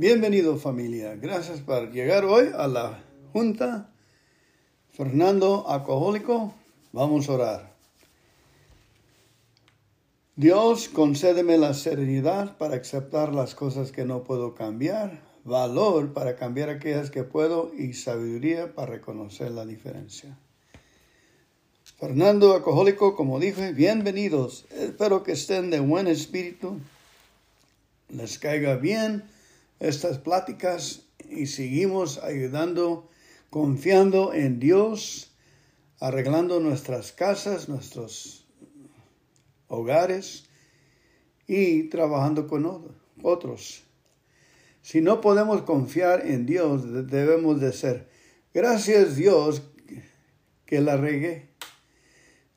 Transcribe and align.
Bienvenido 0.00 0.56
familia. 0.58 1.16
Gracias 1.16 1.60
por 1.60 1.90
llegar 1.90 2.24
hoy 2.24 2.50
a 2.56 2.68
la 2.68 3.02
junta. 3.32 3.90
Fernando 4.92 5.68
Alcohólico, 5.68 6.54
vamos 6.92 7.28
a 7.28 7.32
orar. 7.32 7.76
Dios, 10.36 10.88
concédeme 10.88 11.58
la 11.58 11.74
serenidad 11.74 12.56
para 12.58 12.76
aceptar 12.76 13.34
las 13.34 13.56
cosas 13.56 13.90
que 13.90 14.04
no 14.04 14.22
puedo 14.22 14.54
cambiar, 14.54 15.20
valor 15.42 16.12
para 16.12 16.36
cambiar 16.36 16.70
aquellas 16.70 17.10
que 17.10 17.24
puedo 17.24 17.72
y 17.76 17.94
sabiduría 17.94 18.76
para 18.76 18.92
reconocer 18.92 19.50
la 19.50 19.66
diferencia. 19.66 20.38
Fernando 21.98 22.54
Alcohólico, 22.54 23.16
como 23.16 23.40
dije, 23.40 23.72
bienvenidos. 23.72 24.64
Espero 24.70 25.24
que 25.24 25.32
estén 25.32 25.70
de 25.70 25.80
buen 25.80 26.06
espíritu. 26.06 26.78
Les 28.10 28.38
caiga 28.38 28.76
bien 28.76 29.24
estas 29.80 30.18
pláticas 30.18 31.08
y 31.28 31.46
seguimos 31.46 32.18
ayudando, 32.18 33.08
confiando 33.50 34.34
en 34.34 34.58
Dios, 34.58 35.32
arreglando 36.00 36.60
nuestras 36.60 37.12
casas, 37.12 37.68
nuestros 37.68 38.46
hogares 39.68 40.44
y 41.46 41.84
trabajando 41.84 42.46
con 42.46 42.96
otros. 43.22 43.84
Si 44.82 45.00
no 45.00 45.20
podemos 45.20 45.62
confiar 45.62 46.26
en 46.26 46.46
Dios, 46.46 47.08
debemos 47.08 47.60
de 47.60 47.72
ser, 47.72 48.08
gracias 48.54 49.16
Dios 49.16 49.62
que 50.64 50.80
la 50.80 50.96
regué, 50.96 51.50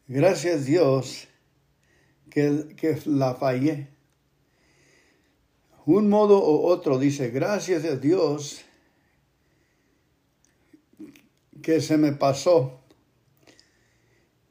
gracias 0.07 0.65
Dios 0.65 1.27
que, 2.29 2.73
que 2.77 2.97
la 3.05 3.35
fallé 3.35 3.89
un 5.95 6.09
modo 6.09 6.39
u 6.39 6.65
otro 6.65 6.99
dice, 6.99 7.29
gracias 7.29 7.85
a 7.85 7.95
Dios 7.95 8.61
que 11.61 11.81
se 11.81 11.97
me 11.97 12.13
pasó 12.13 12.79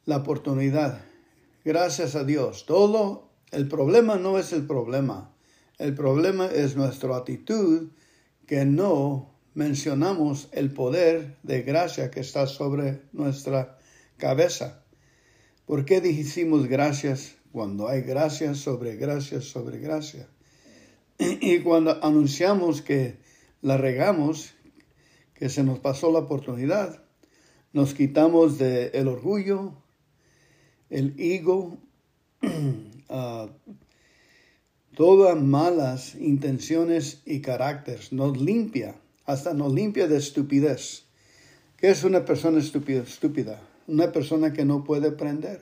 la 0.05 0.19
oportunidad. 0.19 1.03
Gracias 1.65 2.17
a 2.17 2.25
Dios. 2.25 2.67
Todo, 2.67 3.31
el 3.51 3.69
problema 3.69 4.17
no 4.17 4.39
es 4.39 4.53
el 4.53 4.67
problema. 4.67 5.35
El 5.79 5.95
problema 5.95 6.47
es 6.47 6.77
nuestra 6.77 7.17
actitud 7.17 7.91
que 8.47 8.65
no 8.65 9.35
mencionamos 9.55 10.49
el 10.53 10.73
poder 10.73 11.37
de 11.43 11.63
gracia 11.63 12.11
que 12.11 12.21
está 12.21 12.47
sobre 12.47 13.03
nuestra 13.13 13.79
cabeza. 14.17 14.85
¿Por 15.67 15.85
qué 15.85 16.01
dijimos 16.01 16.67
gracias 16.67 17.37
cuando 17.53 17.89
hay 17.89 18.03
gracia 18.03 18.55
sobre 18.55 18.97
gracia 18.97 19.41
sobre 19.41 19.79
gracia? 19.79 20.29
Y 21.41 21.61
cuando 21.61 22.03
anunciamos 22.03 22.81
que 22.81 23.19
la 23.61 23.77
regamos, 23.77 24.55
que 25.35 25.49
se 25.51 25.63
nos 25.63 25.79
pasó 25.79 26.11
la 26.11 26.21
oportunidad, 26.21 27.03
nos 27.73 27.95
quitamos 27.95 28.59
del 28.59 28.91
el 28.95 29.09
orgullo, 29.09 29.75
el 30.89 31.15
ego, 31.19 31.79
uh, 32.43 33.49
todas 34.95 35.41
malas 35.41 36.15
intenciones 36.15 37.21
y 37.27 37.41
caracteres. 37.41 38.13
Nos 38.13 38.41
limpia, 38.41 38.97
hasta 39.27 39.53
nos 39.53 39.75
limpia 39.75 40.09
de 40.09 40.17
estupidez. 40.17 41.05
¿Qué 41.77 41.91
es 41.91 42.03
una 42.03 42.25
persona 42.25 42.59
estúpida? 42.59 43.03
estúpida? 43.03 43.61
Una 43.87 44.11
persona 44.11 44.53
que 44.55 44.65
no 44.65 44.85
puede 44.85 45.09
aprender. 45.09 45.61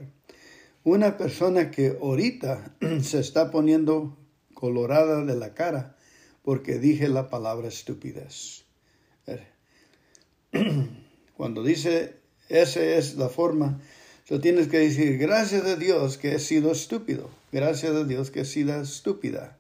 Una 0.84 1.16
persona 1.16 1.72
que 1.72 1.98
ahorita 2.00 2.76
se 3.02 3.18
está 3.18 3.50
poniendo 3.50 4.16
colorada 4.58 5.24
de 5.24 5.36
la 5.36 5.54
cara 5.54 5.94
porque 6.42 6.80
dije 6.80 7.08
la 7.08 7.30
palabra 7.30 7.68
estupidez. 7.68 8.64
Cuando 11.36 11.62
dice 11.62 12.16
esa 12.48 12.82
es 12.82 13.14
la 13.14 13.28
forma, 13.28 13.80
tú 14.26 14.40
tienes 14.40 14.66
que 14.66 14.78
decir 14.80 15.16
gracias 15.16 15.64
a 15.64 15.76
Dios 15.76 16.18
que 16.18 16.34
he 16.34 16.38
sido 16.40 16.72
estúpido, 16.72 17.30
gracias 17.52 17.94
a 17.94 18.02
Dios 18.02 18.32
que 18.32 18.40
he 18.40 18.44
sido 18.44 18.80
estúpida. 18.80 19.56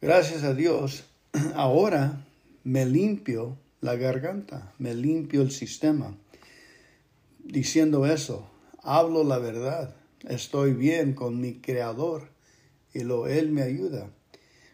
Gracias 0.00 0.42
a 0.42 0.54
Dios, 0.54 1.04
ahora 1.54 2.24
me 2.64 2.86
limpio 2.86 3.58
la 3.82 3.96
garganta, 3.96 4.72
me 4.78 4.94
limpio 4.94 5.42
el 5.42 5.50
sistema. 5.50 6.16
Diciendo 7.44 8.06
eso, 8.06 8.48
hablo 8.82 9.22
la 9.22 9.36
verdad, 9.36 9.94
estoy 10.26 10.72
bien 10.72 11.12
con 11.12 11.42
mi 11.42 11.60
creador 11.60 12.31
y 12.92 13.00
lo 13.00 13.26
Él 13.26 13.50
me 13.50 13.62
ayuda. 13.62 14.10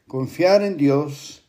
Confiar 0.07 0.63
en 0.63 0.77
Dios 0.77 1.45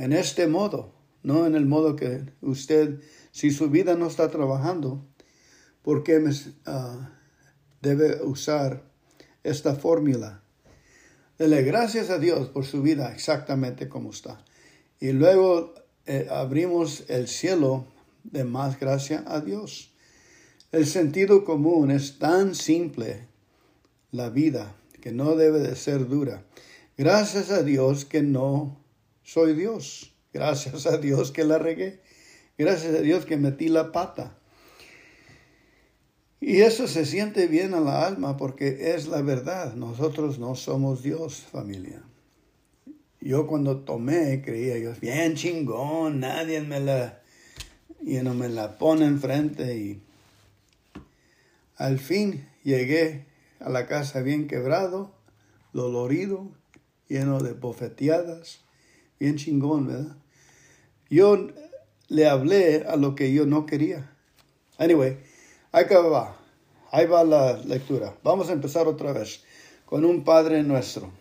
en 0.00 0.14
este 0.14 0.46
modo, 0.46 0.94
no 1.22 1.44
en 1.44 1.54
el 1.54 1.66
modo 1.66 1.94
que 1.94 2.24
usted, 2.40 3.00
si 3.32 3.50
su 3.50 3.68
vida 3.68 3.96
no 3.96 4.06
está 4.06 4.30
trabajando, 4.30 5.04
¿por 5.82 6.04
qué 6.04 6.24
ah, 6.64 7.18
debe 7.82 8.22
usar 8.22 8.82
esta 9.44 9.74
fórmula? 9.74 10.42
Dele 11.38 11.62
gracias 11.64 12.08
a 12.08 12.18
Dios 12.18 12.48
por 12.48 12.64
su 12.64 12.80
vida 12.80 13.12
exactamente 13.12 13.90
como 13.90 14.08
está. 14.08 14.42
Y 15.00 15.12
luego 15.12 15.74
eh, 16.06 16.28
abrimos 16.30 17.04
el 17.08 17.28
cielo 17.28 17.86
de 18.24 18.44
más 18.44 18.80
gracia 18.80 19.22
a 19.26 19.40
Dios. 19.40 19.92
El 20.72 20.86
sentido 20.86 21.44
común 21.44 21.90
es 21.90 22.18
tan 22.18 22.54
simple, 22.54 23.26
la 24.12 24.30
vida, 24.30 24.76
que 25.00 25.12
no 25.12 25.36
debe 25.36 25.58
de 25.60 25.76
ser 25.76 26.08
dura. 26.08 26.44
Gracias 26.96 27.50
a 27.50 27.62
Dios 27.62 28.04
que 28.04 28.22
no 28.22 28.80
soy 29.22 29.54
Dios. 29.54 30.14
Gracias 30.32 30.86
a 30.86 30.98
Dios 30.98 31.32
que 31.32 31.44
la 31.44 31.58
regué. 31.58 32.00
Gracias 32.58 32.94
a 32.94 33.00
Dios 33.00 33.24
que 33.24 33.36
metí 33.36 33.68
la 33.68 33.92
pata. 33.92 34.36
Y 36.40 36.62
eso 36.62 36.88
se 36.88 37.04
siente 37.04 37.46
bien 37.46 37.74
a 37.74 37.80
la 37.80 38.06
alma 38.06 38.36
porque 38.36 38.94
es 38.94 39.08
la 39.08 39.22
verdad. 39.22 39.74
Nosotros 39.74 40.38
no 40.38 40.54
somos 40.54 41.02
Dios, 41.02 41.40
familia. 41.50 42.02
Yo 43.20 43.46
cuando 43.46 43.80
tomé 43.80 44.40
creía 44.42 44.78
yo, 44.78 44.92
bien 45.00 45.34
chingón, 45.34 46.20
nadie 46.20 46.62
me 46.62 46.80
la, 46.80 47.20
y 48.00 48.14
no 48.16 48.32
me 48.32 48.48
la 48.48 48.78
pone 48.78 49.04
enfrente 49.04 49.76
y 49.76 50.00
al 51.76 51.98
fin 51.98 52.48
llegué 52.64 53.26
a 53.60 53.68
la 53.68 53.86
casa 53.86 54.20
bien 54.22 54.48
quebrado, 54.48 55.12
dolorido, 55.72 56.50
lleno 57.08 57.40
de 57.40 57.52
bofeteadas, 57.52 58.60
bien 59.18 59.36
chingón, 59.36 59.86
¿verdad? 59.86 60.16
Yo 61.08 61.48
le 62.08 62.28
hablé 62.28 62.84
a 62.88 62.96
lo 62.96 63.14
que 63.14 63.32
yo 63.32 63.46
no 63.46 63.66
quería. 63.66 64.10
Anyway, 64.78 65.18
ahí 65.72 65.84
va, 65.90 66.36
ahí 66.90 67.06
va 67.06 67.24
la 67.24 67.58
lectura. 67.58 68.16
Vamos 68.22 68.48
a 68.48 68.52
empezar 68.52 68.88
otra 68.88 69.12
vez 69.12 69.42
con 69.84 70.04
un 70.04 70.24
Padre 70.24 70.62
nuestro, 70.62 71.12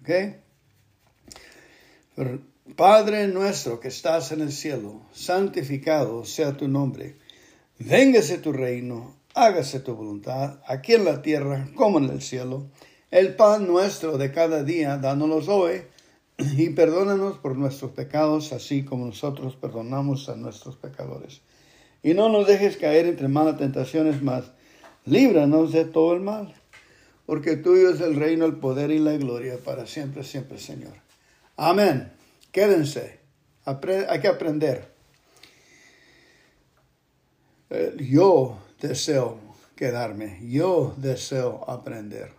¿ok? 0.00 0.10
Padre 2.76 3.28
nuestro 3.28 3.80
que 3.80 3.88
estás 3.88 4.32
en 4.32 4.40
el 4.40 4.52
cielo, 4.52 5.02
santificado 5.12 6.24
sea 6.24 6.56
tu 6.56 6.68
nombre. 6.68 7.16
Véngase 7.78 8.38
tu 8.38 8.52
reino 8.52 9.15
hágase 9.36 9.80
tu 9.80 9.94
voluntad, 9.94 10.60
aquí 10.66 10.94
en 10.94 11.04
la 11.04 11.20
tierra 11.20 11.68
como 11.74 11.98
en 11.98 12.06
el 12.06 12.22
cielo. 12.22 12.70
El 13.10 13.36
pan 13.36 13.66
nuestro 13.66 14.16
de 14.16 14.32
cada 14.32 14.64
día, 14.64 14.96
dánolos 14.96 15.48
hoy, 15.48 15.82
y 16.38 16.70
perdónanos 16.70 17.38
por 17.38 17.56
nuestros 17.56 17.92
pecados, 17.92 18.52
así 18.52 18.84
como 18.84 19.04
nosotros 19.04 19.54
perdonamos 19.54 20.28
a 20.30 20.36
nuestros 20.36 20.76
pecadores. 20.76 21.42
Y 22.02 22.14
no 22.14 22.30
nos 22.30 22.46
dejes 22.46 22.78
caer 22.78 23.06
entre 23.06 23.28
malas 23.28 23.58
tentaciones, 23.58 24.22
mas 24.22 24.52
líbranos 25.04 25.70
de 25.72 25.84
todo 25.84 26.14
el 26.14 26.20
mal, 26.20 26.54
porque 27.26 27.56
tuyo 27.56 27.90
es 27.90 28.00
el 28.00 28.16
reino, 28.16 28.46
el 28.46 28.56
poder 28.56 28.90
y 28.90 28.98
la 28.98 29.12
gloria 29.18 29.58
para 29.62 29.86
siempre, 29.86 30.24
siempre, 30.24 30.58
Señor. 30.58 30.94
Amén. 31.56 32.10
Quédense. 32.52 33.20
hay 33.64 34.20
que 34.20 34.28
aprender. 34.28 34.94
Eh, 37.68 37.96
yo 37.98 38.58
deseo 38.80 39.38
quedarme, 39.76 40.40
yo 40.42 40.94
deseo 40.96 41.64
aprender. 41.68 42.32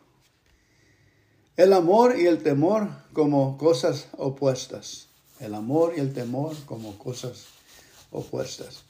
El 1.56 1.74
amor 1.74 2.20
y 2.20 2.28
el 2.28 2.44
temor 2.44 2.90
como 3.14 3.58
cosas 3.58 4.10
opuestas. 4.18 5.08
El 5.40 5.56
amor 5.56 5.94
y 5.96 6.00
el 6.00 6.14
temor 6.14 6.56
como 6.66 6.98
cosas 6.98 7.46
opuestas. 8.12 8.84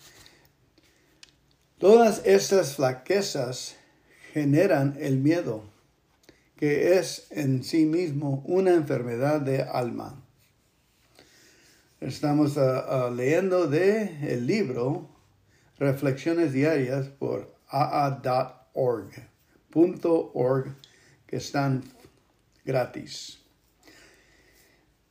Todas 1.78 2.22
estas 2.26 2.76
flaquezas 2.76 3.76
generan 4.34 4.98
el 5.00 5.18
miedo, 5.18 5.64
que 6.58 6.98
es 6.98 7.28
en 7.30 7.64
sí 7.64 7.86
mismo 7.86 8.44
una 8.46 8.74
enfermedad 8.74 9.42
de 9.42 9.62
alma. 9.62 10.24
Estamos 12.02 12.58
ah, 12.58 12.86
ah, 12.88 13.10
leyendo 13.10 13.68
de 13.68 14.34
el 14.34 14.48
libro 14.48 15.10
reflexiones 15.80 16.54
diarias 16.54 17.08
por 17.08 17.56
aa.org, 17.70 19.12
.org, 19.74 20.76
que 21.28 21.38
están 21.38 21.84
gratis. 22.66 23.40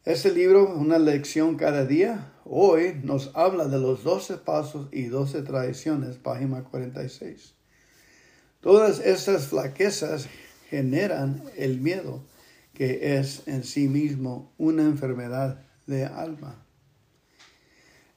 Este 0.04 0.32
libro, 0.32 0.72
una 0.72 0.98
lección 0.98 1.56
cada 1.56 1.84
día, 1.84 2.32
hoy 2.44 3.00
nos 3.02 3.32
habla 3.34 3.66
de 3.66 3.78
los 3.78 4.04
doce 4.04 4.36
pasos 4.36 4.88
y 4.92 5.06
doce 5.06 5.42
tradiciones, 5.42 6.16
página 6.16 6.62
46. 6.62 7.54
Todas 8.60 9.00
estas 9.00 9.48
flaquezas 9.48 10.28
generan 10.70 11.42
el 11.56 11.80
miedo, 11.80 12.24
que 12.72 13.18
es 13.18 13.46
en 13.46 13.64
sí 13.64 13.88
mismo 13.88 14.52
una 14.58 14.82
enfermedad 14.82 15.62
de 15.86 16.04
alma. 16.04 16.65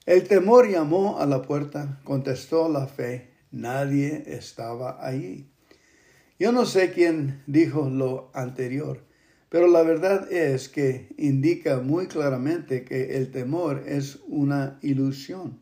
El 0.10 0.24
temor 0.24 0.68
llamó 0.68 1.20
a 1.20 1.28
la 1.28 1.44
puerta, 1.44 2.02
contestó 2.04 2.68
la 2.68 2.88
fe, 2.88 3.30
nadie 3.52 4.24
estaba 4.26 5.06
allí. 5.06 5.52
Yo 6.40 6.52
no 6.52 6.66
sé 6.66 6.92
quién 6.92 7.44
dijo 7.46 7.92
lo 7.92 8.32
anterior, 8.34 9.04
pero 9.50 9.68
la 9.68 9.84
verdad 9.84 10.34
es 10.34 10.68
que 10.68 11.14
indica 11.20 11.82
muy 11.82 12.08
claramente 12.08 12.86
que 12.86 13.18
el 13.18 13.30
temor 13.30 13.84
es 13.86 14.18
una 14.28 14.80
ilusión. 14.82 15.60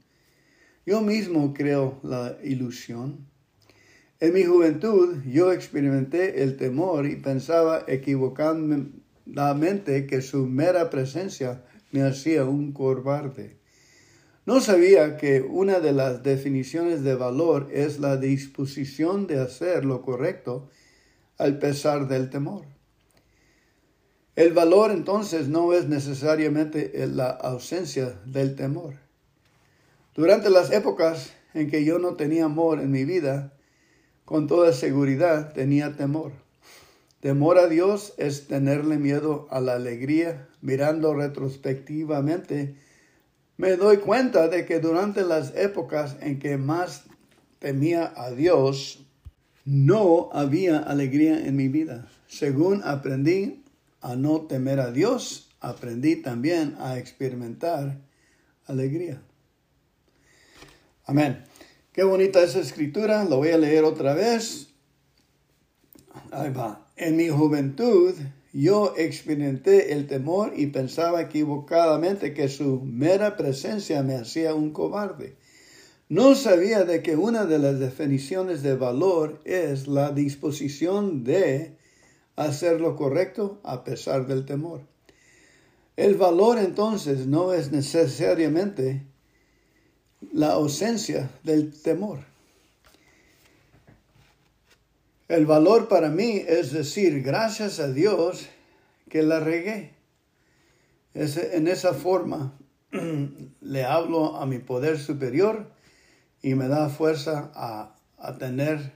Yo 0.86 1.02
mismo 1.02 1.54
creo 1.54 2.00
la 2.02 2.38
ilusión. 2.42 3.28
En 4.22 4.34
mi 4.34 4.46
juventud 4.46 5.24
yo 5.26 5.52
experimenté 5.52 6.44
el 6.44 6.56
temor 6.56 7.06
y 7.06 7.18
pensaba 7.18 7.84
equivocadamente 7.86 10.08
que 10.08 10.22
su 10.22 10.46
mera 10.46 10.90
presencia 10.90 11.66
me 11.92 12.04
hacía 12.04 12.46
un 12.46 12.72
cobarde. 12.72 13.57
No 14.48 14.62
sabía 14.62 15.18
que 15.18 15.42
una 15.42 15.82
de 15.82 15.92
las 15.92 16.24
definiciones 16.24 17.04
de 17.04 17.16
valor 17.16 17.68
es 17.74 18.00
la 18.00 18.16
disposición 18.16 19.28
de 19.28 19.42
hacer 19.42 19.84
lo 19.84 20.02
correcto 20.02 20.70
al 21.38 21.60
pesar 21.60 22.08
del 22.08 22.30
temor. 22.30 22.64
El 24.38 24.54
valor 24.54 24.92
entonces 24.92 25.50
no 25.50 25.74
es 25.74 25.90
necesariamente 25.90 26.94
la 27.08 27.30
ausencia 27.30 28.22
del 28.24 28.56
temor. 28.56 28.94
Durante 30.16 30.50
las 30.50 30.72
épocas 30.72 31.34
en 31.54 31.70
que 31.70 31.84
yo 31.84 32.00
no 32.00 32.16
tenía 32.16 32.46
amor 32.46 32.80
en 32.80 32.90
mi 32.90 33.04
vida, 33.04 33.52
con 34.24 34.48
toda 34.48 34.72
seguridad 34.72 35.52
tenía 35.52 35.98
temor. 35.98 36.32
Temor 37.20 37.58
a 37.58 37.68
Dios 37.68 38.14
es 38.16 38.48
tenerle 38.48 38.98
miedo 38.98 39.50
a 39.50 39.60
la 39.60 39.74
alegría. 39.74 40.48
Mirando 40.62 41.14
retrospectivamente, 41.14 42.78
me 43.58 43.76
doy 43.76 43.98
cuenta 43.98 44.48
de 44.48 44.66
que 44.66 44.80
durante 44.80 45.24
las 45.24 45.56
épocas 45.56 46.16
en 46.22 46.40
que 46.40 46.58
más 46.58 47.04
temía 47.60 48.14
a 48.16 48.32
Dios, 48.32 49.04
no 49.66 50.30
había 50.32 50.80
alegría 50.80 51.46
en 51.46 51.56
mi 51.56 51.68
vida. 51.68 52.08
Según 52.28 52.82
aprendí 52.84 53.64
a 54.00 54.16
no 54.16 54.42
temer 54.42 54.80
a 54.80 54.92
Dios, 54.92 55.50
aprendí 55.60 56.18
también 56.18 56.76
a 56.80 56.98
experimentar 56.98 58.00
alegría. 58.66 59.22
Amén. 61.06 61.44
Qué 61.92 62.04
bonita 62.04 62.44
esa 62.44 62.60
escritura, 62.60 63.24
lo 63.26 63.38
voy 63.38 63.50
a 63.50 63.58
leer 63.58 63.84
otra 63.84 64.14
vez. 64.14 64.70
Ahí 66.32 66.52
va. 66.52 66.92
En 66.96 67.16
mi 67.16 67.30
juventud 67.30 68.14
yo 68.60 68.96
experimenté 68.98 69.94
el 69.94 70.08
temor 70.08 70.54
y 70.56 70.66
pensaba 70.68 71.22
equivocadamente 71.22 72.34
que 72.34 72.50
su 72.50 72.82
mera 72.82 73.38
presencia 73.38 74.02
me 74.02 74.16
hacía 74.16 74.56
un 74.56 74.72
cobarde. 74.72 75.36
No 76.10 76.34
sabía 76.34 76.84
de 76.84 77.04
que 77.04 77.16
una 77.16 77.46
de 77.46 77.60
las 77.60 77.78
definiciones 77.78 78.64
de 78.64 78.76
valor 78.76 79.40
es 79.46 79.88
la 79.88 80.10
disposición 80.12 81.24
de 81.24 81.78
hacer 82.36 82.82
lo 82.82 82.96
correcto 82.96 83.60
a 83.64 83.84
pesar 83.84 84.26
del 84.26 84.44
temor. 84.44 84.82
El 85.96 86.16
valor 86.16 86.58
entonces 86.58 87.28
no 87.28 87.54
es 87.54 87.72
necesariamente 87.72 89.04
la 90.34 90.54
ausencia 90.54 91.30
del 91.44 91.80
temor. 91.80 92.22
El 95.28 95.46
valor 95.46 95.90
para 95.90 96.10
mí 96.10 96.42
es 96.48 96.72
decir, 96.72 97.22
gracias 97.22 97.80
a 97.80 97.92
Dios 97.92 98.48
que 99.10 99.24
la 99.24 99.42
regué. 99.42 99.94
en 101.14 101.68
esa 101.68 101.94
forma 101.94 102.58
le 103.62 103.84
hablo 103.84 104.38
a 104.38 104.46
mi 104.46 104.60
poder 104.60 104.98
superior 104.98 105.70
y 106.42 106.56
me 106.56 106.70
da 106.70 106.90
fuerza 106.90 107.52
a, 107.56 107.96
a 108.18 108.38
tener 108.38 108.94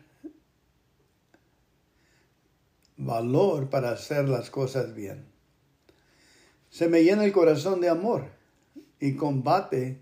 valor 2.96 3.70
para 3.70 3.92
hacer 3.92 4.30
las 4.30 4.50
cosas 4.50 4.96
bien. 4.96 5.26
Se 6.70 6.88
me 6.88 7.04
llena 7.04 7.26
el 7.26 7.34
corazón 7.34 7.82
de 7.82 7.90
amor 7.90 8.30
y 9.02 9.16
combate 9.16 10.02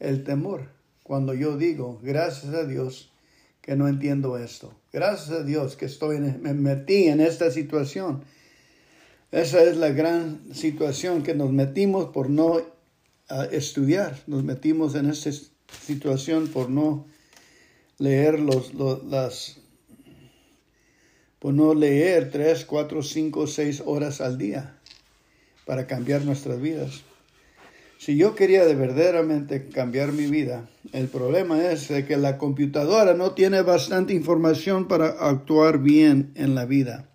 el 0.00 0.24
temor 0.24 0.68
cuando 1.04 1.34
yo 1.34 1.56
digo, 1.56 2.00
gracias 2.02 2.54
a 2.54 2.64
Dios 2.64 3.12
que 3.60 3.76
no 3.76 3.86
entiendo 3.86 4.36
esto. 4.38 4.79
Gracias 4.92 5.30
a 5.30 5.42
Dios 5.44 5.76
que 5.76 5.86
estoy 5.86 6.18
me 6.18 6.52
metí 6.52 7.06
en 7.06 7.20
esta 7.20 7.50
situación. 7.50 8.24
Esa 9.30 9.62
es 9.62 9.76
la 9.76 9.90
gran 9.90 10.52
situación 10.52 11.22
que 11.22 11.34
nos 11.34 11.52
metimos 11.52 12.06
por 12.06 12.28
no 12.28 12.60
estudiar. 13.52 14.18
Nos 14.26 14.42
metimos 14.42 14.96
en 14.96 15.08
esta 15.08 15.30
situación 15.86 16.48
por 16.48 16.68
no 16.68 17.06
leer 17.98 18.40
los, 18.40 18.74
las 18.74 19.58
por 21.38 21.54
no 21.54 21.74
leer 21.74 22.30
tres, 22.30 22.64
cuatro, 22.64 23.02
cinco, 23.02 23.46
seis 23.46 23.82
horas 23.86 24.20
al 24.20 24.36
día 24.36 24.76
para 25.64 25.86
cambiar 25.86 26.24
nuestras 26.24 26.60
vidas. 26.60 27.02
Si 28.00 28.16
yo 28.16 28.34
quería 28.34 28.64
de 28.64 28.74
verdaderamente 28.74 29.68
cambiar 29.68 30.12
mi 30.12 30.24
vida, 30.24 30.70
el 30.94 31.08
problema 31.08 31.70
es 31.70 31.88
que 31.88 32.16
la 32.16 32.38
computadora 32.38 33.12
no 33.12 33.32
tiene 33.34 33.60
bastante 33.60 34.14
información 34.14 34.88
para 34.88 35.08
actuar 35.08 35.80
bien 35.80 36.32
en 36.34 36.54
la 36.54 36.64
vida. 36.64 37.10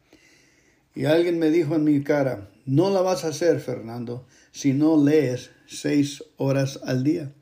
Y 0.94 1.06
alguien 1.06 1.40
me 1.40 1.50
dijo 1.50 1.74
en 1.74 1.86
mi 1.86 2.04
cara, 2.04 2.52
no 2.68 2.92
la 2.92 3.02
vas 3.02 3.26
a 3.26 3.30
hacer, 3.30 3.62
Fernando, 3.62 4.28
si 4.52 4.74
no 4.74 5.04
lees 5.04 5.50
seis 5.66 6.24
horas 6.38 6.80
al 6.84 7.04
día. 7.04 7.34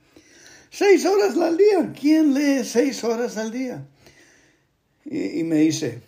Seis 0.70 1.06
horas 1.06 1.36
al 1.38 1.58
día. 1.58 1.92
¿Quién 2.00 2.34
lee 2.34 2.64
seis 2.64 3.04
horas 3.04 3.36
al 3.36 3.52
día? 3.52 3.86
Y, 5.04 5.42
y 5.42 5.44
me 5.44 5.58
dice, 5.58 6.00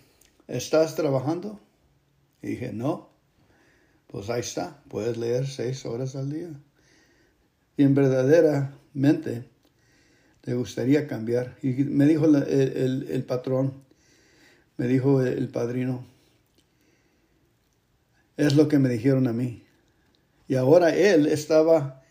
¿estás 0.48 0.94
trabajando? 0.94 1.60
Y 2.40 2.52
dije, 2.52 2.72
no. 2.72 3.10
Pues 4.06 4.30
ahí 4.30 4.40
está, 4.40 4.82
puedes 4.88 5.18
leer 5.18 5.46
seis 5.46 5.84
horas 5.84 6.16
al 6.16 6.30
día. 6.30 6.48
Y 7.76 7.82
en 7.82 7.94
verdaderamente 7.94 9.44
te 10.40 10.54
gustaría 10.54 11.06
cambiar. 11.06 11.56
Y 11.62 11.68
me 11.84 12.06
dijo 12.06 12.24
el, 12.26 13.06
el 13.10 13.24
patrón, 13.24 13.74
me 14.76 14.86
dijo 14.86 15.22
el 15.22 15.48
padrino, 15.48 16.04
es 18.36 18.54
lo 18.54 18.68
que 18.68 18.78
me 18.78 18.88
dijeron 18.88 19.26
a 19.26 19.32
mí. 19.32 19.62
Y 20.48 20.54
ahora 20.54 20.94
él 20.94 21.26
estaba 21.26 22.02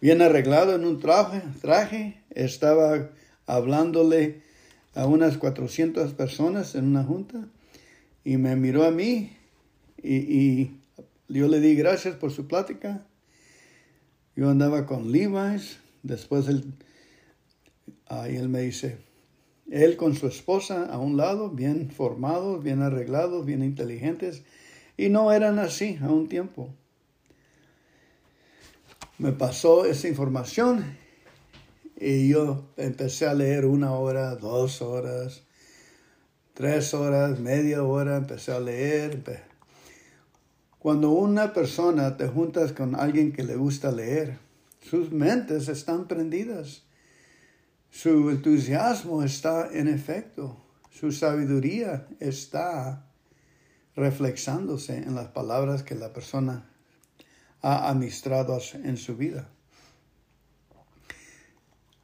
bien 0.00 0.22
arreglado 0.22 0.74
en 0.74 0.84
un 0.84 0.98
traje, 0.98 1.42
traje 1.60 2.22
estaba 2.30 3.10
hablándole 3.46 4.42
a 4.94 5.06
unas 5.06 5.38
400 5.38 6.12
personas 6.14 6.74
en 6.74 6.86
una 6.86 7.04
junta 7.04 7.46
y 8.24 8.36
me 8.36 8.56
miró 8.56 8.84
a 8.84 8.90
mí 8.90 9.36
y, 10.02 10.78
yo 11.28 11.48
le 11.48 11.60
di 11.60 11.74
gracias 11.74 12.14
por 12.16 12.30
su 12.30 12.46
plática. 12.46 13.06
Yo 14.34 14.48
andaba 14.48 14.86
con 14.86 15.12
Levi's, 15.12 15.78
después 16.02 16.48
él, 16.48 16.72
ahí 18.08 18.36
él 18.36 18.48
me 18.48 18.60
dice, 18.60 18.98
él 19.70 19.96
con 19.96 20.14
su 20.14 20.26
esposa 20.26 20.86
a 20.86 20.98
un 20.98 21.16
lado, 21.16 21.50
bien 21.50 21.90
formados, 21.90 22.62
bien 22.62 22.82
arreglados, 22.82 23.44
bien 23.44 23.62
inteligentes, 23.62 24.42
y 24.96 25.08
no 25.08 25.32
eran 25.32 25.58
así 25.58 25.98
a 26.02 26.08
un 26.08 26.28
tiempo. 26.28 26.74
Me 29.18 29.32
pasó 29.32 29.84
esa 29.84 30.08
información 30.08 30.96
y 31.96 32.28
yo 32.28 32.64
empecé 32.76 33.26
a 33.26 33.34
leer 33.34 33.66
una 33.66 33.92
hora, 33.92 34.34
dos 34.34 34.82
horas, 34.82 35.42
tres 36.54 36.94
horas, 36.94 37.38
media 37.38 37.84
hora, 37.84 38.16
empecé 38.16 38.52
a 38.52 38.60
leer. 38.60 39.22
Cuando 40.82 41.10
una 41.10 41.52
persona 41.52 42.16
te 42.16 42.26
juntas 42.26 42.72
con 42.72 42.96
alguien 42.96 43.30
que 43.30 43.44
le 43.44 43.54
gusta 43.54 43.92
leer, 43.92 44.38
sus 44.80 45.12
mentes 45.12 45.68
están 45.68 46.08
prendidas, 46.08 46.82
su 47.92 48.30
entusiasmo 48.30 49.22
está 49.22 49.68
en 49.72 49.86
efecto, 49.86 50.56
su 50.90 51.12
sabiduría 51.12 52.08
está 52.18 53.06
reflexándose 53.94 54.96
en 54.96 55.14
las 55.14 55.28
palabras 55.28 55.84
que 55.84 55.94
la 55.94 56.12
persona 56.12 56.68
ha 57.60 57.88
administrado 57.88 58.58
en 58.82 58.96
su 58.96 59.16
vida. 59.16 59.48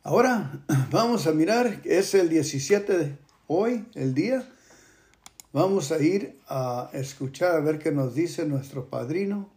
Ahora 0.04 0.62
vamos 0.92 1.26
a 1.26 1.32
mirar, 1.32 1.80
es 1.82 2.14
el 2.14 2.28
17 2.28 2.96
de 2.96 3.18
hoy, 3.48 3.88
el 3.96 4.14
día, 4.14 4.48
vamos 5.58 5.90
a 5.90 5.98
ir 5.98 6.38
a 6.46 6.88
escuchar 6.92 7.56
a 7.56 7.60
ver 7.60 7.80
qué 7.80 7.90
nos 7.90 8.14
dice 8.14 8.46
nuestro 8.46 8.88
padrino. 8.88 9.50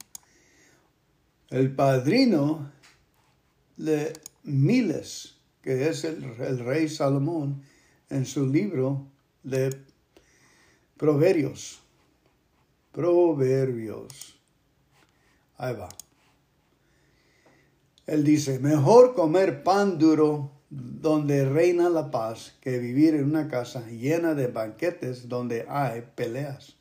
El 1.51 1.75
padrino 1.75 2.71
de 3.77 4.11
miles, 4.41 5.35
que 5.61 5.89
es 5.89 6.03
el, 6.03 6.57
rey 6.57 6.89
Salomón, 6.89 7.61
en 8.09 8.25
su 8.25 8.47
libro 8.47 9.05
de 9.43 9.69
Proverbios. 10.97 11.81
Proverbios. 12.91 14.39
Ahí 15.57 15.75
va. 15.75 15.89
Él 18.07 18.23
dice, 18.23 18.57
mejor 18.57 19.13
comer 19.13 19.61
pan 19.61 19.99
duro 19.99 20.49
donde 20.71 21.43
reina 21.43 21.89
la 21.89 22.11
paz 22.11 22.57
que 22.61 22.79
vivir 22.79 23.13
en 23.13 23.25
una 23.25 23.49
casa 23.49 23.85
llena 23.89 24.35
de 24.35 24.47
banquetes 24.47 25.27
donde 25.27 25.65
hay 25.67 26.01
peleas. 26.15 26.77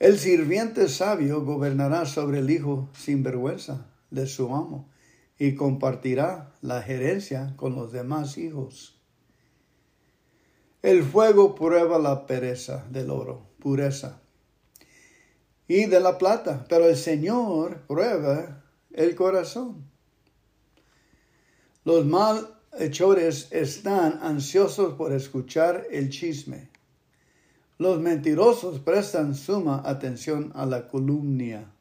El 0.00 0.18
sirviente 0.18 0.88
sabio 0.88 1.44
gobernará 1.44 2.04
sobre 2.04 2.40
el 2.40 2.50
hijo 2.50 2.90
sin 2.94 3.22
vergüenza 3.22 3.86
de 4.10 4.26
su 4.26 4.52
amo 4.52 4.90
y 5.38 5.54
compartirá 5.54 6.52
la 6.62 6.82
gerencia 6.82 7.54
con 7.56 7.76
los 7.76 7.92
demás 7.92 8.38
hijos. 8.38 9.00
El 10.82 11.04
fuego 11.04 11.54
prueba 11.54 12.00
la 12.00 12.26
pereza 12.26 12.84
del 12.90 13.10
oro, 13.10 13.46
pureza, 13.60 14.20
y 15.68 15.86
de 15.86 16.00
la 16.00 16.18
plata, 16.18 16.66
pero 16.68 16.88
el 16.88 16.96
Señor 16.96 17.86
prueba 17.86 18.64
el 18.90 19.14
corazón. 19.14 19.91
Los 21.84 22.06
malhechores 22.06 23.48
están 23.50 24.20
ansiosos 24.22 24.94
por 24.94 25.12
escuchar 25.12 25.86
el 25.90 26.10
chisme. 26.10 26.70
Los 27.78 28.00
mentirosos 28.00 28.78
prestan 28.78 29.34
suma 29.34 29.82
atención 29.84 30.52
a 30.54 30.64
la 30.64 30.86
columnia. 30.86 31.72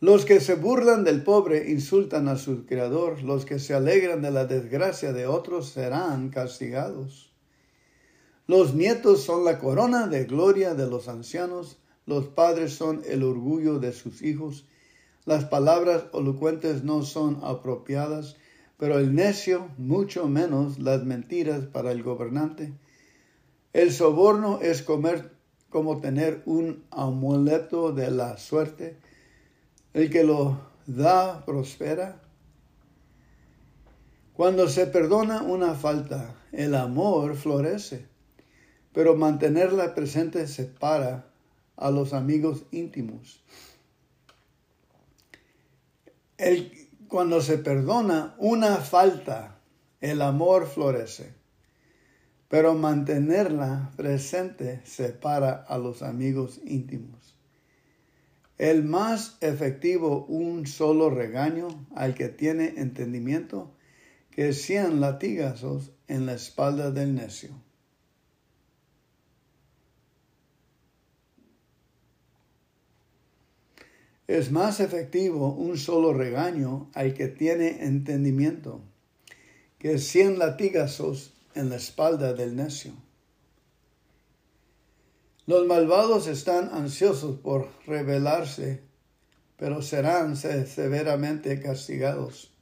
Los 0.00 0.24
que 0.24 0.40
se 0.40 0.54
burlan 0.54 1.04
del 1.04 1.22
pobre 1.22 1.70
insultan 1.70 2.26
a 2.26 2.36
su 2.36 2.64
Creador, 2.66 3.22
los 3.22 3.44
que 3.44 3.60
se 3.60 3.74
alegran 3.74 4.22
de 4.22 4.32
la 4.32 4.46
desgracia 4.46 5.12
de 5.12 5.26
otros 5.26 5.68
serán 5.68 6.30
castigados. 6.30 7.30
Los 8.48 8.74
nietos 8.74 9.22
son 9.22 9.44
la 9.44 9.58
corona 9.60 10.08
de 10.08 10.24
gloria 10.24 10.74
de 10.74 10.88
los 10.88 11.06
ancianos, 11.06 11.76
los 12.06 12.26
padres 12.26 12.72
son 12.72 13.02
el 13.06 13.22
orgullo 13.22 13.78
de 13.78 13.92
sus 13.92 14.22
hijos, 14.22 14.64
las 15.24 15.44
palabras 15.44 16.04
elocuentes 16.12 16.82
no 16.82 17.04
son 17.04 17.38
apropiadas, 17.42 18.36
pero 18.76 18.98
el 18.98 19.14
necio 19.14 19.68
mucho 19.78 20.28
menos 20.28 20.80
las 20.80 21.04
mentiras 21.04 21.64
para 21.66 21.92
el 21.92 22.02
gobernante. 22.02 22.72
El 23.72 23.92
soborno 23.92 24.60
es 24.60 24.82
comer 24.82 25.30
como 25.70 26.00
tener 26.00 26.42
un 26.44 26.84
amuleto 26.90 27.92
de 27.92 28.10
la 28.10 28.36
suerte, 28.36 28.98
el 29.94 30.10
que 30.10 30.24
lo 30.24 30.60
da 30.86 31.44
prospera. 31.46 32.20
Cuando 34.34 34.68
se 34.68 34.86
perdona 34.86 35.42
una 35.42 35.74
falta, 35.74 36.34
el 36.50 36.74
amor 36.74 37.36
florece, 37.36 38.06
pero 38.92 39.16
mantenerla 39.16 39.94
presente 39.94 40.46
separa 40.48 41.30
a 41.76 41.90
los 41.90 42.12
amigos 42.12 42.64
íntimos. 42.72 43.42
El, 46.38 46.72
cuando 47.08 47.40
se 47.40 47.58
perdona 47.58 48.34
una 48.38 48.76
falta, 48.76 49.60
el 50.00 50.22
amor 50.22 50.66
florece, 50.66 51.34
pero 52.48 52.74
mantenerla 52.74 53.92
presente 53.96 54.80
separa 54.84 55.52
a 55.52 55.78
los 55.78 56.02
amigos 56.02 56.60
íntimos. 56.64 57.36
El 58.58 58.84
más 58.84 59.38
efectivo 59.40 60.24
un 60.26 60.66
solo 60.66 61.10
regaño 61.10 61.68
al 61.94 62.14
que 62.14 62.28
tiene 62.28 62.74
entendimiento 62.76 63.74
que 64.30 64.52
cien 64.52 65.00
latigazos 65.00 65.92
en 66.08 66.26
la 66.26 66.34
espalda 66.34 66.90
del 66.90 67.14
necio. 67.14 67.50
Es 74.32 74.50
más 74.50 74.80
efectivo 74.80 75.52
un 75.52 75.76
solo 75.76 76.14
regaño 76.14 76.90
al 76.94 77.12
que 77.12 77.28
tiene 77.28 77.84
entendimiento 77.84 78.80
que 79.78 79.98
cien 79.98 80.38
latigazos 80.38 81.34
en 81.54 81.68
la 81.68 81.76
espalda 81.76 82.32
del 82.32 82.56
necio. 82.56 82.92
Los 85.44 85.66
malvados 85.66 86.28
están 86.28 86.70
ansiosos 86.72 87.40
por 87.40 87.68
rebelarse, 87.86 88.80
pero 89.58 89.82
serán 89.82 90.34
severamente 90.36 91.60
castigados. 91.60 92.54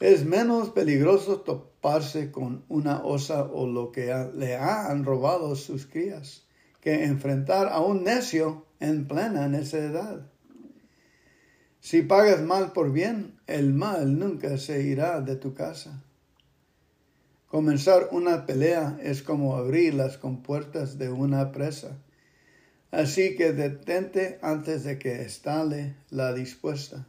Es 0.00 0.24
menos 0.24 0.70
peligroso 0.70 1.40
toparse 1.42 2.30
con 2.30 2.64
una 2.68 3.04
osa 3.04 3.42
o 3.42 3.66
lo 3.66 3.92
que 3.92 4.30
le 4.34 4.56
han 4.56 5.04
robado 5.04 5.56
sus 5.56 5.84
crías 5.84 6.46
que 6.80 7.04
enfrentar 7.04 7.68
a 7.68 7.80
un 7.80 8.02
necio 8.02 8.65
en 8.80 9.06
plena 9.06 9.48
necedad. 9.48 10.26
Si 11.80 12.02
pagas 12.02 12.42
mal 12.42 12.72
por 12.72 12.92
bien, 12.92 13.38
el 13.46 13.72
mal 13.72 14.18
nunca 14.18 14.58
se 14.58 14.82
irá 14.82 15.20
de 15.20 15.36
tu 15.36 15.54
casa. 15.54 16.02
Comenzar 17.46 18.08
una 18.10 18.44
pelea 18.44 18.98
es 19.00 19.22
como 19.22 19.56
abrir 19.56 19.94
las 19.94 20.18
compuertas 20.18 20.98
de 20.98 21.10
una 21.10 21.52
presa. 21.52 21.96
Así 22.90 23.36
que 23.36 23.52
detente 23.52 24.38
antes 24.42 24.84
de 24.84 24.98
que 24.98 25.22
estale 25.22 25.94
la 26.10 26.32
dispuesta. 26.32 27.06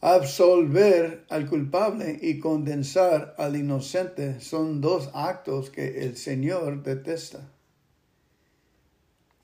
Absolver 0.00 1.24
al 1.28 1.48
culpable 1.48 2.18
y 2.22 2.38
condensar 2.38 3.34
al 3.38 3.56
inocente 3.56 4.40
son 4.40 4.80
dos 4.80 5.10
actos 5.14 5.70
que 5.70 6.04
el 6.04 6.16
Señor 6.16 6.82
detesta. 6.82 7.50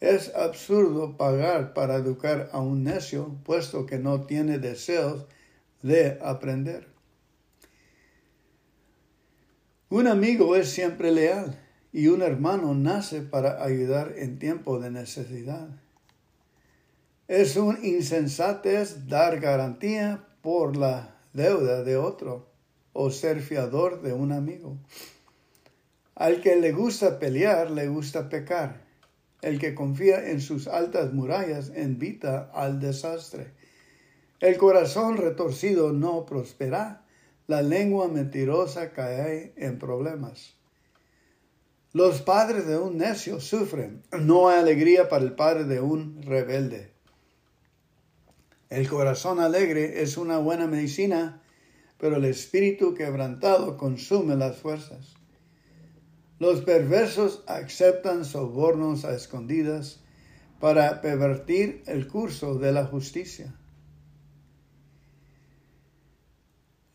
Es 0.05 0.35
absurdo 0.35 1.17
pagar 1.17 1.73
para 1.73 1.95
educar 1.95 2.51
a 2.53 2.61
un 2.61 2.85
necio, 2.85 3.39
puesto 3.43 3.87
que 3.87 3.99
no 3.99 4.27
tiene 4.27 4.59
deseos 4.59 5.25
de 5.81 6.19
aprender. 6.21 6.89
Un 9.89 10.07
amigo 10.07 10.57
es 10.57 10.69
siempre 10.69 11.11
leal 11.11 11.59
y 11.91 12.09
un 12.09 12.21
hermano 12.21 12.75
nace 12.75 13.23
para 13.23 13.65
ayudar 13.65 14.13
en 14.19 14.39
tiempo 14.39 14.79
de 14.79 14.91
necesidad. 14.91 15.71
Es 17.27 17.57
un 17.57 17.83
insensatez 17.83 19.09
dar 19.09 19.41
garantía 19.41 20.27
por 20.43 20.77
la 20.77 21.17
deuda 21.33 21.83
de 21.83 21.97
otro 21.97 22.51
o 22.93 23.11
ser 23.11 23.41
fiador 23.41 24.03
de 24.03 24.13
un 24.13 24.33
amigo. 24.33 24.77
Al 26.15 26.43
que 26.43 26.57
le 26.57 26.73
gusta 26.73 27.19
pelear, 27.19 27.71
le 27.71 27.89
gusta 27.89 28.29
pecar. 28.29 28.84
El 29.45 29.59
que 29.59 29.75
confía 29.75 30.31
en 30.31 30.41
sus 30.41 30.67
altas 30.69 31.13
murallas 31.13 31.71
invita 31.77 32.51
al 32.55 32.81
desastre. 32.81 33.53
El 34.41 34.57
corazón 34.57 35.19
retorcido 35.19 35.93
no 35.93 36.25
prospera 36.25 37.05
la 37.47 37.61
lengua 37.61 38.09
mentirosa 38.09 38.93
cae 38.93 39.53
en 39.59 39.79
problemas. 39.79 40.55
Los 41.93 42.23
padres 42.23 42.67
de 42.67 42.79
un 42.79 42.97
necio 42.97 43.39
sufren. 43.39 44.03
No 44.19 44.49
hay 44.49 44.61
alegría 44.61 45.11
para 45.11 45.23
el 45.23 45.35
padre 45.35 45.65
de 45.65 45.83
un 45.83 46.23
rebelde. 46.23 46.95
El 48.71 48.89
corazón 48.89 49.41
alegre 49.41 50.01
es 50.01 50.17
una 50.17 50.39
buena 50.39 50.67
medicina, 50.67 51.43
pero 51.99 52.17
el 52.17 52.25
espíritu 52.25 52.95
quebrantado 52.95 53.77
consume 53.77 54.37
las 54.37 54.57
fuerzas. 54.57 55.17
Los 56.39 56.63
perversos 56.63 57.45
aceptan 57.47 58.25
sobornos 58.25 59.05
a 59.05 59.15
escondidas 59.15 60.01
para 60.61 61.01
pervertir 61.01 61.83
el 61.87 62.09
curso 62.09 62.59
de 62.59 62.73
la 62.73 62.87
justicia. 62.87 63.55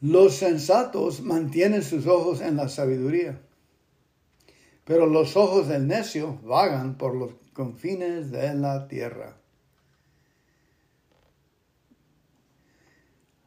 Los 0.01 0.35
sensatos 0.35 1.21
mantienen 1.21 1.83
sus 1.83 2.07
ojos 2.07 2.41
en 2.41 2.55
la 2.55 2.69
sabiduría, 2.69 3.41
pero 4.85 5.05
los 5.05 5.37
ojos 5.37 5.67
del 5.67 5.87
necio 5.87 6.39
vagan 6.43 6.97
por 6.97 7.15
los 7.15 7.31
confines 7.53 8.31
de 8.31 8.53
la 8.55 8.87
tierra. 8.87 9.37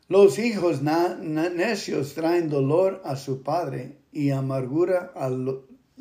Los 0.09 0.39
hijos 0.39 0.83
necios 0.83 2.13
traen 2.13 2.51
dolor 2.51 3.01
a 3.05 3.17
su 3.17 3.43
padre 3.43 3.97
y 4.13 4.29
amargura 4.29 5.11
a 5.15 5.31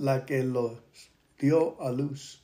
la 0.01 0.25
que 0.25 0.43
los 0.43 0.79
dio 1.37 1.79
a 1.79 1.91
luz. 1.91 2.41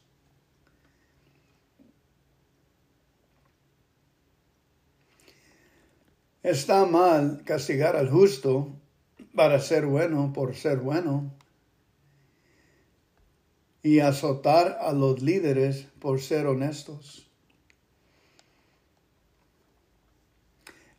Está 6.43 6.85
mal 6.85 7.41
castigar 7.43 7.95
al 7.95 8.09
justo 8.11 8.71
para 9.35 9.59
ser 9.59 9.87
bueno 9.87 10.31
por 10.33 10.55
ser 10.55 10.77
bueno. 10.77 11.33
y 13.83 13.99
azotar 14.01 14.79
a 14.81 14.91
los 14.91 15.21
líderes 15.21 15.87
por 15.99 16.19
ser 16.19 16.45
honestos. 16.45 17.31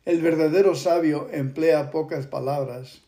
El 0.05 0.21
verdadero 0.23 0.73
sabio 0.73 1.29
emplea 1.31 1.91
pocas 1.91 2.25
palabras. 2.25 3.03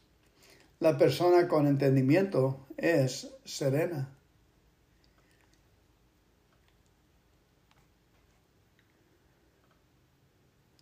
La 0.80 1.00
persona 1.00 1.48
con 1.48 1.66
entendimiento 1.66 2.60
es 2.82 3.30
serena. 3.46 4.10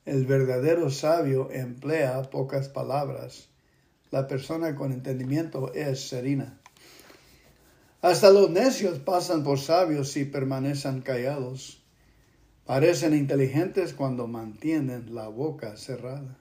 El 0.06 0.26
verdadero 0.26 0.90
sabio 0.90 1.52
emplea 1.52 2.24
pocas 2.32 2.68
palabras. 2.68 3.50
La 4.10 4.28
persona 4.28 4.76
con 4.76 4.92
entendimiento 4.92 5.72
es 5.74 6.08
serena. 6.08 6.58
Hasta 8.02 8.32
los 8.32 8.50
necios 8.50 8.98
pasan 8.98 9.44
por 9.44 9.60
sabios 9.60 10.12
si 10.12 10.26
permanecen 10.26 11.02
callados. 11.02 11.84
Parecen 12.66 13.14
inteligentes 13.14 13.94
cuando 13.94 14.26
mantienen 14.26 15.14
la 15.14 15.28
boca 15.28 15.76
cerrada. 15.76 16.39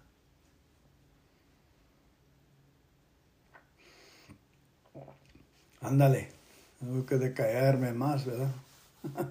Ándale, 5.80 6.28
tengo 6.80 7.06
que 7.06 7.16
de 7.16 7.32
callarme 7.32 7.92
más, 7.92 8.26
¿verdad? 8.26 8.50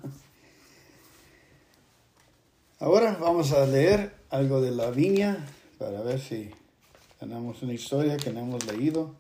Ahora 2.80 3.18
vamos 3.20 3.52
a 3.52 3.66
leer 3.66 4.14
algo 4.30 4.62
de 4.62 4.72
la 4.72 4.92
viña 4.92 5.46
para 5.78 6.02
ver 6.02 6.20
si 6.20 6.52
tenemos 7.20 7.62
una 7.64 7.74
historia 7.74 8.18
que 8.18 8.32
no 8.32 8.42
hemos 8.42 8.66
leído. 8.66 9.16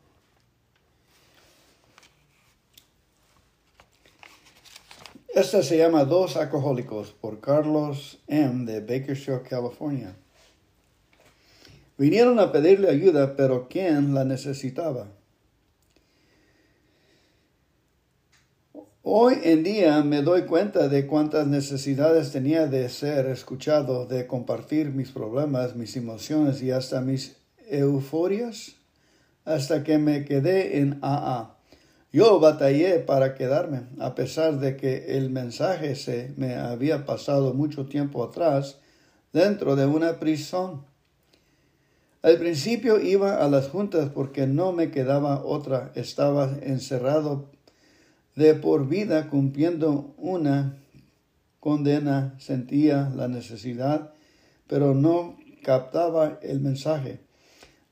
Esta 5.28 5.62
se 5.64 5.78
llama 5.78 6.06
Dos 6.06 6.38
Alcohólicos 6.38 7.12
por 7.12 7.40
Carlos 7.40 8.20
M. 8.28 8.66
de 8.66 8.80
Bakersfield, 8.80 9.44
California. 9.48 10.16
Vinieron 11.98 12.40
a 12.40 12.52
pedirle 12.52 12.90
ayuda, 12.90 13.36
pero 13.36 13.68
¿quién 13.68 14.14
la 14.14 14.24
necesitaba? 14.24 15.08
Hoy 19.10 19.40
en 19.46 19.64
día 19.64 20.04
me 20.04 20.22
doy 20.22 20.42
cuenta 20.42 20.90
de 20.90 21.08
cuántas 21.08 21.48
necesidades 21.48 22.34
tenía 22.34 22.68
de 22.68 22.90
ser 22.90 23.28
escuchado, 23.28 24.06
de 24.06 24.28
compartir 24.28 24.90
mis 24.90 25.12
problemas, 25.12 25.78
mis 25.78 25.96
emociones 25.96 26.62
y 26.62 26.72
hasta 26.72 27.00
mis 27.00 27.38
euforias, 27.70 28.76
hasta 29.46 29.86
que 29.86 29.98
me 29.98 30.26
quedé 30.26 30.80
en 30.80 31.00
AA. 31.02 31.56
Yo 32.12 32.42
batallé 32.42 33.00
para 33.00 33.34
quedarme, 33.34 33.84
a 33.98 34.14
pesar 34.14 34.60
de 34.60 34.76
que 34.76 35.18
el 35.18 35.30
mensaje 35.30 35.96
se 35.96 36.34
me 36.36 36.56
había 36.56 37.06
pasado 37.06 37.54
mucho 37.54 37.86
tiempo 37.86 38.26
atrás 38.26 38.80
dentro 39.32 39.78
de 39.78 39.86
una 39.86 40.20
prisión. 40.20 40.86
Al 42.24 42.38
principio 42.40 43.00
iba 43.00 43.38
a 43.38 43.48
las 43.48 43.70
juntas 43.70 44.10
porque 44.14 44.48
no 44.48 44.74
me 44.74 44.92
quedaba 44.92 45.46
otra, 45.46 45.94
estaba 45.96 46.58
encerrado 46.62 47.56
de 48.38 48.54
por 48.54 48.88
vida 48.88 49.30
cumpliendo 49.30 50.14
una 50.16 50.78
condena, 51.60 52.36
sentía 52.38 53.12
la 53.16 53.28
necesidad, 53.28 54.14
pero 54.68 54.94
no 54.94 55.36
captaba 55.64 56.38
el 56.44 56.62
mensaje. 56.62 57.20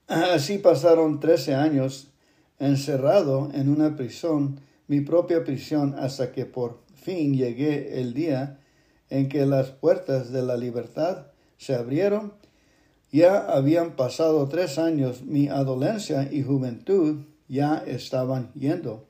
Así 0.08 0.60
pasaron 0.60 1.20
trece 1.20 1.56
años 1.56 2.12
encerrado 2.60 3.50
en 3.56 3.70
una 3.70 3.96
prisión, 3.96 4.60
mi 4.88 5.02
propia 5.02 5.44
prisión, 5.44 5.96
hasta 5.98 6.32
que 6.32 6.46
por 6.46 6.84
fin 6.94 7.34
llegué 7.34 8.00
el 8.00 8.14
día 8.14 8.60
en 9.10 9.30
que 9.30 9.48
las 9.48 9.72
puertas 9.72 10.32
de 10.32 10.44
la 10.44 10.58
libertad 10.58 11.26
se 11.58 11.74
abrieron. 11.74 12.34
Ya 13.12 13.40
habían 13.40 13.96
pasado 13.96 14.48
tres 14.48 14.78
años, 14.78 15.24
mi 15.24 15.48
adolescencia 15.48 16.30
y 16.32 16.44
juventud 16.44 17.24
ya 17.48 17.84
estaban 17.88 18.52
yendo. 18.54 19.08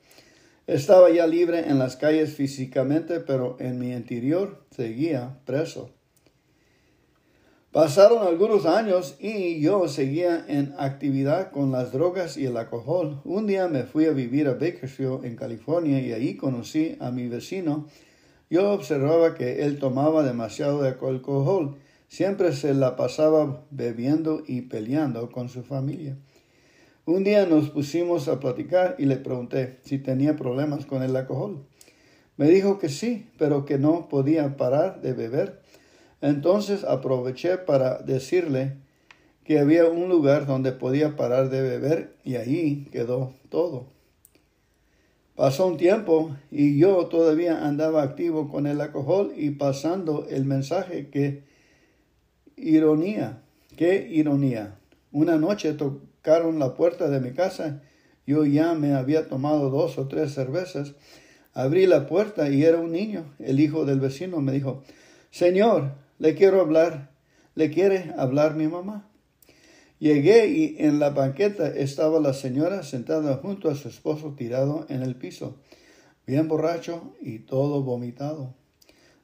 Estaba 0.66 1.10
ya 1.10 1.28
libre 1.28 1.68
en 1.68 1.78
las 1.78 1.96
calles 1.96 2.34
físicamente, 2.34 3.20
pero 3.20 3.56
en 3.60 3.78
mi 3.78 3.92
interior 3.92 4.64
seguía 4.70 5.38
preso. 5.44 5.90
Pasaron 7.70 8.26
algunos 8.26 8.66
años 8.66 9.16
y 9.20 9.60
yo 9.60 9.86
seguía 9.86 10.44
en 10.48 10.74
actividad 10.78 11.52
con 11.52 11.70
las 11.70 11.92
drogas 11.92 12.36
y 12.36 12.46
el 12.46 12.56
alcohol. 12.56 13.20
Un 13.24 13.46
día 13.46 13.68
me 13.68 13.84
fui 13.84 14.06
a 14.06 14.12
vivir 14.12 14.48
a 14.48 14.54
Bakersfield, 14.54 15.24
en 15.24 15.36
California, 15.36 16.00
y 16.00 16.12
ahí 16.12 16.36
conocí 16.36 16.96
a 16.98 17.12
mi 17.12 17.28
vecino. 17.28 17.86
Yo 18.50 18.72
observaba 18.72 19.34
que 19.34 19.62
él 19.62 19.78
tomaba 19.78 20.24
demasiado 20.24 20.82
de 20.82 20.88
alcohol. 20.88 21.76
Siempre 22.08 22.52
se 22.52 22.74
la 22.74 22.96
pasaba 22.96 23.62
bebiendo 23.70 24.42
y 24.46 24.62
peleando 24.62 25.30
con 25.30 25.48
su 25.48 25.62
familia. 25.62 26.16
Un 27.06 27.22
día 27.22 27.46
nos 27.46 27.70
pusimos 27.70 28.26
a 28.26 28.40
platicar 28.40 28.96
y 28.98 29.04
le 29.04 29.14
pregunté 29.14 29.78
si 29.84 29.98
tenía 29.98 30.34
problemas 30.34 30.86
con 30.86 31.04
el 31.04 31.14
alcohol. 31.14 31.64
Me 32.36 32.48
dijo 32.48 32.80
que 32.80 32.88
sí, 32.88 33.30
pero 33.38 33.64
que 33.64 33.78
no 33.78 34.08
podía 34.08 34.56
parar 34.56 35.00
de 35.02 35.12
beber. 35.12 35.62
Entonces 36.20 36.82
aproveché 36.82 37.58
para 37.58 37.98
decirle 37.98 38.78
que 39.44 39.60
había 39.60 39.88
un 39.88 40.08
lugar 40.08 40.46
donde 40.46 40.72
podía 40.72 41.14
parar 41.14 41.48
de 41.48 41.62
beber 41.62 42.16
y 42.24 42.34
ahí 42.34 42.88
quedó 42.90 43.34
todo. 43.50 43.86
Pasó 45.36 45.68
un 45.68 45.76
tiempo 45.76 46.34
y 46.50 46.76
yo 46.76 47.06
todavía 47.06 47.68
andaba 47.68 48.02
activo 48.02 48.48
con 48.48 48.66
el 48.66 48.80
alcohol 48.80 49.32
y 49.36 49.50
pasando 49.50 50.26
el 50.28 50.44
mensaje 50.44 51.08
que 51.10 51.44
ironía, 52.56 53.44
qué 53.76 54.08
ironía. 54.10 54.80
Una 55.16 55.38
noche 55.38 55.72
tocaron 55.72 56.58
la 56.58 56.74
puerta 56.74 57.08
de 57.08 57.20
mi 57.20 57.32
casa. 57.32 57.80
Yo 58.26 58.44
ya 58.44 58.74
me 58.74 58.92
había 58.92 59.28
tomado 59.28 59.70
dos 59.70 59.96
o 59.96 60.08
tres 60.08 60.34
cervezas. 60.34 60.92
Abrí 61.54 61.86
la 61.86 62.06
puerta 62.06 62.50
y 62.50 62.64
era 62.64 62.76
un 62.76 62.92
niño. 62.92 63.34
El 63.38 63.58
hijo 63.58 63.86
del 63.86 63.98
vecino 63.98 64.42
me 64.42 64.52
dijo, 64.52 64.82
Señor, 65.30 65.94
le 66.18 66.34
quiero 66.34 66.60
hablar. 66.60 67.12
¿Le 67.54 67.70
quiere 67.70 68.12
hablar 68.18 68.56
mi 68.56 68.68
mamá? 68.68 69.08
Llegué 70.00 70.48
y 70.48 70.76
en 70.80 70.98
la 70.98 71.08
banqueta 71.08 71.66
estaba 71.66 72.20
la 72.20 72.34
señora 72.34 72.82
sentada 72.82 73.36
junto 73.36 73.70
a 73.70 73.74
su 73.74 73.88
esposo 73.88 74.34
tirado 74.36 74.84
en 74.90 75.00
el 75.00 75.14
piso, 75.14 75.56
bien 76.26 76.46
borracho 76.46 77.14
y 77.22 77.38
todo 77.38 77.82
vomitado. 77.82 78.52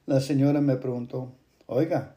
La 0.07 0.22
señora 0.22 0.62
me 0.62 0.76
preguntó, 0.76 1.35
Oiga, 1.66 2.16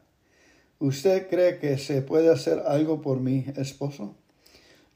¿usted 0.78 1.28
cree 1.28 1.58
que 1.58 1.78
se 1.78 2.02
puede 2.02 2.30
hacer 2.30 2.62
algo 2.66 3.00
por 3.02 3.20
mi 3.20 3.44
esposo? 3.56 4.14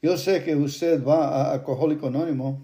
Yo 0.01 0.17
sé 0.17 0.43
que 0.43 0.55
usted 0.55 1.03
va 1.03 1.27
a 1.27 1.53
Alcohólico 1.53 2.07
Anónimo. 2.07 2.61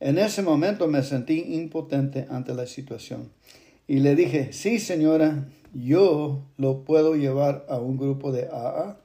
En 0.00 0.18
ese 0.18 0.42
momento 0.42 0.86
me 0.86 1.02
sentí 1.02 1.54
impotente 1.54 2.26
ante 2.30 2.54
la 2.54 2.66
situación 2.66 3.30
y 3.86 4.00
le 4.00 4.14
dije, 4.14 4.52
sí 4.52 4.78
señora, 4.78 5.48
yo 5.74 6.42
lo 6.56 6.84
puedo 6.84 7.16
llevar 7.16 7.66
a 7.68 7.78
un 7.78 7.96
grupo 7.96 8.32
de 8.32 8.46
AA. 8.46 8.98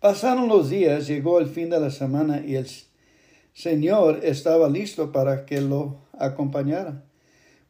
Pasaron 0.00 0.48
los 0.48 0.70
días, 0.70 1.06
llegó 1.06 1.38
el 1.38 1.46
fin 1.46 1.70
de 1.70 1.80
la 1.80 1.90
semana 1.90 2.42
y 2.44 2.56
el 2.56 2.66
Señor 3.52 4.20
estaba 4.24 4.68
listo 4.68 5.12
para 5.12 5.46
que 5.46 5.60
lo 5.60 5.98
acompañara. 6.18 7.04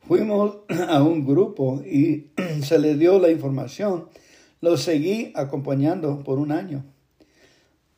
Fuimos 0.07 0.59
a 0.89 1.03
un 1.03 1.27
grupo 1.27 1.83
y 1.85 2.31
se 2.63 2.79
le 2.79 2.97
dio 2.97 3.19
la 3.19 3.31
información. 3.31 4.09
Lo 4.61 4.77
seguí 4.77 5.33
acompañando 5.35 6.23
por 6.25 6.39
un 6.39 6.53
año. 6.53 6.85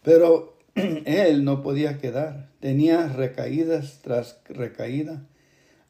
Pero 0.02 0.56
él 0.74 1.44
no 1.44 1.62
podía 1.62 1.98
quedar, 1.98 2.50
tenía 2.60 3.08
recaídas 3.08 4.00
tras 4.02 4.40
recaída. 4.48 5.26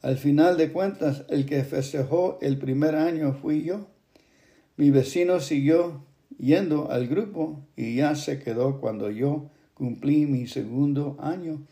Al 0.00 0.16
final 0.18 0.56
de 0.56 0.72
cuentas, 0.72 1.24
el 1.28 1.46
que 1.46 1.62
festejó 1.62 2.38
el 2.42 2.58
primer 2.58 2.96
año 2.96 3.34
fui 3.34 3.62
yo. 3.62 3.86
Mi 4.76 4.90
vecino 4.90 5.38
siguió 5.40 6.02
yendo 6.38 6.90
al 6.90 7.06
grupo 7.06 7.60
y 7.76 7.96
ya 7.96 8.16
se 8.16 8.40
quedó 8.40 8.80
cuando 8.80 9.10
yo 9.10 9.50
cumplí 9.74 10.26
mi 10.26 10.46
segundo 10.46 11.16
año 11.20 11.62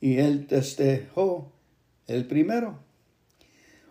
y 0.00 0.18
él 0.18 0.46
festejó 0.48 1.52
el 2.06 2.26
primero. 2.26 2.78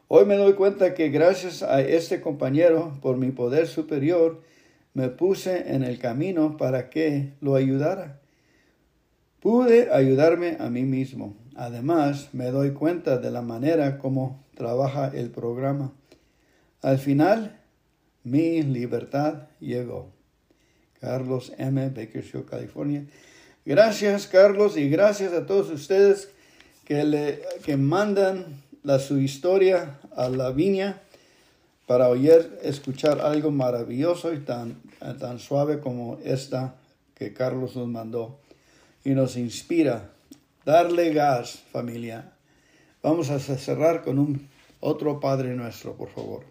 Hoy 0.08 0.26
me 0.26 0.36
doy 0.36 0.54
cuenta 0.54 0.94
que 0.94 1.10
gracias 1.10 1.64
a 1.64 1.82
este 1.82 2.22
compañero, 2.22 2.94
por 3.02 3.18
mi 3.18 3.32
poder 3.32 3.68
superior, 3.68 4.42
me 4.94 5.10
puse 5.10 5.74
en 5.74 5.84
el 5.84 5.98
camino 5.98 6.58
para 6.58 6.90
que 6.90 7.34
lo 7.42 7.56
ayudara. 7.56 8.20
Pude 9.40 9.92
ayudarme 9.92 10.58
a 10.60 10.70
mí 10.70 10.84
mismo. 10.84 11.36
Además, 11.56 12.30
me 12.34 12.52
doy 12.52 12.72
cuenta 12.72 13.18
de 13.18 13.32
la 13.32 13.42
manera 13.42 13.98
como 13.98 14.44
trabaja 14.56 15.12
el 15.14 15.30
programa. 15.32 15.94
Al 16.82 17.00
final, 17.00 17.60
mi 18.24 18.62
libertad 18.62 19.48
llegó. 19.60 20.12
Carlos 21.00 21.52
M. 21.58 21.90
Bakersfield, 21.90 22.46
California. 22.46 23.06
Gracias, 23.66 24.28
Carlos, 24.28 24.78
y 24.78 24.90
gracias 24.90 25.34
a 25.34 25.46
todos 25.46 25.70
ustedes 25.70 26.30
que, 26.86 27.04
le, 27.04 27.42
que 27.66 27.78
mandan 27.78 28.63
la, 28.84 29.00
su 29.00 29.20
historia 29.20 30.00
a 30.16 30.30
la 30.30 30.52
viña 30.52 31.02
para 31.86 32.10
oír, 32.10 32.60
escuchar 32.64 33.22
algo 33.22 33.52
maravilloso 33.52 34.34
y 34.34 34.40
tan, 34.40 34.82
tan 35.20 35.40
suave 35.40 35.80
como 35.80 36.18
esta 36.24 36.76
que 37.16 37.34
Carlos 37.34 37.76
nos 37.76 37.88
mandó 37.88 38.40
y 39.04 39.12
nos 39.12 39.36
inspira. 39.36 40.10
Darle 40.66 41.14
gas, 41.14 41.64
familia. 41.72 42.32
Vamos 43.02 43.30
a 43.30 43.40
cerrar 43.40 44.04
con 44.04 44.18
un 44.18 44.48
otro 44.80 45.20
Padre 45.20 45.54
nuestro, 45.56 45.94
por 45.96 46.10
favor. 46.10 46.46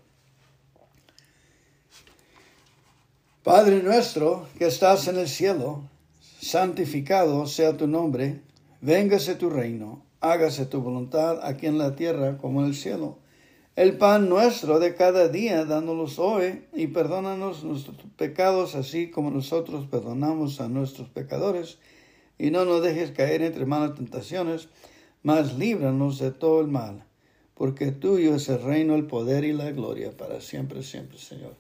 Padre 3.43 3.83
nuestro 3.83 4.47
que 4.59 4.67
estás 4.67 5.09
en 5.09 5.19
el 5.19 5.29
cielo, 5.29 5.83
santificado 6.41 7.47
sea 7.47 7.77
tu 7.77 7.89
nombre, 7.89 8.41
véngase 8.81 9.35
tu 9.35 9.51
reino, 9.51 10.05
hágase 10.23 10.67
tu 10.67 10.81
voluntad 10.81 11.41
aquí 11.45 11.67
en 11.67 11.79
la 11.79 11.97
tierra 11.97 12.39
como 12.39 12.61
en 12.61 12.69
el 12.69 12.75
cielo. 12.75 13.19
El 13.75 13.99
pan 13.99 14.29
nuestro 14.29 14.79
de 14.79 14.95
cada 14.95 15.29
día, 15.29 15.65
dándonos 15.65 16.19
hoy, 16.19 16.65
y 16.73 16.87
perdónanos 16.87 17.65
nuestros 17.65 17.97
pecados, 18.17 18.75
así 18.75 19.11
como 19.11 19.31
nosotros 19.31 19.87
perdonamos 19.91 20.61
a 20.61 20.69
nuestros 20.69 21.09
pecadores, 21.09 21.79
y 22.39 22.51
no 22.51 22.65
nos 22.65 22.83
dejes 22.83 23.11
caer 23.11 23.43
entre 23.43 23.67
malas 23.67 23.95
tentaciones, 23.95 24.69
mas 25.23 25.55
líbranos 25.55 26.19
de 26.19 26.31
todo 26.31 26.61
el 26.61 26.69
mal, 26.69 27.05
porque 27.55 27.93
tuyo 27.93 28.35
es 28.35 28.49
el 28.49 28.63
reino, 28.63 28.95
el 28.95 29.07
poder 29.07 29.45
y 29.45 29.53
la 29.53 29.71
gloria 29.73 30.17
para 30.17 30.41
siempre, 30.41 30.83
siempre, 30.83 31.19
Señor. 31.19 31.57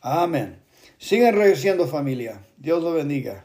Amén. 0.00 0.58
Sigan 0.98 1.34
regresando 1.34 1.86
familia. 1.86 2.44
Dios 2.56 2.82
lo 2.82 2.92
bendiga. 2.92 3.44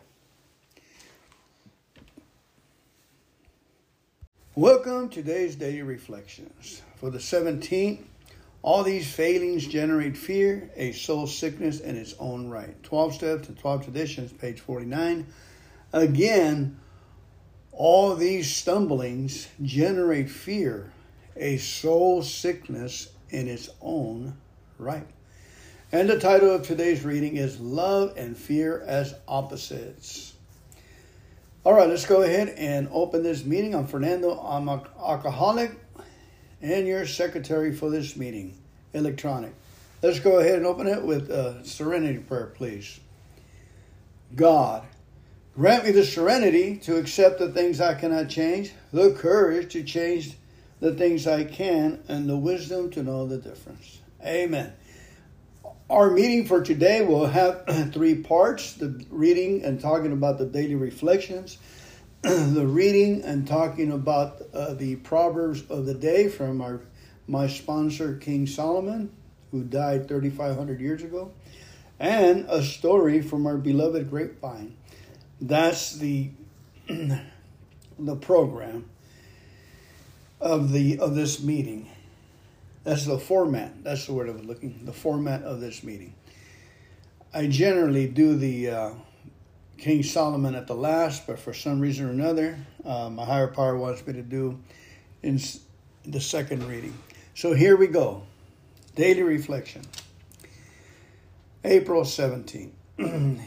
Welcome 4.58 5.10
to 5.10 5.22
today's 5.22 5.56
daily 5.56 5.84
reflections. 5.84 6.82
For 6.96 7.12
the 7.12 7.20
17th, 7.20 8.00
all 8.64 8.82
these 8.82 9.06
failings 9.06 9.68
generate 9.68 10.18
fear, 10.18 10.72
a 10.76 10.94
soul 10.94 11.28
sickness 11.28 11.80
in 11.80 11.96
its 11.96 12.16
own 12.18 12.50
right. 12.50 12.82
12 12.82 13.14
Steps 13.14 13.50
and 13.50 13.60
12 13.60 13.84
Traditions, 13.84 14.34
page 14.34 14.60
49. 14.60 15.28
Again, 15.94 16.80
all 17.72 18.16
these 18.16 18.52
stumblings 18.52 19.48
generate 19.62 20.28
fear, 20.28 20.92
a 21.36 21.58
soul 21.58 22.24
sickness 22.24 23.10
in 23.30 23.48
its 23.48 23.70
own 23.80 24.38
right. 24.80 25.06
And 25.92 26.10
the 26.10 26.20
title 26.20 26.50
of 26.50 26.64
today's 26.64 27.06
reading 27.06 27.38
is 27.38 27.60
Love 27.60 28.16
and 28.18 28.36
Fear 28.36 28.82
as 28.88 29.14
Opposites. 29.28 30.34
All 31.68 31.74
right, 31.74 31.90
let's 31.90 32.06
go 32.06 32.22
ahead 32.22 32.56
and 32.58 32.88
open 32.94 33.24
this 33.24 33.44
meeting. 33.44 33.76
I'm 33.76 33.88
Fernando. 33.88 34.40
I'm 34.40 34.70
an 34.70 34.80
alcoholic 34.98 35.72
and 36.62 36.88
your 36.88 37.06
secretary 37.06 37.76
for 37.76 37.90
this 37.90 38.16
meeting, 38.16 38.58
electronic. 38.94 39.54
Let's 40.02 40.22
go 40.22 40.40
ahead 40.40 40.56
and 40.56 40.66
open 40.66 40.88
it 40.88 41.04
with 41.04 41.30
a 41.30 41.60
serenity 41.66 42.20
prayer, 42.20 42.54
please. 42.56 43.02
God, 44.34 44.86
grant 45.58 45.84
me 45.84 45.92
the 45.92 46.06
serenity 46.06 46.78
to 46.84 46.96
accept 46.96 47.38
the 47.38 47.52
things 47.52 47.82
I 47.82 47.96
cannot 47.96 48.30
change, 48.30 48.72
the 48.94 49.12
courage 49.12 49.74
to 49.74 49.84
change 49.84 50.38
the 50.80 50.94
things 50.94 51.28
I 51.28 51.44
can, 51.44 52.02
and 52.08 52.30
the 52.30 52.38
wisdom 52.38 52.92
to 52.92 53.04
know 53.04 53.28
the 53.28 53.40
difference. 53.40 54.00
Amen. 54.26 54.72
Our 55.90 56.12
meeting 56.12 56.46
for 56.46 56.62
today 56.62 57.02
will 57.02 57.28
have 57.28 57.64
three 57.94 58.16
parts 58.16 58.74
the 58.74 59.06
reading 59.10 59.64
and 59.64 59.80
talking 59.80 60.12
about 60.12 60.38
the 60.38 60.46
daily 60.46 60.76
reflections, 60.76 61.58
the 62.24 62.68
reading 62.68 63.24
and 63.24 63.48
talking 63.48 63.94
about 63.94 64.42
uh, 64.54 64.74
the 64.74 64.98
Proverbs 64.98 65.64
of 65.70 65.86
the 65.86 65.94
day 65.94 66.28
from 66.28 66.60
our 66.60 66.82
my 67.26 67.48
sponsor, 67.48 68.18
King 68.18 68.48
Solomon, 68.48 69.14
who 69.52 69.64
died 69.64 70.10
3,500 70.10 70.82
years 70.82 71.04
ago, 71.04 71.32
and 72.02 72.46
a 72.50 72.62
story 72.64 73.22
from 73.22 73.46
our 73.48 73.58
beloved 73.58 74.10
grapevine. 74.10 74.76
That's 75.40 75.94
the 75.94 76.32
the 76.90 78.16
program 78.20 78.90
of 80.42 80.74
the 80.74 81.00
of 81.00 81.16
this 81.16 81.42
meeting. 81.42 81.90
That's 82.88 83.04
the 83.04 83.20
format. 83.20 83.84
That's 83.84 84.06
the 84.06 84.14
word 84.14 84.30
I 84.30 84.32
was 84.32 84.46
looking. 84.46 84.80
The 84.86 84.94
format 84.94 85.44
of 85.44 85.60
this 85.60 85.84
meeting. 85.84 86.14
I 87.34 87.48
generally 87.48 88.08
do 88.08 88.38
the 88.38 88.70
uh, 88.70 88.92
King 89.78 90.04
Solomon 90.04 90.56
at 90.56 90.68
the 90.68 90.74
last, 90.74 91.28
but 91.28 91.38
for 91.38 91.54
some 91.54 91.82
reason 91.82 92.06
or 92.06 92.12
another, 92.12 92.58
uh, 92.86 93.10
my 93.10 93.26
higher 93.26 93.50
power 93.50 93.78
wants 93.78 94.08
me 94.08 94.14
to 94.14 94.22
do 94.22 94.58
in 95.22 95.38
the 96.06 96.22
second 96.22 96.66
reading. 96.66 96.98
So 97.36 97.54
here 97.54 97.76
we 97.76 97.88
go. 97.88 98.24
Daily 98.96 99.24
reflection. 99.24 99.82
April 101.66 102.06
17. 102.06 102.72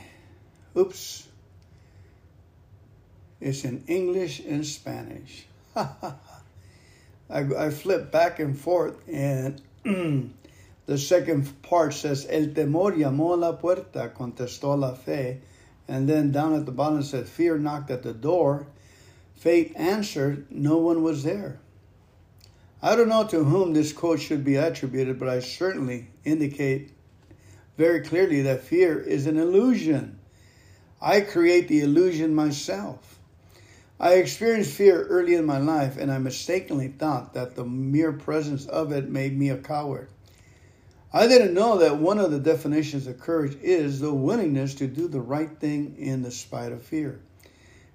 Oops. 0.76 1.28
It's 3.40 3.64
in 3.64 3.84
English 3.86 4.40
and 4.40 4.66
Spanish. 4.66 5.46
I, 7.30 7.66
I 7.66 7.70
flip 7.70 8.10
back 8.10 8.40
and 8.40 8.58
forth, 8.58 8.96
and 9.08 9.62
the 10.86 10.98
second 10.98 11.62
part 11.62 11.94
says, 11.94 12.26
El 12.28 12.46
temor 12.46 12.96
llamó 12.96 13.34
a 13.34 13.36
la 13.36 13.52
puerta, 13.52 14.12
contestó 14.14 14.78
la 14.78 14.94
fe. 14.94 15.40
And 15.86 16.08
then 16.08 16.30
down 16.32 16.54
at 16.54 16.66
the 16.66 16.72
bottom 16.72 17.00
it 17.00 17.04
said, 17.04 17.28
Fear 17.28 17.58
knocked 17.58 17.90
at 17.90 18.02
the 18.02 18.12
door. 18.12 18.66
Faith 19.34 19.72
answered, 19.76 20.46
No 20.50 20.78
one 20.78 21.02
was 21.02 21.22
there. 21.22 21.60
I 22.82 22.96
don't 22.96 23.08
know 23.08 23.26
to 23.26 23.44
whom 23.44 23.74
this 23.74 23.92
quote 23.92 24.20
should 24.20 24.44
be 24.44 24.56
attributed, 24.56 25.18
but 25.18 25.28
I 25.28 25.40
certainly 25.40 26.08
indicate 26.24 26.92
very 27.76 28.00
clearly 28.00 28.42
that 28.42 28.62
fear 28.62 28.98
is 28.98 29.26
an 29.26 29.38
illusion. 29.38 30.18
I 31.00 31.20
create 31.20 31.68
the 31.68 31.80
illusion 31.80 32.34
myself. 32.34 33.19
I 34.00 34.14
experienced 34.14 34.72
fear 34.72 35.02
early 35.04 35.34
in 35.34 35.44
my 35.44 35.58
life, 35.58 35.98
and 35.98 36.10
I 36.10 36.16
mistakenly 36.16 36.88
thought 36.88 37.34
that 37.34 37.54
the 37.54 37.66
mere 37.66 38.12
presence 38.12 38.64
of 38.64 38.92
it 38.92 39.10
made 39.10 39.38
me 39.38 39.50
a 39.50 39.58
coward. 39.58 40.08
I 41.12 41.26
didn't 41.26 41.52
know 41.52 41.76
that 41.76 41.98
one 41.98 42.18
of 42.18 42.30
the 42.30 42.38
definitions 42.38 43.06
of 43.06 43.20
courage 43.20 43.58
is 43.60 44.00
the 44.00 44.14
willingness 44.14 44.74
to 44.76 44.86
do 44.86 45.06
the 45.06 45.20
right 45.20 45.50
thing 45.60 45.96
in 45.98 46.22
the 46.22 46.30
spite 46.30 46.72
of 46.72 46.82
fear. 46.82 47.20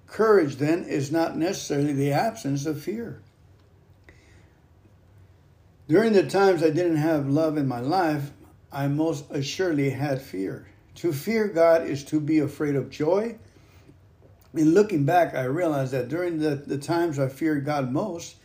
Courage, 0.06 0.56
then, 0.56 0.84
is 0.84 1.10
not 1.10 1.36
necessarily 1.36 1.92
the 1.92 2.12
absence 2.12 2.66
of 2.66 2.80
fear. 2.80 3.20
During 5.88 6.12
the 6.12 6.28
times 6.28 6.62
I 6.62 6.70
didn't 6.70 6.98
have 6.98 7.28
love 7.28 7.56
in 7.56 7.66
my 7.66 7.80
life, 7.80 8.30
I 8.70 8.86
most 8.86 9.24
assuredly 9.30 9.90
had 9.90 10.22
fear. 10.22 10.68
To 10.96 11.12
fear 11.12 11.48
God 11.48 11.84
is 11.84 12.04
to 12.04 12.20
be 12.20 12.38
afraid 12.38 12.76
of 12.76 12.90
joy 12.90 13.38
in 14.58 14.74
looking 14.74 15.04
back, 15.04 15.34
I 15.34 15.44
realized 15.44 15.92
that 15.92 16.08
during 16.08 16.38
the, 16.38 16.56
the 16.56 16.78
times 16.78 17.18
I 17.18 17.28
feared 17.28 17.64
God 17.64 17.90
most, 17.90 18.36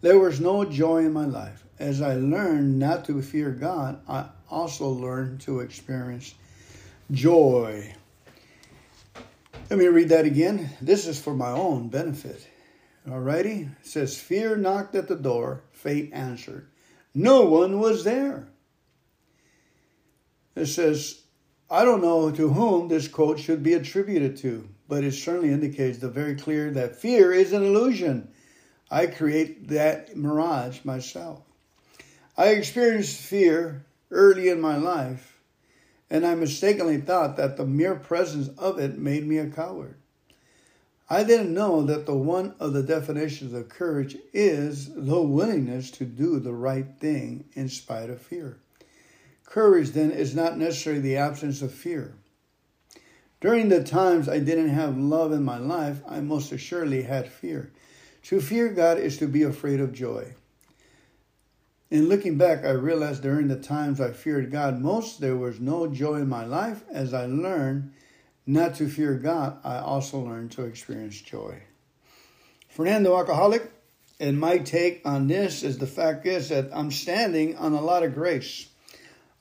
there 0.00 0.18
was 0.18 0.40
no 0.40 0.64
joy 0.64 0.98
in 0.98 1.12
my 1.12 1.26
life. 1.26 1.64
As 1.78 2.00
I 2.00 2.14
learned 2.14 2.78
not 2.78 3.04
to 3.06 3.20
fear 3.22 3.50
God, 3.50 4.00
I 4.08 4.26
also 4.50 4.88
learned 4.88 5.40
to 5.42 5.60
experience 5.60 6.34
joy. 7.10 7.94
Let 9.70 9.78
me 9.78 9.86
read 9.86 10.10
that 10.10 10.26
again. 10.26 10.70
This 10.80 11.06
is 11.06 11.20
for 11.20 11.34
my 11.34 11.50
own 11.50 11.88
benefit. 11.88 12.46
Alrighty? 13.08 13.70
It 13.80 13.86
says, 13.86 14.18
Fear 14.18 14.56
knocked 14.56 14.94
at 14.94 15.08
the 15.08 15.16
door, 15.16 15.62
fate 15.72 16.10
answered. 16.12 16.68
No 17.14 17.42
one 17.42 17.80
was 17.80 18.04
there. 18.04 18.48
It 20.54 20.66
says, 20.66 21.22
I 21.70 21.84
don't 21.84 22.02
know 22.02 22.30
to 22.30 22.50
whom 22.50 22.88
this 22.88 23.08
quote 23.08 23.38
should 23.38 23.62
be 23.62 23.74
attributed 23.74 24.36
to 24.38 24.68
but 24.92 25.04
it 25.04 25.12
certainly 25.12 25.50
indicates 25.50 25.96
the 25.96 26.08
very 26.10 26.34
clear 26.34 26.70
that 26.70 26.94
fear 26.94 27.32
is 27.32 27.54
an 27.54 27.64
illusion. 27.64 28.28
I 28.90 29.06
create 29.06 29.68
that 29.68 30.14
mirage 30.14 30.84
myself. 30.84 31.40
I 32.36 32.48
experienced 32.48 33.18
fear 33.18 33.86
early 34.10 34.50
in 34.50 34.60
my 34.60 34.76
life, 34.76 35.40
and 36.10 36.26
I 36.26 36.34
mistakenly 36.34 36.98
thought 36.98 37.38
that 37.38 37.56
the 37.56 37.64
mere 37.64 37.94
presence 37.94 38.50
of 38.58 38.78
it 38.78 38.98
made 38.98 39.26
me 39.26 39.38
a 39.38 39.46
coward. 39.46 39.94
I 41.08 41.24
didn't 41.24 41.54
know 41.54 41.82
that 41.84 42.04
the 42.04 42.14
one 42.14 42.54
of 42.60 42.74
the 42.74 42.82
definitions 42.82 43.54
of 43.54 43.70
courage 43.70 44.18
is 44.34 44.92
the 44.94 45.22
willingness 45.22 45.90
to 45.92 46.04
do 46.04 46.38
the 46.38 46.52
right 46.52 46.98
thing 47.00 47.46
in 47.54 47.70
spite 47.70 48.10
of 48.10 48.20
fear. 48.20 48.58
Courage, 49.46 49.92
then, 49.92 50.10
is 50.10 50.34
not 50.34 50.58
necessarily 50.58 51.00
the 51.00 51.16
absence 51.16 51.62
of 51.62 51.72
fear. 51.72 52.12
During 53.42 53.70
the 53.70 53.82
times 53.82 54.28
I 54.28 54.38
didn't 54.38 54.68
have 54.68 54.96
love 54.96 55.32
in 55.32 55.42
my 55.42 55.58
life, 55.58 56.00
I 56.08 56.20
most 56.20 56.52
assuredly 56.52 57.02
had 57.02 57.26
fear. 57.28 57.72
To 58.22 58.40
fear 58.40 58.68
God 58.68 58.98
is 58.98 59.18
to 59.18 59.26
be 59.26 59.42
afraid 59.42 59.80
of 59.80 59.92
joy. 59.92 60.34
In 61.90 62.08
looking 62.08 62.38
back, 62.38 62.64
I 62.64 62.70
realized 62.70 63.24
during 63.24 63.48
the 63.48 63.56
times 63.56 64.00
I 64.00 64.12
feared 64.12 64.52
God 64.52 64.80
most, 64.80 65.20
there 65.20 65.36
was 65.36 65.58
no 65.58 65.88
joy 65.88 66.18
in 66.18 66.28
my 66.28 66.44
life. 66.44 66.84
As 66.88 67.12
I 67.12 67.26
learned 67.26 67.92
not 68.46 68.76
to 68.76 68.88
fear 68.88 69.14
God, 69.14 69.58
I 69.64 69.78
also 69.78 70.20
learned 70.20 70.52
to 70.52 70.64
experience 70.64 71.20
joy. 71.20 71.64
Fernando 72.68 73.16
Alcoholic, 73.16 73.72
And 74.20 74.38
my 74.38 74.58
take 74.58 75.02
on 75.04 75.26
this 75.26 75.64
is 75.64 75.78
the 75.78 75.86
fact 75.88 76.26
is 76.26 76.50
that 76.50 76.70
I'm 76.72 76.92
standing 76.92 77.56
on 77.56 77.72
a 77.72 77.82
lot 77.82 78.04
of 78.04 78.14
grace, 78.14 78.68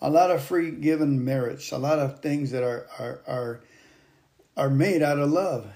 a 0.01 0.09
lot 0.09 0.31
of 0.31 0.41
free 0.41 0.71
given 0.71 1.23
merits, 1.23 1.71
a 1.71 1.77
lot 1.77 1.99
of 1.99 2.21
things 2.21 2.49
that 2.49 2.63
are 2.63 2.87
are 2.97 3.21
are 3.27 3.61
are 4.55 4.69
made 4.69 5.01
out 5.01 5.19
of 5.19 5.29
love. 5.29 5.67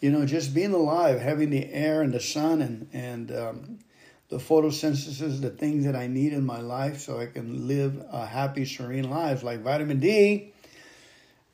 You 0.00 0.10
know, 0.10 0.26
just 0.26 0.54
being 0.54 0.72
alive, 0.72 1.20
having 1.20 1.50
the 1.50 1.72
air 1.72 2.02
and 2.02 2.12
the 2.12 2.20
sun 2.20 2.60
and 2.60 2.88
and 2.92 3.30
um, 3.30 3.78
the 4.32 4.38
photosynthesis, 4.38 5.40
the 5.40 5.50
things 5.50 5.84
that 5.84 5.94
I 5.94 6.06
need 6.06 6.32
in 6.32 6.44
my 6.44 6.60
life, 6.60 7.00
so 7.00 7.20
I 7.20 7.26
can 7.26 7.68
live 7.68 8.02
a 8.10 8.26
happy, 8.26 8.64
serene 8.64 9.10
life, 9.10 9.42
like 9.42 9.60
vitamin 9.60 10.00
D, 10.00 10.52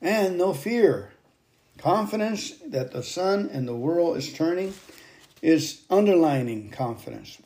and 0.00 0.38
no 0.38 0.54
fear, 0.54 1.12
confidence 1.76 2.52
that 2.66 2.92
the 2.92 3.02
sun 3.02 3.50
and 3.52 3.66
the 3.66 3.74
world 3.74 4.16
is 4.16 4.32
turning, 4.32 4.74
is 5.42 5.82
underlining 5.90 6.70
confidence. 6.70 7.38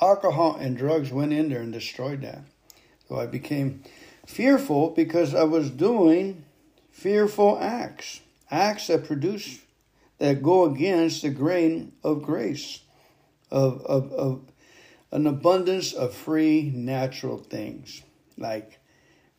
Alcohol 0.00 0.56
and 0.58 0.76
drugs 0.76 1.12
went 1.12 1.34
in 1.34 1.50
there 1.50 1.60
and 1.60 1.72
destroyed 1.72 2.22
that. 2.22 2.40
So 3.08 3.16
I 3.20 3.26
became 3.26 3.82
fearful 4.26 4.90
because 4.90 5.34
I 5.34 5.44
was 5.44 5.70
doing 5.70 6.44
fearful 6.98 7.56
acts, 7.60 8.22
acts 8.50 8.88
that 8.88 9.04
produce, 9.04 9.60
that 10.18 10.42
go 10.42 10.64
against 10.64 11.22
the 11.22 11.30
grain 11.30 11.92
of 12.02 12.22
grace, 12.22 12.80
of, 13.52 13.80
of, 13.86 14.12
of 14.12 14.42
an 15.12 15.24
abundance 15.24 15.92
of 15.92 16.12
free 16.12 16.72
natural 16.74 17.38
things 17.38 18.02
like 18.36 18.80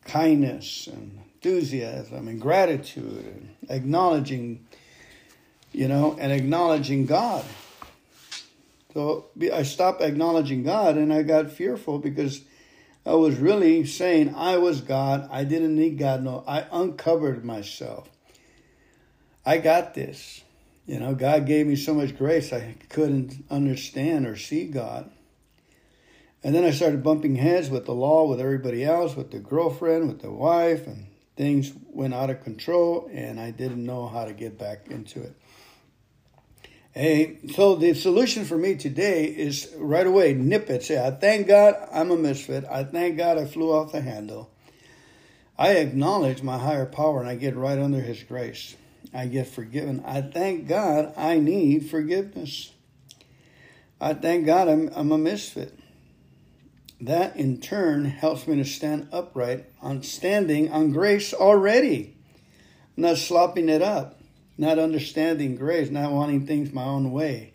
kindness 0.04 0.86
and 0.86 1.20
enthusiasm 1.34 2.28
and 2.28 2.40
gratitude 2.40 3.26
and 3.26 3.54
acknowledging, 3.68 4.66
you 5.70 5.86
know, 5.86 6.16
and 6.18 6.32
acknowledging 6.32 7.04
God. 7.04 7.44
So 8.94 9.26
I 9.52 9.64
stopped 9.64 10.00
acknowledging 10.00 10.62
God 10.62 10.96
and 10.96 11.12
I 11.12 11.22
got 11.22 11.52
fearful 11.52 11.98
because 11.98 12.40
I 13.10 13.14
was 13.14 13.38
really 13.38 13.84
saying 13.86 14.36
I 14.36 14.58
was 14.58 14.82
God. 14.82 15.28
I 15.32 15.42
didn't 15.42 15.74
need 15.74 15.98
God. 15.98 16.22
No, 16.22 16.44
I 16.46 16.64
uncovered 16.70 17.44
myself. 17.44 18.08
I 19.44 19.58
got 19.58 19.94
this. 19.94 20.42
You 20.86 21.00
know, 21.00 21.16
God 21.16 21.44
gave 21.44 21.66
me 21.66 21.74
so 21.74 21.92
much 21.92 22.16
grace 22.16 22.52
I 22.52 22.76
couldn't 22.88 23.44
understand 23.50 24.28
or 24.28 24.36
see 24.36 24.66
God. 24.66 25.10
And 26.44 26.54
then 26.54 26.62
I 26.62 26.70
started 26.70 27.02
bumping 27.02 27.34
heads 27.34 27.68
with 27.68 27.84
the 27.86 27.94
law, 27.94 28.28
with 28.28 28.40
everybody 28.40 28.84
else, 28.84 29.16
with 29.16 29.32
the 29.32 29.40
girlfriend, 29.40 30.06
with 30.06 30.22
the 30.22 30.30
wife, 30.30 30.86
and 30.86 31.06
things 31.36 31.72
went 31.88 32.14
out 32.14 32.30
of 32.30 32.44
control, 32.44 33.10
and 33.12 33.40
I 33.40 33.50
didn't 33.50 33.84
know 33.84 34.06
how 34.06 34.24
to 34.24 34.32
get 34.32 34.56
back 34.56 34.86
into 34.88 35.20
it. 35.20 35.34
Hey, 36.92 37.38
so 37.54 37.76
the 37.76 37.94
solution 37.94 38.44
for 38.44 38.58
me 38.58 38.74
today 38.74 39.26
is 39.26 39.72
right 39.76 40.06
away 40.06 40.34
nip 40.34 40.68
it. 40.70 40.82
Say, 40.82 41.00
I 41.00 41.12
thank 41.12 41.46
God 41.46 41.76
I'm 41.92 42.10
a 42.10 42.16
misfit. 42.16 42.64
I 42.64 42.82
thank 42.82 43.16
God 43.16 43.38
I 43.38 43.44
flew 43.44 43.72
off 43.72 43.92
the 43.92 44.00
handle. 44.00 44.50
I 45.56 45.74
acknowledge 45.74 46.42
my 46.42 46.58
higher 46.58 46.86
power 46.86 47.20
and 47.20 47.28
I 47.28 47.36
get 47.36 47.54
right 47.54 47.78
under 47.78 48.00
His 48.00 48.24
grace. 48.24 48.74
I 49.14 49.26
get 49.26 49.46
forgiven. 49.46 50.02
I 50.04 50.20
thank 50.20 50.66
God 50.66 51.12
I 51.16 51.38
need 51.38 51.88
forgiveness. 51.88 52.72
I 54.00 54.14
thank 54.14 54.44
God 54.44 54.68
I'm, 54.68 54.90
I'm 54.92 55.12
a 55.12 55.18
misfit. 55.18 55.78
That 57.00 57.36
in 57.36 57.60
turn 57.60 58.06
helps 58.06 58.48
me 58.48 58.56
to 58.56 58.64
stand 58.64 59.08
upright 59.12 59.66
on 59.80 60.02
standing 60.02 60.72
on 60.72 60.90
grace 60.90 61.32
already, 61.32 62.16
not 62.96 63.16
slopping 63.18 63.68
it 63.68 63.80
up 63.80 64.19
not 64.60 64.78
understanding 64.78 65.56
grace, 65.56 65.88
not 65.88 66.12
wanting 66.12 66.46
things 66.46 66.70
my 66.70 66.84
own 66.84 67.10
way. 67.12 67.54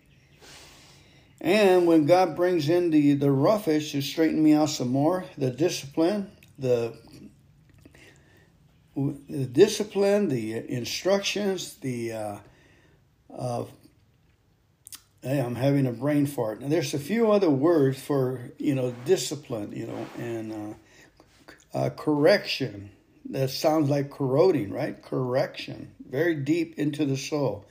And 1.40 1.86
when 1.86 2.04
God 2.04 2.34
brings 2.34 2.68
in 2.68 2.90
the, 2.90 3.14
the 3.14 3.30
roughage 3.30 3.92
to 3.92 4.02
straighten 4.02 4.42
me 4.42 4.54
out 4.54 4.70
some 4.70 4.88
more, 4.88 5.24
the 5.38 5.50
discipline, 5.50 6.32
the, 6.58 6.98
the 8.96 9.46
discipline, 9.46 10.28
the 10.28 10.54
instructions, 10.68 11.74
the 11.76 12.12
uh, 12.12 12.38
uh, 13.32 13.64
hey, 15.22 15.40
I'm 15.40 15.54
having 15.54 15.86
a 15.86 15.92
brain 15.92 16.26
fart. 16.26 16.60
Now, 16.60 16.66
there's 16.66 16.92
a 16.92 16.98
few 16.98 17.30
other 17.30 17.50
words 17.50 18.02
for 18.02 18.50
you 18.58 18.74
know 18.74 18.92
discipline, 19.04 19.70
you 19.72 19.86
know, 19.86 20.06
and 20.18 20.76
uh, 21.72 21.78
uh 21.78 21.90
correction. 21.90 22.90
That 23.28 23.50
sounds 23.50 23.90
like 23.90 24.10
corroding, 24.10 24.72
right? 24.72 25.00
Correction 25.00 25.92
very 26.10 26.34
deep 26.36 26.78
into 26.78 27.04
the 27.04 27.16
soul. 27.16 27.64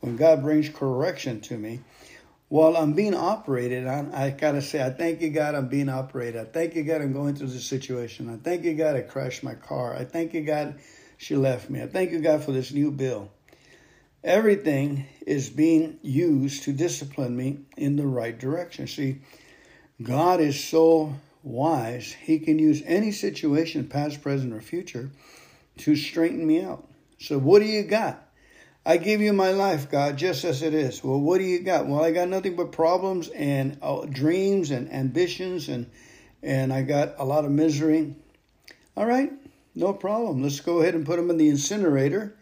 When 0.00 0.16
God 0.16 0.42
brings 0.42 0.68
correction 0.68 1.40
to 1.42 1.56
me, 1.56 1.80
while 2.48 2.76
I'm 2.76 2.92
being 2.92 3.14
operated 3.14 3.86
on, 3.86 4.12
I 4.12 4.30
gotta 4.30 4.60
say, 4.60 4.84
I 4.84 4.90
thank 4.90 5.22
you, 5.22 5.30
God, 5.30 5.54
I'm 5.54 5.68
being 5.68 5.88
operated. 5.88 6.40
I 6.40 6.44
thank 6.44 6.74
you, 6.74 6.82
God, 6.82 7.00
I'm 7.00 7.12
going 7.12 7.34
through 7.34 7.46
this 7.46 7.64
situation. 7.64 8.28
I 8.28 8.36
thank 8.36 8.64
you, 8.64 8.74
God, 8.74 8.94
I 8.94 9.00
crashed 9.00 9.42
my 9.42 9.54
car. 9.54 9.96
I 9.96 10.04
thank 10.04 10.34
you, 10.34 10.42
God, 10.42 10.78
she 11.16 11.34
left 11.34 11.70
me. 11.70 11.80
I 11.82 11.86
thank 11.86 12.10
you, 12.10 12.20
God, 12.20 12.44
for 12.44 12.52
this 12.52 12.72
new 12.72 12.90
bill. 12.90 13.30
Everything 14.22 15.06
is 15.26 15.48
being 15.48 15.98
used 16.02 16.64
to 16.64 16.72
discipline 16.72 17.36
me 17.36 17.60
in 17.76 17.96
the 17.96 18.06
right 18.06 18.38
direction. 18.38 18.86
See, 18.86 19.22
God 20.02 20.40
is 20.40 20.62
so 20.62 21.14
wise, 21.42 22.12
He 22.12 22.38
can 22.38 22.58
use 22.58 22.82
any 22.84 23.12
situation, 23.12 23.88
past, 23.88 24.20
present, 24.20 24.52
or 24.52 24.60
future, 24.60 25.10
to 25.78 25.96
straighten 25.96 26.46
me 26.46 26.62
out. 26.62 26.86
So, 27.22 27.38
what 27.38 27.60
do 27.60 27.66
you 27.66 27.84
got? 27.84 28.28
I 28.84 28.96
give 28.96 29.20
you 29.20 29.32
my 29.32 29.52
life, 29.52 29.88
God, 29.88 30.16
just 30.16 30.44
as 30.44 30.60
it 30.60 30.74
is. 30.74 31.04
Well, 31.04 31.20
what 31.20 31.38
do 31.38 31.44
you 31.44 31.60
got? 31.60 31.86
Well, 31.86 32.02
I 32.02 32.10
got 32.10 32.28
nothing 32.28 32.56
but 32.56 32.72
problems 32.72 33.28
and 33.28 33.78
uh, 33.80 34.06
dreams 34.06 34.72
and 34.72 34.92
ambitions, 34.92 35.68
and 35.68 35.88
and 36.42 36.72
I 36.72 36.82
got 36.82 37.14
a 37.18 37.24
lot 37.24 37.44
of 37.44 37.52
misery. 37.52 38.16
All 38.96 39.06
right, 39.06 39.32
no 39.76 39.92
problem. 39.92 40.42
Let's 40.42 40.58
go 40.58 40.80
ahead 40.80 40.94
and 40.94 41.06
put 41.06 41.16
them 41.16 41.30
in 41.30 41.36
the 41.36 41.48
incinerator, 41.48 42.34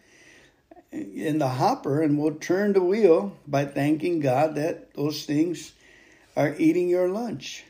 in 0.91 1.37
the 1.37 1.47
hopper, 1.47 2.01
and 2.01 2.17
we'll 2.17 2.33
turn 2.33 2.73
the 2.73 2.81
wheel 2.81 3.37
by 3.47 3.65
thanking 3.65 4.19
God 4.19 4.55
that 4.55 4.95
those 4.95 5.25
things 5.25 5.73
are 6.35 6.55
eating 6.57 6.89
your 6.89 7.07
lunch. 7.07 7.65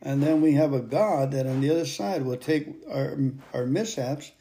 And 0.00 0.22
then 0.22 0.40
we 0.40 0.52
have 0.54 0.72
a 0.72 0.80
God 0.80 1.32
that 1.32 1.46
on 1.46 1.60
the 1.60 1.70
other 1.70 1.86
side 1.86 2.24
will 2.24 2.38
take 2.38 2.68
our, 2.90 3.18
our 3.52 3.66
mishaps 3.66 4.32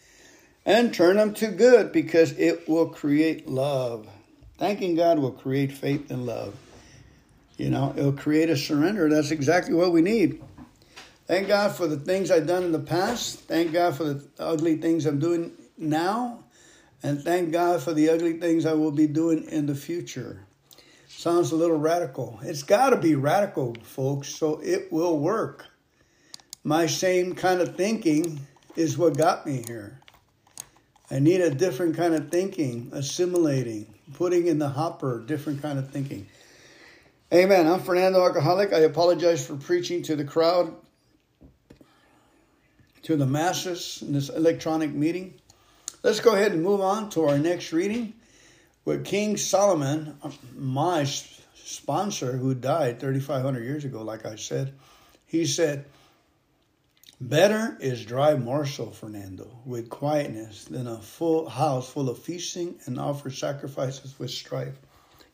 and 0.68 0.94
turn 0.94 1.16
them 1.16 1.34
to 1.34 1.48
good 1.48 1.94
because 1.94 2.34
it 2.34 2.68
will 2.68 2.90
create 2.90 3.48
love. 3.48 4.06
Thanking 4.58 4.96
God 4.96 5.18
will 5.18 5.32
create 5.32 5.72
faith 5.72 6.12
and 6.12 6.26
love. 6.26 6.54
You 7.58 7.70
know, 7.70 7.94
it'll 7.96 8.12
create 8.12 8.50
a 8.50 8.58
surrender. 8.58 9.10
That's 9.10 9.32
exactly 9.32 9.74
what 9.74 9.94
we 9.94 10.02
need. 10.02 10.44
Thank 11.26 11.48
God 11.48 11.74
for 11.74 11.88
the 11.88 11.98
things 11.98 12.30
I've 12.30 12.48
done 12.48 12.64
in 12.64 12.74
the 12.74 12.80
past. 12.80 13.40
Thank 13.40 13.72
God 13.72 13.96
for 13.96 14.04
the 14.04 14.28
ugly 14.38 14.76
things 14.76 15.06
I'm 15.06 15.20
doing 15.20 15.54
now. 15.78 16.44
And 17.02 17.22
thank 17.22 17.52
God 17.54 17.82
for 17.82 17.94
the 17.94 18.10
ugly 18.10 18.34
things 18.34 18.66
I 18.66 18.74
will 18.74 18.92
be 18.92 19.08
doing 19.08 19.46
in 19.46 19.68
the 19.68 19.76
future. 19.76 20.46
Sounds 21.08 21.52
a 21.52 21.56
little 21.56 21.80
radical. 21.80 22.40
It's 22.44 22.64
got 22.64 22.90
to 22.90 22.98
be 22.98 23.16
radical, 23.16 23.76
folks, 23.84 24.36
so 24.36 24.60
it 24.62 24.92
will 24.92 25.18
work. 25.18 25.66
My 26.64 26.88
same 26.88 27.36
kind 27.36 27.62
of 27.62 27.78
thinking 27.78 28.42
is 28.76 28.98
what 28.98 29.18
got 29.18 29.46
me 29.46 29.64
here. 29.66 30.02
I 31.10 31.20
need 31.20 31.40
a 31.40 31.50
different 31.50 31.96
kind 31.96 32.14
of 32.14 32.30
thinking, 32.30 32.90
assimilating, 32.94 33.94
putting 34.14 34.48
in 34.48 34.60
the 34.60 34.70
hopper, 34.70 35.24
different 35.26 35.62
kind 35.62 35.80
of 35.80 35.90
thinking. 35.90 36.28
Amen. 37.34 37.68
I'm 37.68 37.80
Fernando 37.80 38.22
Alcoholic. 38.22 38.74
I 38.74 38.80
apologize 38.80 39.46
for 39.46 39.56
preaching 39.56 40.04
to 40.04 40.16
the 40.16 40.26
crowd, 40.26 40.74
to 43.04 43.16
the 43.16 43.26
masses 43.26 44.04
in 44.06 44.14
this 44.14 44.30
electronic 44.30 44.94
meeting. 44.94 45.36
Let's 46.04 46.20
go 46.20 46.36
ahead 46.36 46.52
and 46.52 46.62
move 46.62 46.82
on 46.82 47.10
to 47.12 47.26
our 47.26 47.38
next 47.38 47.72
reading 47.72 48.14
with 48.84 49.06
King 49.06 49.38
Solomon, 49.38 50.18
my 50.56 51.06
sponsor 51.56 52.38
who 52.38 52.54
died 52.54 53.00
3,500 53.00 53.64
years 53.64 53.86
ago, 53.86 54.02
like 54.02 54.26
I 54.26 54.36
said. 54.36 54.74
He 55.26 55.46
said, 55.46 55.86
Better 57.20 57.76
is 57.80 58.06
dry 58.06 58.36
morsel, 58.36 58.92
Fernando, 58.92 59.60
with 59.66 59.90
quietness 59.90 60.66
than 60.66 60.86
a 60.86 61.02
full 61.02 61.50
house 61.50 61.90
full 61.90 62.10
of 62.10 62.20
feasting 62.20 62.80
and 62.86 63.00
offer 63.00 63.32
sacrifices 63.32 64.20
with 64.20 64.30
strife. 64.30 64.78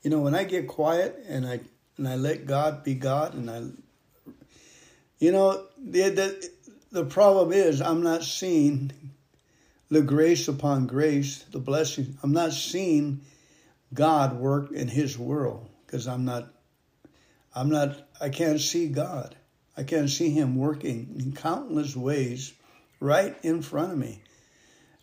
You 0.02 0.10
know, 0.10 0.20
when 0.20 0.34
I 0.34 0.46
get 0.46 0.68
quiet 0.68 1.26
and 1.28 1.46
I 1.46 1.60
and 1.98 2.08
I 2.08 2.16
let 2.16 2.46
God 2.46 2.84
be 2.84 2.96
God 2.96 3.34
and 3.34 3.50
I 3.50 3.64
you 5.20 5.32
know, 5.32 5.66
the 5.78 6.10
the, 6.10 6.50
the 6.92 7.06
problem 7.06 7.52
is 7.52 7.82
I'm 7.82 8.02
not 8.02 8.24
seeing 8.24 8.92
the 9.90 10.02
grace 10.02 10.48
upon 10.48 10.88
grace, 10.88 11.44
the 11.52 11.60
blessing. 11.60 12.18
I'm 12.24 12.32
not 12.32 12.54
seeing 12.54 13.22
God 13.94 14.38
work 14.38 14.72
in 14.72 14.88
his 14.88 15.20
world 15.20 15.70
because 15.86 16.08
I'm 16.08 16.24
not 16.24 16.48
I'm 17.54 17.70
not 17.70 18.08
I 18.22 18.30
can't 18.30 18.60
see 18.60 18.88
God. 18.88 19.36
I 19.76 19.84
can 19.84 20.08
see 20.08 20.30
him 20.30 20.56
working 20.56 21.16
in 21.18 21.34
countless 21.34 21.96
ways 21.96 22.54
right 23.00 23.36
in 23.44 23.62
front 23.62 23.92
of 23.92 23.98
me. 23.98 24.22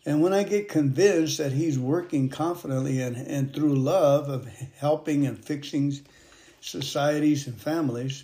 And 0.05 0.21
when 0.21 0.33
I 0.33 0.43
get 0.43 0.69
convinced 0.69 1.37
that 1.37 1.51
he's 1.51 1.77
working 1.77 2.29
confidently 2.29 3.01
and, 3.01 3.15
and 3.15 3.53
through 3.53 3.75
love 3.75 4.29
of 4.29 4.47
helping 4.77 5.27
and 5.27 5.43
fixing 5.43 5.99
societies 6.59 7.45
and 7.45 7.59
families, 7.59 8.23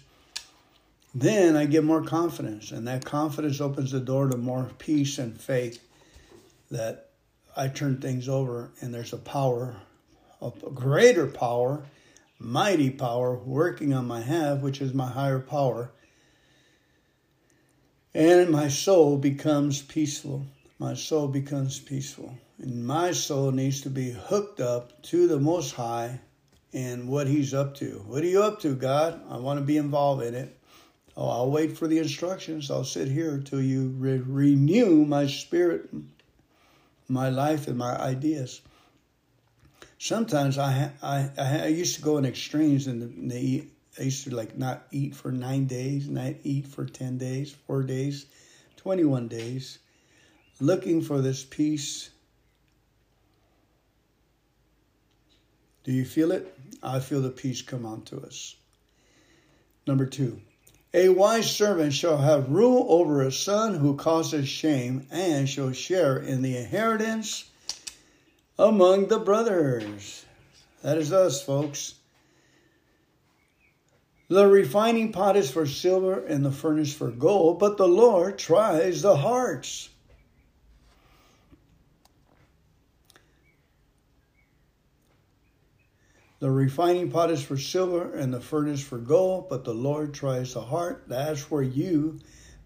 then 1.13 1.55
I 1.55 1.65
get 1.65 1.83
more 1.83 2.03
confidence. 2.03 2.71
And 2.71 2.87
that 2.87 3.05
confidence 3.05 3.61
opens 3.61 3.91
the 3.91 3.99
door 3.99 4.27
to 4.27 4.37
more 4.37 4.71
peace 4.79 5.19
and 5.19 5.39
faith 5.39 5.83
that 6.71 7.09
I 7.55 7.67
turn 7.67 7.97
things 7.97 8.27
over 8.27 8.71
and 8.81 8.93
there's 8.93 9.13
a 9.13 9.17
power, 9.17 9.75
a 10.41 10.51
greater 10.73 11.27
power, 11.27 11.83
mighty 12.39 12.89
power 12.89 13.35
working 13.35 13.93
on 13.93 14.07
my 14.07 14.21
half, 14.21 14.59
which 14.59 14.81
is 14.81 14.93
my 14.93 15.09
higher 15.09 15.39
power. 15.39 15.91
And 18.17 18.49
my 18.49 18.67
soul 18.67 19.19
becomes 19.19 19.83
peaceful. 19.83 20.47
My 20.79 20.95
soul 20.95 21.27
becomes 21.27 21.79
peaceful. 21.79 22.35
And 22.57 22.83
my 22.83 23.11
soul 23.11 23.51
needs 23.51 23.81
to 23.81 23.91
be 23.91 24.09
hooked 24.09 24.59
up 24.59 25.03
to 25.03 25.27
the 25.27 25.39
Most 25.39 25.75
High 25.75 26.19
and 26.73 27.07
what 27.07 27.27
He's 27.27 27.53
up 27.53 27.75
to. 27.75 28.03
What 28.07 28.23
are 28.23 28.27
you 28.27 28.41
up 28.41 28.59
to, 28.61 28.73
God? 28.73 29.21
I 29.29 29.37
want 29.37 29.59
to 29.59 29.63
be 29.63 29.77
involved 29.77 30.23
in 30.23 30.33
it. 30.33 30.57
Oh, 31.15 31.29
I'll 31.29 31.51
wait 31.51 31.77
for 31.77 31.87
the 31.87 31.99
instructions. 31.99 32.71
I'll 32.71 32.83
sit 32.83 33.07
here 33.07 33.37
till 33.37 33.61
you 33.61 33.89
re- 33.89 34.17
renew 34.17 35.05
my 35.05 35.27
spirit, 35.27 35.87
my 37.07 37.29
life, 37.29 37.67
and 37.67 37.77
my 37.77 37.95
ideas. 38.01 38.61
Sometimes 39.99 40.57
I, 40.57 40.89
I, 41.03 41.29
I 41.37 41.67
used 41.67 41.97
to 41.97 42.01
go 42.01 42.17
in 42.17 42.25
extremes 42.25 42.87
and 42.87 43.29
the, 43.29 43.67
I 43.99 44.03
used 44.03 44.23
to 44.25 44.35
like 44.35 44.57
not 44.57 44.85
eat 44.91 45.15
for 45.15 45.31
nine 45.31 45.65
days, 45.65 46.07
not 46.07 46.33
eat 46.43 46.67
for 46.67 46.85
10 46.85 47.17
days, 47.17 47.55
four 47.65 47.83
days, 47.83 48.27
21 48.77 49.27
days, 49.27 49.79
looking 50.59 51.01
for 51.01 51.21
this 51.21 51.43
peace. 51.43 52.09
Do 55.83 55.91
you 55.91 56.05
feel 56.05 56.31
it? 56.31 56.53
I 56.83 56.99
feel 56.99 57.21
the 57.21 57.29
peace 57.29 57.61
come 57.61 57.85
onto 57.85 58.19
us. 58.19 58.55
Number 59.87 60.05
two, 60.05 60.41
a 60.93 61.09
wise 61.09 61.49
servant 61.49 61.93
shall 61.93 62.17
have 62.17 62.49
rule 62.49 62.85
over 62.89 63.21
a 63.21 63.31
son 63.31 63.75
who 63.75 63.95
causes 63.95 64.47
shame, 64.47 65.07
and 65.11 65.47
shall 65.47 65.71
share 65.71 66.17
in 66.17 66.41
the 66.41 66.57
inheritance 66.57 67.49
among 68.59 69.07
the 69.07 69.19
brothers. 69.19 70.25
That 70.81 70.97
is 70.97 71.11
us, 71.11 71.41
folks. 71.43 71.95
The 74.29 74.47
refining 74.47 75.13
pot 75.13 75.37
is 75.37 75.49
for 75.49 75.65
silver 75.65 76.25
and 76.25 76.43
the 76.43 76.51
furnace 76.51 76.93
for 76.93 77.11
gold, 77.11 77.59
but 77.59 77.77
the 77.77 77.87
Lord 77.87 78.37
tries 78.37 79.01
the 79.01 79.15
hearts. 79.15 79.89
The 86.39 86.51
refining 86.51 87.09
pot 87.09 87.31
is 87.31 87.41
for 87.41 87.57
silver 87.57 88.13
and 88.13 88.33
the 88.33 88.41
furnace 88.41 88.81
for 88.81 88.99
gold, 88.99 89.49
but 89.49 89.63
the 89.63 89.73
Lord 89.73 90.13
tries 90.13 90.53
the 90.53 90.61
heart. 90.61 91.05
That's 91.07 91.49
where 91.49 91.63
you, 91.63 92.19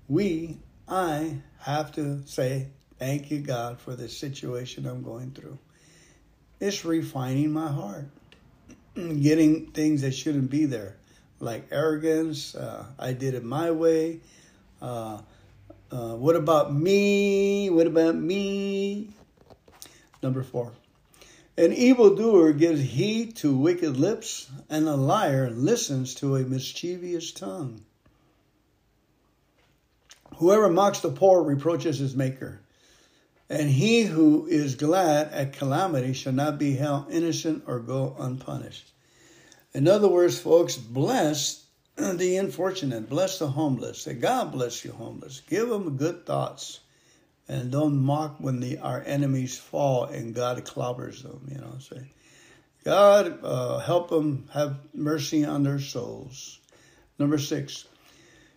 we, 0.10 0.58
I 0.90 1.38
have 1.60 1.92
to 1.94 2.22
say, 2.26 2.68
Thank 3.00 3.32
you, 3.32 3.40
God, 3.40 3.80
for 3.80 3.96
the 3.96 4.10
situation 4.10 4.86
I'm 4.86 5.02
going 5.02 5.32
through. 5.32 5.58
It's 6.60 6.86
refining 6.86 7.52
my 7.52 7.68
heart, 7.68 8.06
getting 8.96 9.68
things 9.72 10.02
that 10.02 10.12
shouldn't 10.12 10.52
be 10.52 10.66
there, 10.66 10.98
like 11.42 11.68
arrogance. 11.72 12.56
Uh, 12.56 12.86
I 12.98 13.14
did 13.14 13.34
it 13.34 13.44
my 13.44 13.72
way. 13.72 14.20
Uh, 14.82 15.20
uh, 15.92 16.16
what 16.16 16.36
about 16.36 16.74
me? 16.74 17.70
What 17.70 17.88
about 17.88 18.16
me? 18.16 19.10
Number 20.24 20.44
four. 20.44 20.72
An 21.58 21.74
evildoer 21.74 22.54
gives 22.54 22.82
heed 22.82 23.36
to 23.38 23.56
wicked 23.56 23.98
lips, 23.98 24.50
and 24.70 24.88
a 24.88 24.96
liar 24.96 25.50
listens 25.50 26.16
to 26.16 26.38
a 26.38 26.44
mischievous 26.44 27.32
tongue. 27.32 27.82
Whoever 30.38 30.70
mocks 30.70 31.02
the 31.02 31.12
poor 31.12 31.44
reproaches 31.44 32.00
his 32.00 32.16
maker, 32.16 32.62
and 33.50 33.70
he 33.70 34.04
who 34.04 34.48
is 34.48 34.76
glad 34.76 35.28
at 35.34 35.54
calamity 35.54 36.14
shall 36.14 36.34
not 36.34 36.58
be 36.58 36.76
held 36.76 37.12
innocent 37.12 37.64
or 37.68 37.80
go 37.80 38.16
unpunished. 38.18 38.92
In 39.74 39.88
other 39.88 40.08
words, 40.08 40.40
folks, 40.40 40.78
bless 40.78 41.66
the 41.96 42.38
unfortunate, 42.38 43.10
bless 43.10 43.40
the 43.40 43.48
homeless. 43.48 44.02
Say, 44.02 44.14
God 44.14 44.52
bless 44.52 44.84
you, 44.84 44.92
homeless. 44.92 45.42
Give 45.48 45.70
them 45.70 45.98
good 45.98 46.26
thoughts 46.26 46.82
and 47.52 47.70
don't 47.70 47.98
mock 47.98 48.38
when 48.40 48.62
the 48.62 48.78
our 48.80 49.04
enemies 49.06 49.58
fall 49.58 50.06
and 50.06 50.34
God 50.34 50.64
clobbers 50.64 51.22
them. 51.22 51.48
You 51.52 51.58
know, 51.58 51.76
say, 51.80 52.02
God 52.86 53.40
uh, 53.44 53.80
help 53.80 54.10
them 54.10 54.48
have 54.54 54.80
mercy 54.94 55.44
on 55.44 55.64
their 55.64 55.80
souls. 55.80 56.60
Number 57.20 57.38
six, 57.38 57.86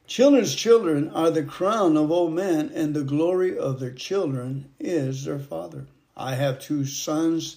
children's 0.06 0.54
children 0.54 1.10
are 1.10 1.30
the 1.30 1.42
crown 1.42 1.96
of 1.96 2.12
old 2.12 2.34
men, 2.34 2.70
and 2.72 2.94
the 2.94 3.02
glory 3.02 3.58
of 3.58 3.80
their 3.80 3.92
children 3.92 4.70
is 4.78 5.24
their 5.24 5.40
father. 5.40 5.86
I 6.16 6.36
have 6.36 6.60
two 6.60 6.86
sons, 6.86 7.56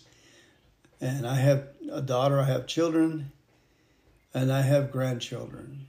and 1.00 1.28
I 1.28 1.36
have 1.36 1.68
a 1.92 2.02
daughter. 2.02 2.40
I 2.40 2.46
have 2.46 2.66
children, 2.66 3.32
and 4.38 4.54
I 4.54 4.62
have 4.62 4.92
grandchildren, 4.92 5.88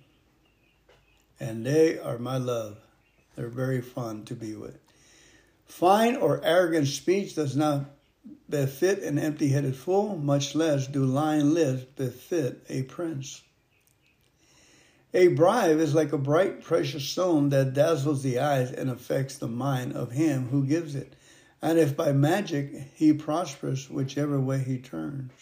and 1.39 1.67
they 1.67 1.99
are 1.99 2.17
my 2.17 2.39
love. 2.39 2.79
They're 3.37 3.49
very 3.49 3.83
fun 3.83 4.25
to 4.25 4.35
be 4.35 4.55
with. 4.55 4.79
Fine 5.67 6.17
or 6.17 6.43
arrogant 6.43 6.89
speech 6.89 7.35
does 7.35 7.55
not 7.55 7.91
befit 8.49 9.03
an 9.03 9.19
empty 9.19 9.49
headed 9.49 9.77
fool, 9.77 10.17
much 10.17 10.55
less 10.55 10.87
do 10.87 11.05
lying 11.05 11.53
lips 11.53 11.85
befit 11.95 12.65
a 12.71 12.85
prince. 12.85 13.43
A 15.13 15.29
bribe 15.29 15.79
is 15.79 15.95
like 15.95 16.15
a 16.15 16.19
bright, 16.19 16.63
precious 16.63 17.05
stone 17.05 17.51
that 17.51 17.75
dazzles 17.75 18.23
the 18.23 18.39
eyes 18.39 18.73
and 18.73 18.89
affects 18.89 19.37
the 19.37 19.49
mind 19.49 19.93
of 19.93 20.13
him 20.13 20.49
who 20.49 20.65
gives 20.65 20.95
it. 20.95 21.13
And 21.61 21.79
if 21.79 21.95
by 21.95 22.13
magic 22.13 22.73
he 22.95 23.13
prospers, 23.13 23.91
whichever 23.91 24.41
way 24.41 24.61
he 24.61 24.79
turns. 24.79 25.33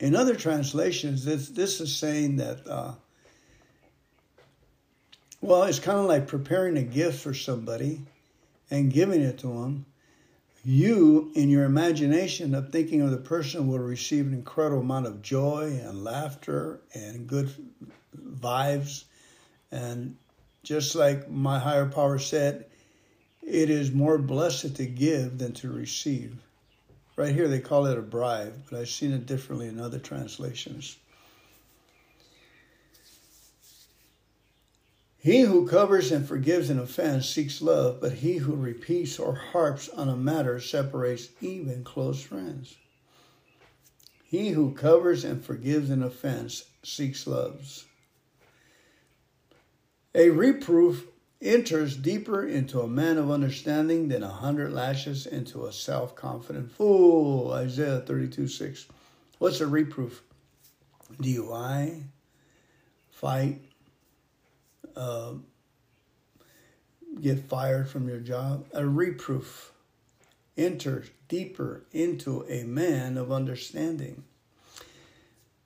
In 0.00 0.16
other 0.16 0.34
translations, 0.34 1.24
this, 1.24 1.48
this 1.50 1.80
is 1.80 1.94
saying 1.94 2.36
that 2.36 2.66
uh, 2.66 2.92
well, 5.42 5.62
it's 5.62 5.78
kind 5.78 5.98
of 5.98 6.04
like 6.04 6.26
preparing 6.26 6.76
a 6.76 6.82
gift 6.82 7.22
for 7.22 7.32
somebody 7.32 8.02
and 8.70 8.92
giving 8.92 9.22
it 9.22 9.38
to 9.38 9.46
them. 9.46 9.86
You, 10.62 11.32
in 11.34 11.48
your 11.48 11.64
imagination 11.64 12.54
of 12.54 12.70
thinking 12.70 13.00
of 13.00 13.10
the 13.10 13.16
person, 13.16 13.66
will 13.66 13.78
receive 13.78 14.26
an 14.26 14.34
incredible 14.34 14.82
amount 14.82 15.06
of 15.06 15.22
joy 15.22 15.80
and 15.82 16.04
laughter 16.04 16.80
and 16.92 17.26
good 17.26 17.50
vibes. 18.14 19.04
And 19.72 20.16
just 20.62 20.94
like 20.94 21.30
my 21.30 21.58
higher 21.58 21.86
power 21.86 22.18
said, 22.18 22.66
it 23.42 23.70
is 23.70 23.92
more 23.92 24.18
blessed 24.18 24.76
to 24.76 24.84
give 24.84 25.38
than 25.38 25.52
to 25.54 25.70
receive. 25.70 26.36
Right 27.20 27.34
here, 27.34 27.48
they 27.48 27.60
call 27.60 27.84
it 27.84 27.98
a 27.98 28.00
bribe, 28.00 28.54
but 28.70 28.80
I've 28.80 28.88
seen 28.88 29.12
it 29.12 29.26
differently 29.26 29.68
in 29.68 29.78
other 29.78 29.98
translations. 29.98 30.96
He 35.18 35.42
who 35.42 35.68
covers 35.68 36.10
and 36.12 36.26
forgives 36.26 36.70
an 36.70 36.78
offense 36.78 37.28
seeks 37.28 37.60
love, 37.60 38.00
but 38.00 38.12
he 38.12 38.38
who 38.38 38.54
repeats 38.54 39.18
or 39.18 39.34
harps 39.34 39.90
on 39.90 40.08
a 40.08 40.16
matter 40.16 40.58
separates 40.60 41.28
even 41.42 41.84
close 41.84 42.22
friends. 42.22 42.76
He 44.24 44.52
who 44.52 44.72
covers 44.72 45.22
and 45.22 45.44
forgives 45.44 45.90
an 45.90 46.02
offense 46.02 46.64
seeks 46.82 47.26
loves. 47.26 47.84
A 50.14 50.30
reproof 50.30 51.06
enters 51.42 51.96
deeper 51.96 52.44
into 52.44 52.80
a 52.80 52.88
man 52.88 53.16
of 53.16 53.30
understanding 53.30 54.08
than 54.08 54.22
a 54.22 54.28
hundred 54.28 54.72
lashes 54.72 55.26
into 55.26 55.66
a 55.66 55.72
self 55.72 56.14
confident 56.14 56.70
fool. 56.72 57.52
Isaiah 57.52 58.00
32 58.00 58.48
6. 58.48 58.86
What's 59.38 59.60
a 59.60 59.66
reproof? 59.66 60.22
DUI, 61.20 62.04
fight, 63.10 63.62
uh, 64.94 65.32
get 67.20 67.48
fired 67.48 67.88
from 67.88 68.08
your 68.08 68.20
job. 68.20 68.66
A 68.72 68.86
reproof 68.86 69.72
enters 70.56 71.10
deeper 71.28 71.84
into 71.92 72.44
a 72.48 72.64
man 72.64 73.16
of 73.16 73.32
understanding 73.32 74.24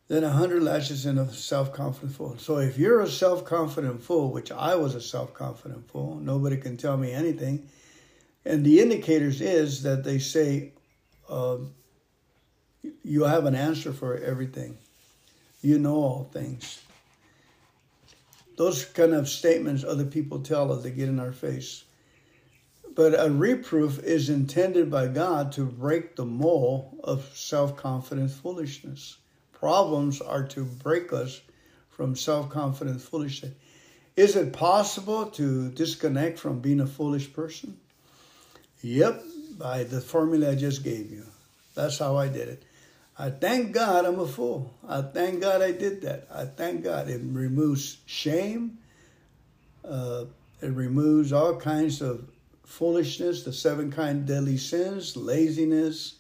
than 0.09 0.22
a 0.24 0.30
hundred 0.30 0.62
lashes 0.62 1.07
in 1.07 1.18
a 1.18 1.32
self-confident 1.32 2.14
fool. 2.14 2.36
So 2.38 2.59
if 2.59 2.78
you're 2.78 3.00
a 3.00 3.09
self-confident 3.09 4.02
fool, 4.02 4.30
which 4.30 4.52
I 4.52 4.74
was 4.74 4.94
a 4.94 5.00
self-confident 5.00 5.90
fool, 5.90 6.16
nobody 6.16 6.57
can 6.57 6.76
tell 6.76 6.96
me 6.96 7.12
anything. 7.12 7.68
And 8.44 8.64
the 8.64 8.80
indicators 8.80 9.40
is 9.40 9.82
that 9.84 10.05
they 10.05 10.18
say 10.18 10.72
uh, 11.28 11.57
you 13.02 13.24
have 13.24 13.46
an 13.46 13.55
answer 13.55 13.92
for 13.92 14.16
everything. 14.18 14.76
You 15.62 15.78
know 15.78 15.94
all 15.94 16.28
things 16.30 16.84
those 18.57 18.84
kind 18.84 19.14
of 19.14 19.28
statements 19.28 19.84
other 19.84 20.05
people 20.05 20.40
tell 20.40 20.72
us 20.72 20.82
they 20.82 20.90
get 20.90 21.09
in 21.09 21.20
our 21.20 21.32
face. 21.32 21.84
But 22.94 23.18
a 23.18 23.30
reproof 23.30 23.98
is 24.05 24.30
intended 24.30 24.90
by 24.90 25.09
God 25.09 25.50
to 25.52 25.64
break 25.64 26.14
the 26.14 26.24
mold 26.24 27.00
of 27.02 27.28
self 27.34 27.76
confident 27.76 28.30
foolishness, 28.30 29.16
problems 29.64 30.20
are 30.20 30.42
to 30.42 30.62
break 30.62 31.10
us 31.10 31.40
from 31.88 32.14
self 32.14 32.50
confident 32.50 33.00
foolishness. 33.00 33.54
Is 34.14 34.36
it 34.36 34.52
possible 34.52 35.24
to 35.40 35.70
disconnect 35.70 36.38
from 36.38 36.60
being 36.60 36.80
a 36.80 36.86
foolish 36.86 37.32
person? 37.32 37.78
Yep, 38.82 39.22
by 39.56 39.84
the 39.84 40.02
formula 40.02 40.50
I 40.50 40.54
just 40.54 40.84
gave 40.84 41.10
you. 41.10 41.24
That's 41.74 41.98
how 41.98 42.14
I 42.14 42.28
did 42.28 42.48
it. 42.48 42.62
I 43.18 43.30
thank 43.30 43.72
God 43.72 44.04
I'm 44.04 44.20
a 44.20 44.26
fool. 44.26 44.74
I 44.86 45.00
thank 45.00 45.40
God 45.40 45.62
I 45.62 45.72
did 45.72 46.02
that. 46.02 46.28
I 46.30 46.44
thank 46.44 46.84
God 46.84 47.08
it 47.08 47.22
removes 47.24 47.96
shame. 48.04 48.76
Uh, 49.82 50.26
it 50.60 50.72
removes 50.72 51.32
all 51.32 51.56
kinds 51.56 52.02
of 52.02 52.28
foolishness, 52.66 53.44
the 53.44 53.52
seven 53.54 53.90
kind 53.90 54.26
deadly 54.26 54.58
sins, 54.58 55.16
laziness, 55.16 56.16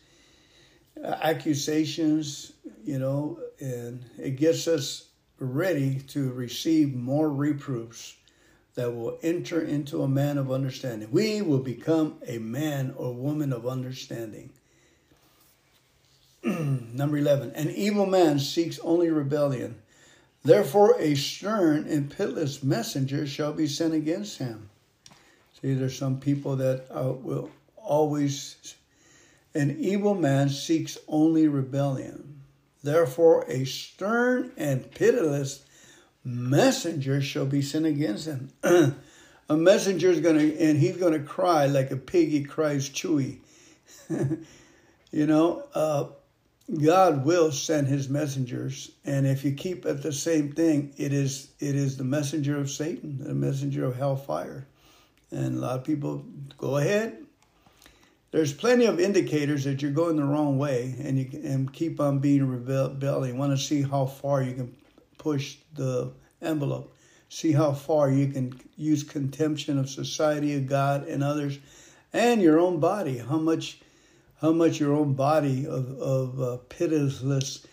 accusations, 1.04 2.53
you 2.84 2.98
know, 2.98 3.38
and 3.60 4.04
it 4.18 4.36
gets 4.36 4.68
us 4.68 5.08
ready 5.38 5.98
to 5.98 6.32
receive 6.32 6.94
more 6.94 7.30
reproofs 7.30 8.16
that 8.74 8.94
will 8.94 9.18
enter 9.22 9.60
into 9.60 10.02
a 10.02 10.08
man 10.08 10.38
of 10.38 10.50
understanding. 10.50 11.08
We 11.10 11.42
will 11.42 11.60
become 11.60 12.16
a 12.26 12.38
man 12.38 12.94
or 12.96 13.14
woman 13.14 13.52
of 13.52 13.66
understanding. 13.66 14.50
Number 16.42 17.16
11, 17.16 17.52
an 17.52 17.70
evil 17.70 18.06
man 18.06 18.38
seeks 18.38 18.78
only 18.80 19.10
rebellion. 19.10 19.80
Therefore, 20.42 20.96
a 20.98 21.14
stern 21.14 21.86
and 21.88 22.10
pitiless 22.10 22.62
messenger 22.62 23.26
shall 23.26 23.52
be 23.52 23.66
sent 23.66 23.94
against 23.94 24.38
him. 24.38 24.68
See, 25.60 25.72
there's 25.72 25.96
some 25.96 26.20
people 26.20 26.56
that 26.56 26.86
uh, 26.90 27.12
will 27.12 27.50
always, 27.76 28.74
an 29.54 29.76
evil 29.78 30.14
man 30.14 30.50
seeks 30.50 30.98
only 31.08 31.48
rebellion. 31.48 32.33
Therefore, 32.84 33.46
a 33.48 33.64
stern 33.64 34.52
and 34.58 34.90
pitiless 34.90 35.64
messenger 36.22 37.22
shall 37.22 37.46
be 37.46 37.62
sent 37.62 37.86
against 37.86 38.26
him. 38.26 38.50
a 38.62 39.56
messenger 39.56 40.10
is 40.10 40.20
going 40.20 40.36
to, 40.36 40.58
and 40.58 40.78
he's 40.78 40.98
going 40.98 41.14
to 41.14 41.26
cry 41.26 41.64
like 41.64 41.90
a 41.90 41.96
piggy 41.96 42.44
cries 42.44 42.90
chewy. 42.90 43.38
you 45.10 45.26
know, 45.26 45.64
uh, 45.74 46.08
God 46.82 47.24
will 47.24 47.52
send 47.52 47.88
his 47.88 48.10
messengers, 48.10 48.90
and 49.02 49.26
if 49.26 49.46
you 49.46 49.52
keep 49.52 49.86
at 49.86 50.02
the 50.02 50.12
same 50.12 50.52
thing, 50.52 50.92
it 50.98 51.12
is 51.14 51.52
it 51.60 51.74
is 51.74 51.96
the 51.96 52.04
messenger 52.04 52.58
of 52.58 52.70
Satan, 52.70 53.18
the 53.24 53.34
messenger 53.34 53.86
of 53.86 53.96
hellfire. 53.96 54.66
And 55.30 55.56
a 55.56 55.58
lot 55.58 55.78
of 55.78 55.84
people 55.84 56.26
go 56.58 56.76
ahead. 56.76 57.23
There's 58.34 58.52
plenty 58.52 58.86
of 58.86 58.98
indicators 58.98 59.62
that 59.62 59.80
you're 59.80 59.92
going 59.92 60.16
the 60.16 60.24
wrong 60.24 60.58
way, 60.58 60.96
and 60.98 61.16
you 61.16 61.40
and 61.44 61.72
keep 61.72 62.00
on 62.00 62.18
being 62.18 62.44
rebelling. 62.48 63.30
You 63.30 63.36
want 63.36 63.56
to 63.56 63.64
see 63.64 63.80
how 63.80 64.06
far 64.06 64.42
you 64.42 64.54
can 64.54 64.76
push 65.18 65.58
the 65.76 66.10
envelope, 66.42 66.96
see 67.28 67.52
how 67.52 67.70
far 67.70 68.10
you 68.10 68.26
can 68.26 68.60
use 68.76 69.04
contemption 69.04 69.78
of 69.78 69.88
society, 69.88 70.56
of 70.56 70.66
God, 70.66 71.06
and 71.06 71.22
others, 71.22 71.60
and 72.12 72.42
your 72.42 72.58
own 72.58 72.80
body. 72.80 73.18
How 73.18 73.38
much 73.38 73.78
how 74.40 74.50
much 74.50 74.80
your 74.80 74.94
own 74.94 75.12
body 75.14 75.68
of, 75.68 75.96
of 76.00 76.42
uh, 76.42 76.56
pitiless 76.68 77.64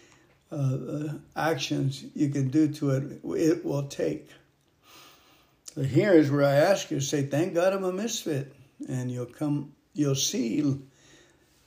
uh, 0.51 0.55
uh, 0.55 1.14
actions 1.36 2.05
you 2.14 2.30
can 2.30 2.49
do 2.49 2.68
to 2.74 2.91
it, 2.91 3.20
it 3.36 3.66
will 3.66 3.88
take. 3.88 4.30
But 5.76 5.88
here 5.88 6.14
is 6.14 6.30
where 6.30 6.45
I 6.45 6.53
ask 6.53 6.91
you 6.91 6.99
to 6.99 7.03
say, 7.03 7.24
"Thank 7.24 7.55
God 7.55 7.74
I'm 7.74 7.84
a 7.84 7.91
misfit," 7.91 8.53
and 8.88 9.09
you'll 9.09 9.26
come, 9.26 9.74
you'll 9.94 10.16
see, 10.16 10.80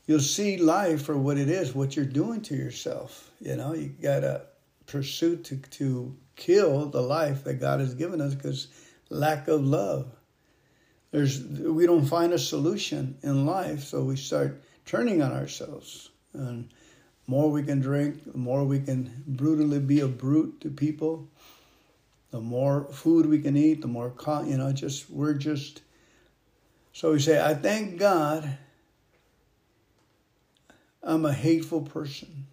you'll 0.06 0.20
see 0.20 0.56
life 0.56 1.02
for 1.02 1.16
what 1.16 1.38
it 1.38 1.48
is, 1.48 1.74
what 1.74 1.96
you're 1.96 2.04
doing 2.04 2.40
to 2.42 2.56
yourself. 2.56 3.30
You 3.40 3.56
know, 3.56 3.74
you 3.74 3.88
gotta 3.88 4.42
pursue 4.86 5.36
to 5.36 5.56
to 5.56 6.16
kill 6.36 6.86
the 6.86 7.00
life 7.00 7.44
that 7.44 7.54
God 7.54 7.80
has 7.80 7.94
given 7.94 8.20
us 8.20 8.34
because 8.34 8.68
lack 9.10 9.48
of 9.48 9.64
love. 9.64 10.06
There's 11.10 11.42
we 11.44 11.86
don't 11.86 12.06
find 12.06 12.32
a 12.32 12.38
solution 12.38 13.16
in 13.22 13.46
life, 13.46 13.84
so 13.84 14.02
we 14.02 14.16
start 14.16 14.62
turning 14.84 15.22
on 15.22 15.32
ourselves. 15.32 16.10
And 16.32 16.70
more 17.26 17.50
we 17.50 17.62
can 17.62 17.80
drink, 17.80 18.24
the 18.24 18.36
more 18.36 18.64
we 18.64 18.80
can 18.80 19.22
brutally 19.26 19.78
be 19.78 20.00
a 20.00 20.08
brute 20.08 20.60
to 20.62 20.70
people. 20.70 21.28
The 22.32 22.40
more 22.40 22.88
food 22.90 23.26
we 23.26 23.40
can 23.40 23.56
eat, 23.56 23.80
the 23.80 23.86
more, 23.86 24.12
you 24.44 24.58
know, 24.58 24.72
just, 24.72 25.08
we're 25.08 25.34
just. 25.34 25.82
So 26.94 27.10
we 27.10 27.18
say, 27.18 27.44
I 27.44 27.54
thank 27.54 27.98
God 27.98 28.56
I'm 31.02 31.24
a 31.24 31.32
hateful 31.32 31.82
person. 31.82 32.46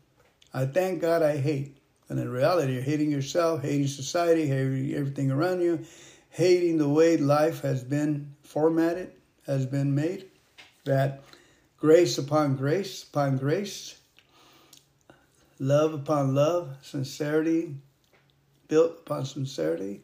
I 0.52 0.66
thank 0.66 1.00
God 1.00 1.22
I 1.22 1.38
hate. 1.38 1.78
And 2.10 2.20
in 2.20 2.28
reality, 2.28 2.74
you're 2.74 2.82
hating 2.82 3.12
yourself, 3.12 3.62
hating 3.62 3.86
society, 3.88 4.48
hating 4.48 4.96
everything 4.96 5.30
around 5.30 5.62
you, 5.62 5.86
hating 6.32 6.80
the 6.80 6.90
way 6.90 7.18
life 7.18 7.62
has 7.62 7.84
been 7.84 8.34
formatted, 8.42 9.12
has 9.46 9.68
been 9.68 9.94
made. 9.94 10.26
That 10.86 11.22
grace 11.78 12.18
upon 12.18 12.56
grace 12.56 13.04
upon 13.04 13.38
grace, 13.38 13.96
love 15.60 15.94
upon 15.94 16.34
love, 16.34 16.78
sincerity 16.82 17.76
built 18.68 19.02
upon 19.06 19.26
sincerity. 19.26 20.02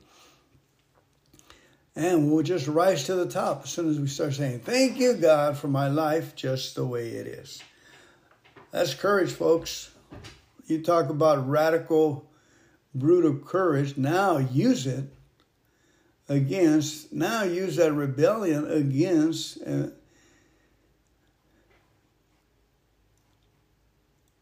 And 1.97 2.31
we'll 2.31 2.43
just 2.43 2.67
rise 2.67 3.05
to 3.05 3.15
the 3.15 3.25
top 3.25 3.63
as 3.63 3.71
soon 3.71 3.89
as 3.89 3.99
we 3.99 4.05
start 4.05 4.35
saying, 4.35 4.59
Thank 4.59 4.99
you, 4.99 5.15
God, 5.15 5.57
for 5.57 5.67
my 5.67 5.87
life 5.87 6.35
just 6.35 6.75
the 6.75 6.85
way 6.85 7.07
it 7.09 7.25
is. 7.25 7.63
That's 8.69 8.93
courage, 8.93 9.31
folks. 9.31 9.89
You 10.67 10.83
talk 10.83 11.09
about 11.09 11.49
radical, 11.49 12.29
brutal 12.93 13.33
courage. 13.39 13.97
Now 13.97 14.37
use 14.37 14.85
it 14.85 15.05
against, 16.29 17.11
now 17.11 17.41
use 17.41 17.77
that 17.77 17.93
rebellion 17.93 18.69
against. 18.69 19.57
Uh, 19.65 19.87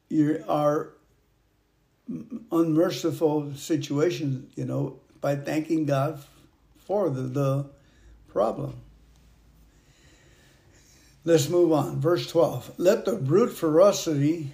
your 0.09 0.39
our 0.49 0.91
unmerciful 2.51 3.53
situations, 3.55 4.51
you 4.57 4.65
know, 4.65 4.99
by 5.21 5.37
thanking 5.37 5.85
God 5.85 6.21
for 6.85 7.09
the, 7.09 7.21
the 7.21 7.65
problem. 8.27 8.75
Let's 11.23 11.49
move 11.49 11.71
on. 11.71 11.99
Verse 11.99 12.29
12. 12.29 12.73
Let 12.77 13.05
the 13.05 13.15
brute 13.15 13.51
ferocity 13.51 14.53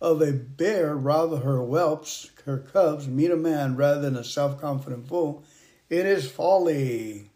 of 0.00 0.22
a 0.22 0.32
bear 0.32 0.94
rather 0.94 1.38
her 1.38 1.60
whelps, 1.62 2.30
her 2.44 2.58
cubs, 2.58 3.08
meet 3.08 3.30
a 3.30 3.36
man 3.36 3.76
rather 3.76 4.00
than 4.00 4.16
a 4.16 4.24
self 4.24 4.60
confident 4.60 5.08
fool. 5.08 5.42
It 5.88 6.06
is 6.06 6.30
folly. 6.30 7.30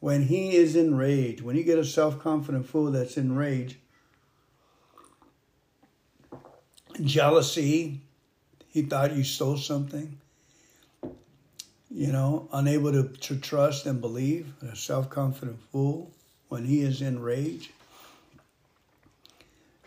When 0.00 0.22
he 0.22 0.56
is 0.56 0.76
enraged, 0.76 1.42
when 1.42 1.56
you 1.56 1.62
get 1.62 1.78
a 1.78 1.84
self 1.84 2.18
confident 2.18 2.66
fool 2.66 2.90
that's 2.90 3.16
enraged, 3.16 3.76
jealousy. 7.02 8.00
He 8.68 8.82
thought 8.82 9.16
you 9.16 9.24
stole 9.24 9.56
something. 9.56 10.18
You 11.90 12.12
know, 12.12 12.48
unable 12.52 12.92
to, 12.92 13.08
to 13.08 13.36
trust 13.36 13.86
and 13.86 14.00
believe, 14.00 14.52
a 14.62 14.76
self 14.76 15.10
confident 15.10 15.58
fool 15.72 16.12
when 16.48 16.64
he 16.64 16.82
is 16.82 17.02
in 17.02 17.20
rage. 17.20 17.70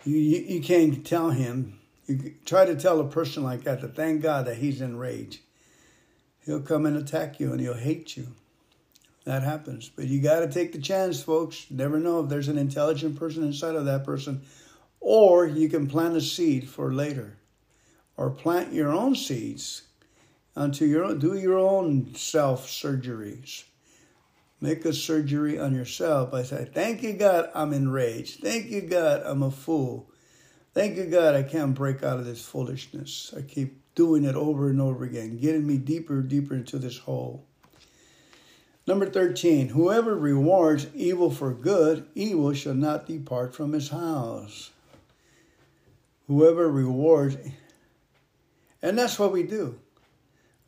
You, 0.03 0.17
you, 0.17 0.55
you 0.55 0.61
can't 0.61 1.05
tell 1.05 1.29
him, 1.29 1.79
you 2.07 2.33
try 2.45 2.65
to 2.65 2.75
tell 2.75 2.99
a 2.99 3.07
person 3.07 3.43
like 3.43 3.63
that 3.63 3.79
to 3.81 3.87
thank 3.87 4.21
God 4.21 4.45
that 4.47 4.57
he's 4.57 4.81
in 4.81 4.97
rage. 4.97 5.41
He'll 6.45 6.61
come 6.61 6.85
and 6.85 6.97
attack 6.97 7.39
you 7.39 7.51
and 7.53 7.61
he'll 7.61 7.73
hate 7.73 8.17
you. 8.17 8.27
That 9.23 9.43
happens. 9.43 9.89
But 9.89 10.07
you 10.07 10.21
got 10.21 10.41
to 10.41 10.51
take 10.51 10.73
the 10.73 10.81
chance, 10.81 11.23
folks. 11.23 11.67
never 11.69 11.99
know 11.99 12.19
if 12.19 12.29
there's 12.29 12.49
an 12.49 12.57
intelligent 12.57 13.17
person 13.17 13.43
inside 13.43 13.75
of 13.75 13.85
that 13.85 14.03
person 14.03 14.41
or 15.03 15.45
you 15.45 15.67
can 15.67 15.87
plant 15.87 16.15
a 16.15 16.21
seed 16.21 16.69
for 16.69 16.93
later. 16.93 17.37
Or 18.15 18.29
plant 18.29 18.73
your 18.73 18.91
own 18.91 19.15
seeds 19.15 19.83
unto 20.55 20.85
your 20.85 21.05
own, 21.05 21.19
do 21.19 21.35
your 21.35 21.57
own 21.57 22.15
self 22.15 22.67
surgeries. 22.67 23.63
Make 24.61 24.85
a 24.85 24.93
surgery 24.93 25.59
on 25.59 25.75
yourself 25.75 26.33
I 26.33 26.43
say, 26.43 26.69
Thank 26.73 27.03
you, 27.03 27.13
God, 27.13 27.49
I'm 27.53 27.73
enraged. 27.73 28.39
Thank 28.39 28.67
you, 28.67 28.81
God, 28.81 29.21
I'm 29.25 29.43
a 29.43 29.51
fool. 29.51 30.09
Thank 30.73 30.97
you, 30.97 31.05
God, 31.05 31.35
I 31.35 31.43
can't 31.43 31.75
break 31.75 32.01
out 32.01 32.19
of 32.19 32.25
this 32.25 32.43
foolishness. 32.43 33.33
I 33.37 33.41
keep 33.41 33.81
doing 33.93 34.23
it 34.23 34.35
over 34.35 34.69
and 34.69 34.81
over 34.81 35.03
again, 35.03 35.37
getting 35.37 35.67
me 35.67 35.77
deeper 35.77 36.15
and 36.15 36.29
deeper 36.29 36.55
into 36.55 36.79
this 36.79 36.99
hole. 36.99 37.45
Number 38.87 39.05
13, 39.05 39.69
whoever 39.69 40.17
rewards 40.17 40.87
evil 40.95 41.29
for 41.29 41.53
good, 41.53 42.07
evil 42.15 42.53
shall 42.53 42.73
not 42.73 43.05
depart 43.05 43.55
from 43.55 43.73
his 43.73 43.89
house 43.89 44.71
whoever 46.27 46.69
rewards. 46.69 47.37
And 48.81 48.97
that's 48.97 49.19
what 49.19 49.31
we 49.31 49.43
do. 49.43 49.79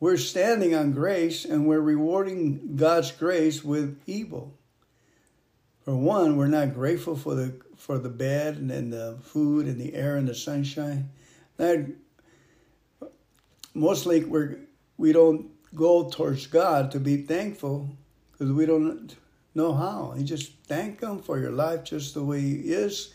We're 0.05 0.17
standing 0.17 0.75
on 0.75 0.91
grace 0.91 1.45
and 1.45 1.65
we're 1.65 1.81
rewarding 1.81 2.75
God's 2.75 3.09
grace 3.09 3.63
with 3.63 3.99
evil. 4.05 4.53
For 5.83 5.95
one, 5.95 6.37
we're 6.37 6.45
not 6.45 6.75
grateful 6.75 7.15
for 7.15 7.33
the 7.33 7.59
for 7.75 7.97
the 7.97 8.09
bed 8.09 8.57
and, 8.57 8.93
the 8.93 9.17
food 9.23 9.65
and 9.65 9.81
the 9.81 9.95
air 9.95 10.15
and 10.15 10.27
the 10.27 10.35
sunshine. 10.35 11.09
That 11.57 11.87
mostly 13.73 14.23
we're 14.23 14.59
we 14.95 15.11
don't 15.11 15.49
go 15.73 16.07
towards 16.07 16.45
God 16.45 16.91
to 16.91 16.99
be 16.99 17.23
thankful 17.23 17.89
because 18.31 18.51
we 18.51 18.67
don't 18.67 19.15
know 19.55 19.73
how. 19.73 20.13
You 20.15 20.23
just 20.23 20.51
thank 20.67 21.01
Him 21.01 21.17
for 21.17 21.39
your 21.39 21.51
life 21.51 21.83
just 21.83 22.13
the 22.13 22.23
way 22.23 22.41
He 22.41 22.57
is, 22.71 23.11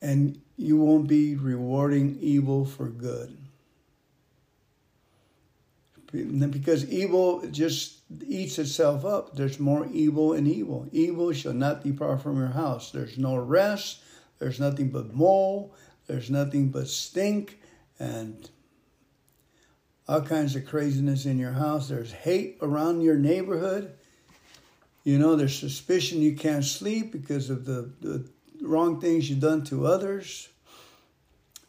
and 0.00 0.40
you 0.56 0.78
won't 0.78 1.06
be 1.06 1.36
rewarding 1.36 2.16
evil 2.18 2.64
for 2.64 2.88
good. 2.88 3.36
Because 6.50 6.88
evil 6.88 7.46
just 7.50 8.00
eats 8.26 8.58
itself 8.58 9.04
up. 9.04 9.34
There's 9.36 9.58
more 9.58 9.86
evil 9.92 10.32
in 10.32 10.46
evil. 10.46 10.88
Evil 10.92 11.32
shall 11.32 11.52
not 11.52 11.82
depart 11.82 12.22
from 12.22 12.38
your 12.38 12.48
house. 12.48 12.90
There's 12.90 13.18
no 13.18 13.36
rest. 13.36 14.00
There's 14.38 14.60
nothing 14.60 14.90
but 14.90 15.14
mold. 15.14 15.72
There's 16.06 16.30
nothing 16.30 16.68
but 16.68 16.88
stink 16.88 17.58
and 17.98 18.48
all 20.08 20.20
kinds 20.22 20.54
of 20.54 20.66
craziness 20.66 21.26
in 21.26 21.38
your 21.38 21.52
house. 21.52 21.88
There's 21.88 22.12
hate 22.12 22.58
around 22.62 23.00
your 23.00 23.16
neighborhood. 23.16 23.92
You 25.04 25.18
know, 25.18 25.36
there's 25.36 25.58
suspicion 25.58 26.22
you 26.22 26.36
can't 26.36 26.64
sleep 26.64 27.12
because 27.12 27.50
of 27.50 27.64
the, 27.64 27.90
the 28.00 28.28
wrong 28.62 29.00
things 29.00 29.28
you've 29.28 29.40
done 29.40 29.64
to 29.64 29.86
others. 29.86 30.48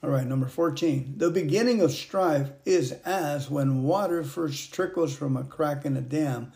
All 0.04 0.12
right, 0.12 0.28
number 0.28 0.48
14. 0.48 1.16
The 1.18 1.32
beginning 1.32 1.82
of 1.82 1.92
strife 1.92 2.52
is 2.66 2.92
as 3.04 3.50
when 3.50 3.82
water 3.82 4.24
first 4.24 4.72
trickles 4.72 5.16
from 5.16 5.36
a 5.36 5.44
crack 5.44 5.86
in 5.86 5.98
a 5.98 6.02
dam. 6.02 6.52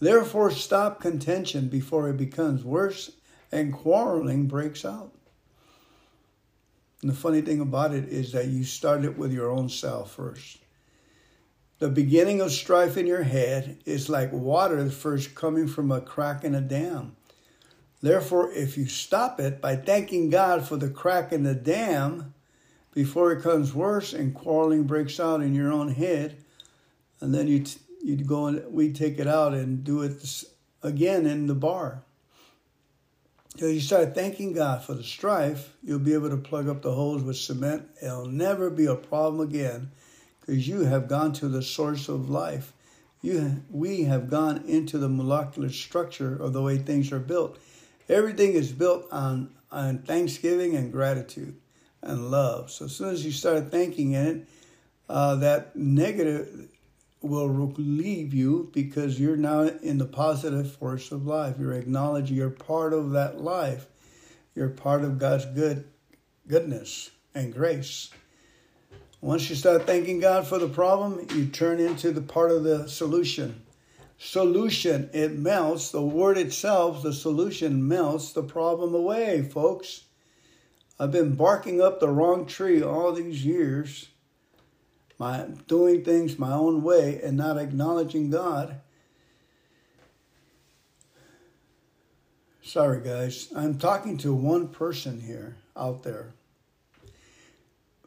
Therefore, 0.00 0.50
stop 0.50 1.00
contention 1.00 1.68
before 1.68 2.08
it 2.08 2.16
becomes 2.16 2.64
worse 2.64 3.12
and 3.52 3.72
quarreling 3.72 4.48
breaks 4.48 4.84
out. 4.84 5.12
And 7.00 7.10
the 7.10 7.14
funny 7.14 7.42
thing 7.42 7.60
about 7.60 7.94
it 7.94 8.08
is 8.08 8.32
that 8.32 8.48
you 8.48 8.64
start 8.64 9.04
it 9.04 9.16
with 9.16 9.32
your 9.32 9.50
own 9.50 9.68
self 9.68 10.12
first. 10.12 10.58
The 11.78 11.88
beginning 11.88 12.40
of 12.40 12.50
strife 12.50 12.96
in 12.96 13.06
your 13.06 13.22
head 13.22 13.78
is 13.86 14.10
like 14.10 14.32
water 14.32 14.90
first 14.90 15.36
coming 15.36 15.68
from 15.68 15.92
a 15.92 16.00
crack 16.00 16.44
in 16.44 16.56
a 16.56 16.60
dam. 16.60 17.14
Therefore, 18.02 18.50
if 18.52 18.76
you 18.76 18.86
stop 18.86 19.38
it 19.38 19.60
by 19.60 19.76
thanking 19.76 20.28
God 20.28 20.66
for 20.66 20.76
the 20.76 20.90
crack 20.90 21.32
in 21.32 21.44
the 21.44 21.54
dam 21.54 22.34
before 22.92 23.32
it 23.32 23.42
comes 23.42 23.74
worse 23.74 24.12
and 24.12 24.34
quarreling 24.34 24.84
breaks 24.84 25.20
out 25.20 25.42
in 25.42 25.54
your 25.54 25.72
own 25.72 25.88
head, 25.88 26.36
and 27.20 27.34
then 27.34 27.48
you 27.48 27.64
you 28.02 28.16
go 28.16 28.46
and 28.46 28.72
we 28.72 28.92
take 28.92 29.18
it 29.18 29.26
out 29.26 29.52
and 29.52 29.84
do 29.84 30.02
it 30.02 30.44
again 30.82 31.26
in 31.26 31.46
the 31.46 31.54
bar. 31.54 32.02
So 33.58 33.66
you 33.66 33.80
start 33.80 34.14
thanking 34.14 34.52
God 34.52 34.82
for 34.82 34.94
the 34.94 35.02
strife, 35.02 35.74
you'll 35.82 35.98
be 35.98 36.14
able 36.14 36.30
to 36.30 36.36
plug 36.36 36.68
up 36.68 36.82
the 36.82 36.94
holes 36.94 37.22
with 37.22 37.36
cement. 37.36 37.88
It'll 38.00 38.26
never 38.26 38.70
be 38.70 38.86
a 38.86 38.94
problem 38.94 39.46
again 39.46 39.90
because 40.40 40.66
you 40.66 40.84
have 40.84 41.08
gone 41.08 41.32
to 41.34 41.48
the 41.48 41.62
source 41.62 42.08
of 42.08 42.30
life. 42.30 42.72
You, 43.22 43.62
we 43.70 44.04
have 44.04 44.30
gone 44.30 44.64
into 44.66 44.96
the 44.96 45.10
molecular 45.10 45.68
structure 45.68 46.34
of 46.34 46.54
the 46.54 46.62
way 46.62 46.78
things 46.78 47.12
are 47.12 47.18
built. 47.18 47.58
Everything 48.08 48.54
is 48.54 48.72
built 48.72 49.06
on, 49.12 49.50
on 49.70 49.98
thanksgiving 49.98 50.74
and 50.74 50.90
gratitude 50.90 51.56
and 52.02 52.30
love. 52.30 52.70
So 52.70 52.86
as 52.86 52.96
soon 52.96 53.10
as 53.10 53.24
you 53.24 53.32
start 53.32 53.70
thinking 53.70 54.12
in 54.12 54.26
it, 54.26 54.48
uh, 55.08 55.36
that 55.36 55.74
negative 55.76 56.68
will 57.22 57.72
leave 57.76 58.32
you 58.32 58.70
because 58.72 59.20
you're 59.20 59.36
now 59.36 59.62
in 59.62 59.98
the 59.98 60.06
positive 60.06 60.72
force 60.72 61.12
of 61.12 61.26
life. 61.26 61.56
You're 61.58 61.74
acknowledging 61.74 62.36
you're 62.36 62.50
part 62.50 62.92
of 62.92 63.10
that 63.12 63.40
life. 63.40 63.86
You're 64.54 64.68
part 64.68 65.04
of 65.04 65.18
God's 65.18 65.44
good 65.46 65.84
goodness 66.48 67.10
and 67.34 67.52
grace. 67.52 68.10
Once 69.20 69.50
you 69.50 69.56
start 69.56 69.86
thanking 69.86 70.18
God 70.18 70.46
for 70.46 70.58
the 70.58 70.68
problem, 70.68 71.26
you 71.34 71.46
turn 71.46 71.78
into 71.78 72.10
the 72.10 72.22
part 72.22 72.50
of 72.50 72.64
the 72.64 72.88
solution. 72.88 73.62
Solution, 74.18 75.10
it 75.12 75.32
melts, 75.32 75.90
the 75.90 76.02
word 76.02 76.38
itself, 76.38 77.02
the 77.02 77.12
solution 77.12 77.86
melts 77.86 78.32
the 78.32 78.42
problem 78.42 78.94
away, 78.94 79.42
folks. 79.42 80.04
I've 81.00 81.10
been 81.10 81.34
barking 81.34 81.80
up 81.80 81.98
the 81.98 82.10
wrong 82.10 82.44
tree 82.44 82.82
all 82.82 83.12
these 83.12 83.42
years, 83.42 84.10
my 85.18 85.46
doing 85.66 86.04
things 86.04 86.38
my 86.38 86.52
own 86.52 86.82
way 86.82 87.18
and 87.24 87.38
not 87.38 87.56
acknowledging 87.56 88.28
God. 88.28 88.82
Sorry, 92.60 93.00
guys. 93.02 93.48
I'm 93.56 93.78
talking 93.78 94.18
to 94.18 94.34
one 94.34 94.68
person 94.68 95.22
here 95.22 95.56
out 95.74 96.02
there. 96.02 96.34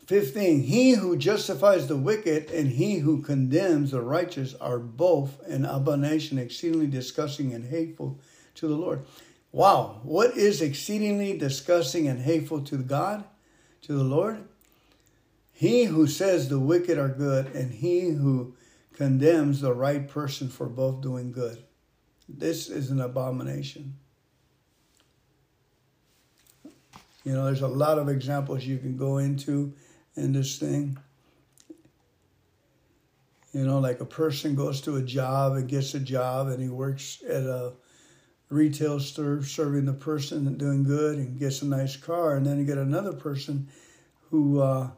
15 0.06 0.62
He 0.62 0.91
who 0.91 1.18
justifies 1.18 1.88
the 1.88 1.98
wicked 1.98 2.52
and 2.52 2.70
he 2.70 3.00
who 3.00 3.24
condemns 3.24 3.89
the 3.89 4.02
righteous 4.02 4.54
are 4.62 4.78
both 4.78 5.41
an 5.48 5.66
abomination, 5.66 6.38
exceedingly 6.38 6.86
disgusting 6.86 7.54
and 7.54 7.66
hateful 7.66 8.20
to 8.54 8.68
the 8.68 8.76
Lord. 8.76 9.04
Wow, 9.54 9.99
what 10.01 10.36
is 10.36 10.64
exceedingly 10.64 11.38
disgusting 11.38 12.08
and 12.08 12.20
hateful 12.20 12.62
to 12.62 12.78
God, 12.78 13.24
to 13.84 13.93
the 13.93 14.04
Lord? 14.04 14.43
He 15.51 15.84
who 15.86 16.08
says 16.08 16.49
the 16.49 16.60
wicked 16.60 16.97
are 16.97 17.08
good 17.08 17.45
and 17.56 17.72
he 17.72 18.10
who 18.10 18.56
condemns 18.95 19.62
the 19.62 19.72
right 19.72 20.10
person 20.10 20.49
for 20.49 20.66
both 20.66 21.01
doing 21.01 21.32
good. 21.32 21.64
This 22.28 22.68
is 22.68 22.89
an 22.89 22.99
abomination. 22.99 23.95
You 27.24 27.34
know, 27.34 27.45
there's 27.45 27.62
a 27.62 27.68
lot 27.68 27.99
of 27.99 28.10
examples 28.10 28.66
you 28.66 28.80
can 28.80 28.97
go 28.97 29.20
into 29.20 29.72
in 30.16 30.34
this 30.34 30.58
thing. 30.58 30.97
You 33.54 33.66
know, 33.66 33.78
like 33.78 33.99
a 33.99 34.06
person 34.06 34.56
goes 34.56 34.82
to 34.82 34.95
a 34.95 35.01
job 35.04 35.54
and 35.54 35.70
gets 35.70 35.93
a 35.93 35.99
job 35.99 36.47
and 36.47 36.60
he 36.60 36.70
works 36.70 37.22
at 37.30 37.43
a 37.43 37.74
retail 38.54 38.99
store 38.99 39.43
serving 39.43 39.86
the 39.86 39.93
person 39.93 40.47
and 40.47 40.58
doing 40.58 40.84
good 40.84 41.18
and 41.18 41.39
gets 41.39 41.62
a 41.62 41.66
nice 41.66 41.95
car. 41.95 42.36
And 42.36 42.45
then 42.45 42.60
you 42.60 42.66
get 42.66 42.78
another 42.78 43.14
person 43.14 43.68
who 44.30 44.62
uh, 44.62 44.91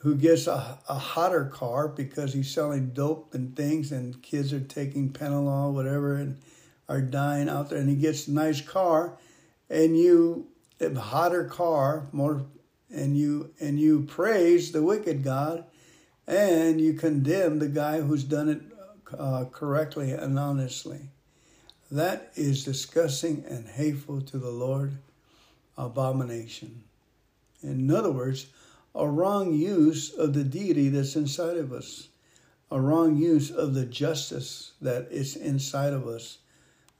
who 0.00 0.14
gets 0.14 0.46
a, 0.46 0.78
a 0.88 0.94
hotter 0.94 1.46
car 1.46 1.88
because 1.88 2.32
he's 2.32 2.52
selling 2.52 2.90
dope 2.90 3.34
and 3.34 3.56
things 3.56 3.92
and 3.92 4.22
kids 4.22 4.52
are 4.52 4.60
taking 4.60 5.10
Penalol, 5.10 5.72
whatever, 5.72 6.16
and 6.16 6.38
are 6.88 7.00
dying 7.00 7.48
out 7.48 7.70
there. 7.70 7.78
And 7.78 7.88
he 7.88 7.96
gets 7.96 8.28
a 8.28 8.32
nice 8.32 8.60
car 8.60 9.18
and 9.68 9.96
you, 9.98 10.48
a 10.80 10.94
hotter 10.98 11.44
car, 11.44 12.08
more 12.12 12.46
and 12.90 13.16
you 13.16 13.52
and 13.60 13.80
you 13.80 14.02
praise 14.02 14.72
the 14.72 14.82
wicked 14.82 15.24
God, 15.24 15.64
and 16.26 16.80
you 16.80 16.94
condemn 16.94 17.58
the 17.58 17.68
guy 17.68 18.00
who's 18.00 18.24
done 18.24 18.48
it 18.48 18.62
uh, 19.18 19.44
correctly 19.46 20.12
and 20.12 20.38
honestly. 20.38 21.10
That 21.90 22.32
is 22.34 22.64
disgusting 22.64 23.44
and 23.48 23.68
hateful 23.68 24.20
to 24.22 24.38
the 24.38 24.50
Lord, 24.50 24.98
abomination. 25.78 26.82
In 27.62 27.88
other 27.92 28.10
words, 28.10 28.46
a 28.92 29.06
wrong 29.08 29.54
use 29.54 30.12
of 30.12 30.34
the 30.34 30.42
deity 30.42 30.88
that's 30.88 31.14
inside 31.14 31.56
of 31.56 31.72
us, 31.72 32.08
a 32.72 32.80
wrong 32.80 33.16
use 33.16 33.52
of 33.52 33.74
the 33.74 33.86
justice 33.86 34.72
that 34.80 35.06
is 35.12 35.36
inside 35.36 35.92
of 35.92 36.08
us, 36.08 36.38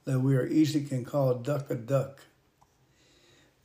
that 0.05 0.21
we 0.21 0.37
are 0.37 0.47
easily 0.47 0.85
can 0.85 1.03
call 1.03 1.33
duck 1.33 1.69
a 1.69 1.75
duck. 1.75 2.21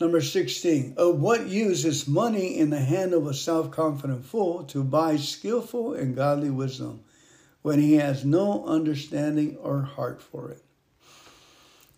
Number 0.00 0.20
16, 0.20 0.94
of 0.96 1.20
what 1.20 1.46
use 1.46 1.84
is 1.84 2.08
money 2.08 2.58
in 2.58 2.70
the 2.70 2.80
hand 2.80 3.12
of 3.12 3.28
a 3.28 3.34
self 3.34 3.70
confident 3.70 4.24
fool 4.24 4.64
to 4.64 4.82
buy 4.82 5.16
skillful 5.16 5.94
and 5.94 6.16
godly 6.16 6.50
wisdom 6.50 7.04
when 7.62 7.78
he 7.78 7.94
has 7.94 8.24
no 8.24 8.64
understanding 8.66 9.56
or 9.58 9.82
heart 9.82 10.20
for 10.20 10.50
it? 10.50 10.64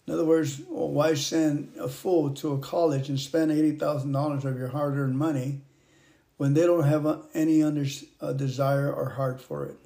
In 0.07 0.13
other 0.13 0.25
words, 0.25 0.61
why 0.69 1.15
send 1.15 1.73
a 1.79 1.89
fool 1.89 2.31
to 2.35 2.53
a 2.53 2.59
college 2.59 3.09
and 3.09 3.19
spend 3.19 3.51
$80,000 3.51 4.45
of 4.45 4.59
your 4.59 4.69
hard 4.69 4.99
earned 4.99 5.19
money 5.19 5.63
when 6.37 6.53
they 6.53 6.67
don't 6.67 6.85
have 6.85 7.23
any 7.33 7.63
under, 7.63 7.87
uh, 8.21 8.33
desire 8.35 8.93
or 8.93 9.11
heart 9.11 9.41
for 9.41 9.65
it? 9.65 9.79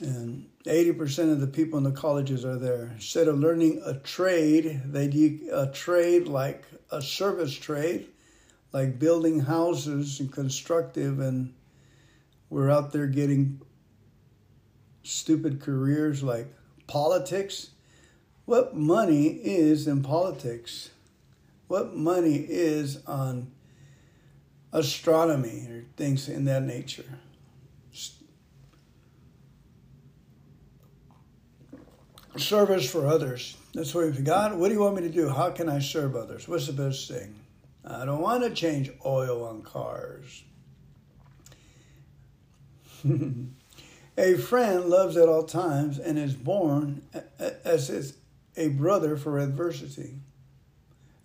And 0.00 0.48
80% 0.64 1.32
of 1.32 1.40
the 1.40 1.46
people 1.46 1.78
in 1.78 1.84
the 1.84 1.92
colleges 1.92 2.44
are 2.44 2.58
there. 2.58 2.92
Instead 2.94 3.28
of 3.28 3.38
learning 3.38 3.80
a 3.84 3.94
trade, 3.94 4.82
they 4.84 5.08
do 5.08 5.48
a 5.52 5.66
trade 5.68 6.26
like 6.26 6.64
a 6.90 7.00
service 7.00 7.54
trade, 7.54 8.08
like 8.72 8.98
building 8.98 9.40
houses 9.40 10.20
and 10.20 10.30
constructive, 10.30 11.20
and 11.20 11.54
we're 12.50 12.70
out 12.70 12.92
there 12.92 13.06
getting 13.06 13.60
stupid 15.02 15.60
careers 15.60 16.22
like 16.22 16.52
politics. 16.86 17.70
What 18.48 18.74
money 18.74 19.26
is 19.26 19.86
in 19.86 20.02
politics? 20.02 20.88
What 21.66 21.94
money 21.94 22.46
is 22.48 23.04
on 23.06 23.52
astronomy 24.72 25.66
or 25.68 25.84
things 25.98 26.30
in 26.30 26.46
that 26.46 26.62
nature? 26.62 27.04
service 32.36 32.88
for 32.88 33.06
others. 33.06 33.58
That's 33.74 33.94
what 33.94 34.06
we've 34.06 34.24
got. 34.24 34.56
what 34.56 34.68
do 34.68 34.74
you 34.74 34.80
want 34.80 34.96
me 34.96 35.02
to 35.02 35.10
do? 35.10 35.28
How 35.28 35.50
can 35.50 35.68
I 35.68 35.80
serve 35.80 36.16
others? 36.16 36.48
What's 36.48 36.68
the 36.68 36.72
best 36.72 37.06
thing? 37.06 37.34
I 37.84 38.06
don't 38.06 38.22
want 38.22 38.44
to 38.44 38.50
change 38.50 38.90
oil 39.04 39.44
on 39.44 39.60
cars. 39.60 40.44
a 44.16 44.36
friend 44.36 44.86
loves 44.86 45.18
at 45.18 45.28
all 45.28 45.42
times 45.42 45.98
and 45.98 46.18
is 46.18 46.34
born 46.34 47.02
as 47.64 47.90
is 47.90 48.17
a 48.58 48.68
brother 48.68 49.16
for 49.16 49.38
adversity. 49.38 50.16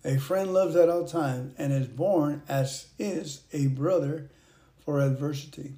A 0.04 0.18
friend 0.18 0.54
loves 0.54 0.76
at 0.76 0.88
all 0.88 1.06
times 1.06 1.54
and 1.58 1.72
is 1.72 1.88
born 1.88 2.42
as 2.48 2.86
is 2.98 3.42
a 3.52 3.66
brother 3.66 4.30
for 4.78 5.00
adversity. 5.00 5.72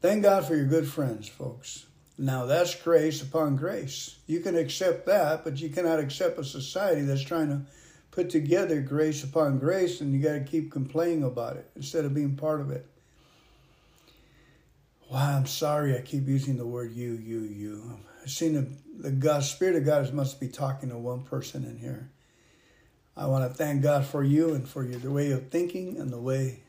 Thank 0.00 0.22
God 0.22 0.46
for 0.46 0.54
your 0.54 0.66
good 0.66 0.86
friends, 0.86 1.28
folks. 1.28 1.86
Now 2.18 2.46
that's 2.46 2.74
grace 2.74 3.20
upon 3.20 3.56
grace. 3.56 4.16
You 4.26 4.40
can 4.40 4.56
accept 4.56 5.06
that, 5.06 5.42
but 5.42 5.60
you 5.60 5.68
cannot 5.68 5.98
accept 5.98 6.38
a 6.38 6.44
society 6.44 7.02
that's 7.02 7.22
trying 7.22 7.48
to 7.48 7.62
put 8.10 8.30
together 8.30 8.80
grace 8.80 9.24
upon 9.24 9.58
grace 9.58 10.00
and 10.00 10.14
you 10.14 10.22
got 10.22 10.34
to 10.34 10.40
keep 10.40 10.70
complaining 10.70 11.24
about 11.24 11.56
it 11.56 11.68
instead 11.74 12.04
of 12.04 12.14
being 12.14 12.36
part 12.36 12.60
of 12.60 12.70
it. 12.70 12.86
Wow, 15.10 15.36
I'm 15.36 15.46
sorry 15.46 15.96
I 15.96 16.00
keep 16.00 16.26
using 16.26 16.56
the 16.56 16.66
word 16.66 16.92
you, 16.92 17.12
you, 17.12 17.40
you. 17.40 17.98
I've 18.26 18.32
seen 18.32 18.54
the, 18.54 18.66
the 18.98 19.12
God, 19.12 19.44
Spirit 19.44 19.76
of 19.76 19.84
God 19.84 20.12
must 20.12 20.40
be 20.40 20.48
talking 20.48 20.88
to 20.88 20.98
one 20.98 21.22
person 21.22 21.64
in 21.64 21.78
here. 21.78 22.10
I 23.16 23.26
want 23.26 23.48
to 23.48 23.56
thank 23.56 23.82
God 23.82 24.04
for 24.04 24.24
you 24.24 24.52
and 24.52 24.68
for 24.68 24.82
your 24.82 24.98
the 24.98 25.12
way 25.12 25.30
of 25.30 25.48
thinking 25.48 25.96
and 25.96 26.12
the 26.12 26.18
way 26.18 26.64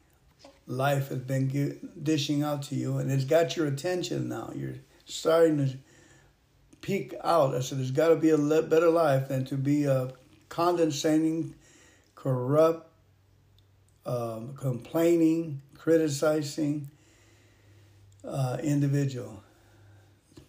life 0.67 1.09
has 1.09 1.17
been 1.17 1.79
dishing 2.03 2.43
out 2.43 2.61
to 2.63 2.75
you, 2.75 2.99
and 2.99 3.11
it's 3.11 3.23
got 3.23 3.57
your 3.57 3.65
attention 3.65 4.29
now. 4.29 4.51
You're 4.55 4.75
starting 5.05 5.57
to 5.57 5.77
peek 6.81 7.15
out. 7.23 7.55
I 7.55 7.61
said, 7.61 7.79
there's 7.79 7.89
got 7.89 8.09
to 8.09 8.17
be 8.17 8.29
a 8.29 8.37
better 8.37 8.91
life 8.91 9.27
than 9.27 9.43
to 9.45 9.57
be 9.57 9.85
a 9.85 10.13
condescending, 10.49 11.55
corrupt, 12.13 12.87
um, 14.05 14.53
complaining, 14.53 15.63
criticizing 15.73 16.91
uh, 18.23 18.57
individual. 18.61 19.41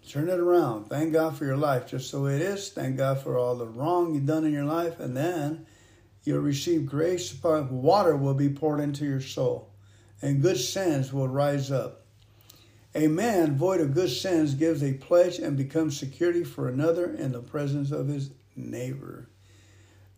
Turn 0.09 0.31
it 0.31 0.41
around. 0.41 0.87
Thank 0.87 1.13
God 1.13 1.37
for 1.37 1.45
your 1.45 1.59
life, 1.59 1.87
just 1.87 2.11
so 2.11 2.27
it 2.27 2.41
is. 2.41 2.71
Thank 2.71 2.97
God 2.97 3.21
for 3.21 3.37
all 3.37 3.57
the 3.57 3.67
wrong 3.67 4.15
you've 4.15 4.25
done 4.25 4.45
in 4.45 4.55
your 4.55 4.65
life, 4.65 4.99
and 5.01 5.15
then 5.15 5.67
you'll 6.25 6.41
receive 6.41 6.87
grace. 6.87 7.35
Water 7.43 8.17
will 8.17 8.33
be 8.33 8.49
poured 8.49 8.81
into 8.81 9.05
your 9.05 9.21
soul, 9.21 9.71
and 10.23 10.41
good 10.41 10.57
sins 10.57 11.13
will 11.13 11.29
rise 11.29 11.71
up. 11.71 12.07
A 12.95 13.07
man 13.07 13.57
void 13.59 13.83
of 13.83 13.93
good 13.93 14.09
sins 14.09 14.55
gives 14.55 14.83
a 14.83 14.95
pledge 14.95 15.39
and 15.39 15.59
becomes 15.59 15.99
security 15.99 16.43
for 16.43 16.69
another 16.69 17.13
in 17.13 17.33
the 17.33 17.43
presence 17.43 17.91
of 17.91 18.09
his 18.09 18.31
neighbor. 18.57 19.29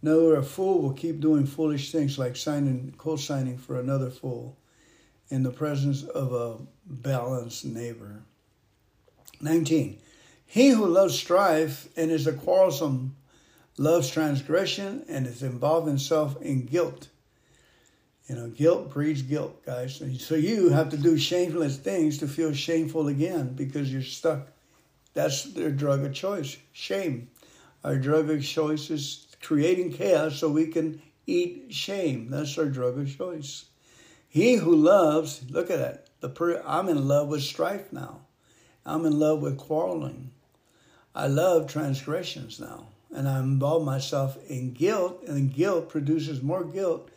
No, 0.03 0.29
a 0.31 0.43
fool 0.43 0.81
will 0.81 0.93
keep 0.93 1.19
doing 1.19 1.47
foolish 1.47 1.91
things 1.91 2.17
like 2.17 2.37
signing, 2.37 2.95
co-signing 2.97 3.59
for 3.59 3.79
another 3.79 4.09
fool 4.09 4.57
in 5.31 5.43
the 5.43 5.51
presence 5.51 6.05
of 6.05 6.33
a 6.33 6.59
balanced 6.87 7.65
neighbor. 7.65 8.23
19. 9.41 9.99
He 10.47 10.71
who 10.71 10.87
loves 10.87 11.19
strife 11.19 11.89
and 11.97 12.11
is 12.11 12.27
a 12.27 12.33
quarrelsome 12.33 13.17
loves 13.79 14.11
transgression 14.11 15.05
and 15.09 15.27
is 15.27 15.43
involved 15.43 15.87
himself 15.87 16.41
in 16.43 16.67
guilt. 16.67 17.09
You 18.29 18.37
know, 18.37 18.49
guilt 18.49 18.91
breeds 18.91 19.23
guilt, 19.23 19.65
guys. 19.65 20.03
So 20.19 20.35
you 20.35 20.69
have 20.69 20.91
to 20.91 20.97
do 20.97 21.19
shameless 21.19 21.77
things 21.79 22.19
to 22.19 22.29
feel 22.29 22.53
shameful 22.53 23.09
again 23.09 23.55
because 23.55 23.93
you're 23.93 24.03
stuck. 24.03 24.49
That's 25.15 25.45
their 25.45 25.71
drug 25.71 26.05
of 26.05 26.15
choice, 26.15 26.57
shame. 26.73 27.31
Our 27.83 27.97
drug 27.97 28.31
of 28.31 28.45
choice 28.45 28.91
is 28.91 29.27
creating 29.43 29.95
chaos 29.95 30.37
so 30.37 30.49
we 30.49 30.67
can 30.67 31.01
eat 31.27 31.67
shame. 31.71 32.29
That's 32.31 32.57
our 32.59 32.67
drug 32.67 32.99
of 32.99 33.17
choice. 33.17 33.65
He 34.29 34.55
who 34.55 34.77
loves, 34.77 35.43
look 35.51 35.71
at 35.71 35.79
that. 35.79 36.07
The 36.21 36.29
per, 36.29 36.63
I'm 36.65 36.89
in 36.89 37.09
love 37.09 37.29
with 37.29 37.43
strife 37.43 37.93
now. 37.93 38.21
I'm 38.85 39.05
in 39.05 39.19
love 39.19 39.41
with 39.41 39.59
quarreling. 39.59 40.31
I 41.15 41.27
love 41.27 41.71
transgressions 41.71 42.61
now. 42.61 42.87
And 43.15 43.29
I 43.29 43.41
involve 43.41 43.85
myself 43.85 44.39
in 44.49 44.73
guilt, 44.73 45.25
and 45.27 45.53
guilt 45.53 45.89
produces 45.89 46.43
more 46.43 46.65
guilt 46.65 47.11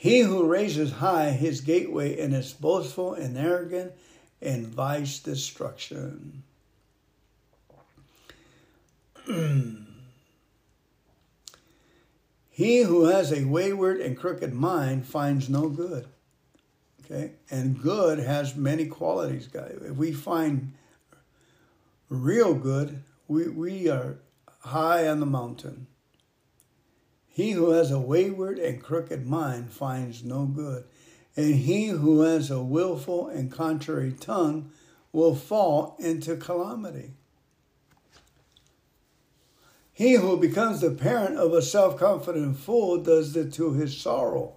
he 0.00 0.20
who 0.20 0.46
raises 0.46 0.92
high 0.92 1.32
his 1.32 1.60
gateway 1.60 2.18
and 2.18 2.34
is 2.34 2.54
boastful 2.54 3.12
and 3.12 3.36
arrogant 3.36 3.92
invites 4.40 5.18
destruction. 5.18 6.42
he 12.48 12.82
who 12.82 13.04
has 13.04 13.30
a 13.30 13.44
wayward 13.44 14.00
and 14.00 14.16
crooked 14.16 14.54
mind 14.54 15.04
finds 15.04 15.50
no 15.50 15.68
good. 15.68 16.06
Okay? 17.04 17.32
And 17.50 17.78
good 17.82 18.20
has 18.20 18.56
many 18.56 18.86
qualities, 18.86 19.48
guys. 19.48 19.78
If 19.82 19.98
we 19.98 20.12
find 20.12 20.72
real 22.10 22.54
good, 22.54 23.02
we, 23.28 23.48
we 23.48 23.88
are 23.88 24.18
high 24.60 25.08
on 25.08 25.20
the 25.20 25.26
mountain. 25.26 25.86
He 27.28 27.52
who 27.52 27.70
has 27.70 27.90
a 27.90 27.98
wayward 27.98 28.58
and 28.58 28.82
crooked 28.82 29.26
mind 29.26 29.70
finds 29.70 30.22
no 30.22 30.44
good, 30.44 30.84
and 31.36 31.54
he 31.54 31.86
who 31.88 32.20
has 32.20 32.50
a 32.50 32.62
willful 32.62 33.28
and 33.28 33.50
contrary 33.50 34.12
tongue 34.12 34.72
will 35.12 35.34
fall 35.34 35.96
into 35.98 36.36
calamity. 36.36 37.12
He 39.92 40.14
who 40.14 40.36
becomes 40.36 40.80
the 40.80 40.90
parent 40.90 41.36
of 41.36 41.52
a 41.52 41.62
self 41.62 41.96
confident 41.96 42.58
fool 42.58 43.02
does 43.02 43.36
it 43.36 43.52
to 43.54 43.74
his 43.74 43.96
sorrow, 43.96 44.56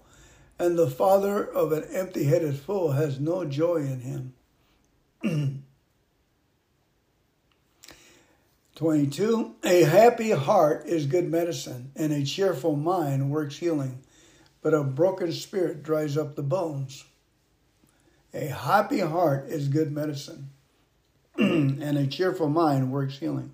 and 0.57 0.77
the 0.77 0.89
father 0.89 1.45
of 1.45 1.71
an 1.71 1.83
empty 1.93 2.23
headed 2.23 2.55
fool 2.55 2.93
has 2.93 3.19
no 3.19 3.45
joy 3.45 3.77
in 3.77 4.01
him. 5.21 5.62
22. 8.75 9.55
A 9.63 9.83
happy 9.83 10.31
heart 10.31 10.87
is 10.87 11.05
good 11.05 11.29
medicine, 11.29 11.91
and 11.95 12.11
a 12.11 12.23
cheerful 12.23 12.75
mind 12.75 13.29
works 13.29 13.57
healing, 13.57 14.03
but 14.61 14.73
a 14.73 14.83
broken 14.83 15.31
spirit 15.31 15.83
dries 15.83 16.17
up 16.17 16.35
the 16.35 16.43
bones. 16.43 17.05
A 18.33 18.47
happy 18.47 18.99
heart 18.99 19.47
is 19.47 19.67
good 19.67 19.91
medicine, 19.91 20.49
and 21.37 21.97
a 21.97 22.07
cheerful 22.07 22.49
mind 22.49 22.91
works 22.91 23.19
healing. 23.19 23.53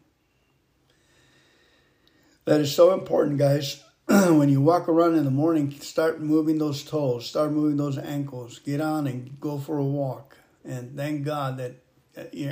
That 2.45 2.61
is 2.61 2.73
so 2.73 2.93
important, 2.93 3.37
guys. 3.37 3.83
when 4.05 4.47
you 4.49 4.61
walk 4.61 4.87
around 4.87 5.15
in 5.15 5.25
the 5.25 5.31
morning, 5.31 5.69
start 5.81 6.21
moving 6.21 6.57
those 6.57 6.83
toes, 6.83 7.27
start 7.27 7.51
moving 7.51 7.77
those 7.77 7.97
ankles, 7.97 8.59
get 8.59 8.79
on 8.79 9.05
and 9.05 9.39
go 9.39 9.59
for 9.59 9.77
a 9.77 9.85
walk. 9.85 10.37
And 10.63 10.95
thank 10.95 11.25
God 11.25 11.57
that 11.57 11.75
uh, 12.17 12.23
your 12.31 12.51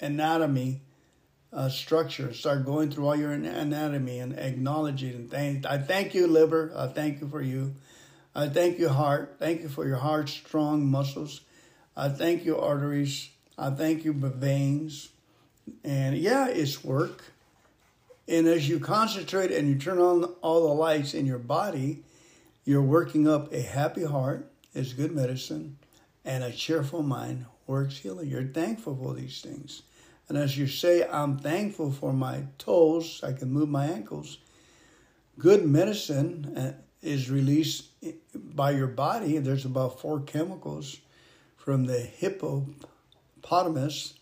anatomy 0.00 0.80
uh, 1.54 1.68
structure. 1.68 2.34
Start 2.34 2.66
going 2.66 2.90
through 2.90 3.06
all 3.06 3.16
your 3.16 3.32
anatomy 3.32 4.18
and 4.18 4.32
and 4.32 5.30
thank. 5.30 5.64
I 5.64 5.78
thank 5.78 6.14
you, 6.14 6.26
liver. 6.26 6.72
I 6.76 6.88
thank 6.88 7.20
you 7.20 7.28
for 7.28 7.40
you. 7.40 7.76
I 8.34 8.48
thank 8.48 8.78
you, 8.78 8.88
heart. 8.88 9.36
Thank 9.38 9.62
you 9.62 9.68
for 9.68 9.86
your 9.86 9.98
heart 9.98 10.28
strong 10.28 10.84
muscles. 10.84 11.42
I 11.96 12.08
thank 12.08 12.44
you, 12.44 12.58
arteries. 12.58 13.30
I 13.56 13.70
thank 13.70 14.04
you, 14.04 14.12
veins. 14.12 15.10
And 15.84 16.16
yeah, 16.18 16.48
it's 16.48 16.82
work. 16.82 17.22
And 18.26 18.48
as 18.48 18.68
you 18.68 18.80
concentrate 18.80 19.52
and 19.52 19.68
you 19.68 19.76
turn 19.76 19.98
on 19.98 20.24
all 20.42 20.66
the 20.66 20.74
lights 20.74 21.14
in 21.14 21.26
your 21.26 21.38
body, 21.38 22.02
you're 22.64 22.82
working 22.82 23.28
up 23.28 23.52
a 23.52 23.60
happy 23.62 24.04
heart 24.04 24.50
is 24.74 24.92
good 24.92 25.12
medicine, 25.12 25.78
and 26.24 26.42
a 26.42 26.50
cheerful 26.50 27.02
mind 27.02 27.44
works 27.66 27.98
healing. 27.98 28.28
You're 28.28 28.42
thankful 28.42 28.96
for 28.96 29.14
these 29.14 29.40
things. 29.40 29.82
And 30.28 30.38
as 30.38 30.56
you 30.56 30.66
say, 30.66 31.06
I'm 31.06 31.38
thankful 31.38 31.92
for 31.92 32.12
my 32.12 32.44
toes, 32.58 33.20
I 33.22 33.32
can 33.32 33.52
move 33.52 33.68
my 33.68 33.86
ankles. 33.86 34.38
Good 35.38 35.66
medicine 35.66 36.56
uh, 36.56 36.72
is 37.02 37.30
released 37.30 37.88
by 38.34 38.70
your 38.70 38.86
body. 38.86 39.38
There's 39.38 39.64
about 39.64 40.00
four 40.00 40.20
chemicals 40.20 41.00
from 41.56 41.86
the 41.86 42.00
hippopotamus 42.00 44.14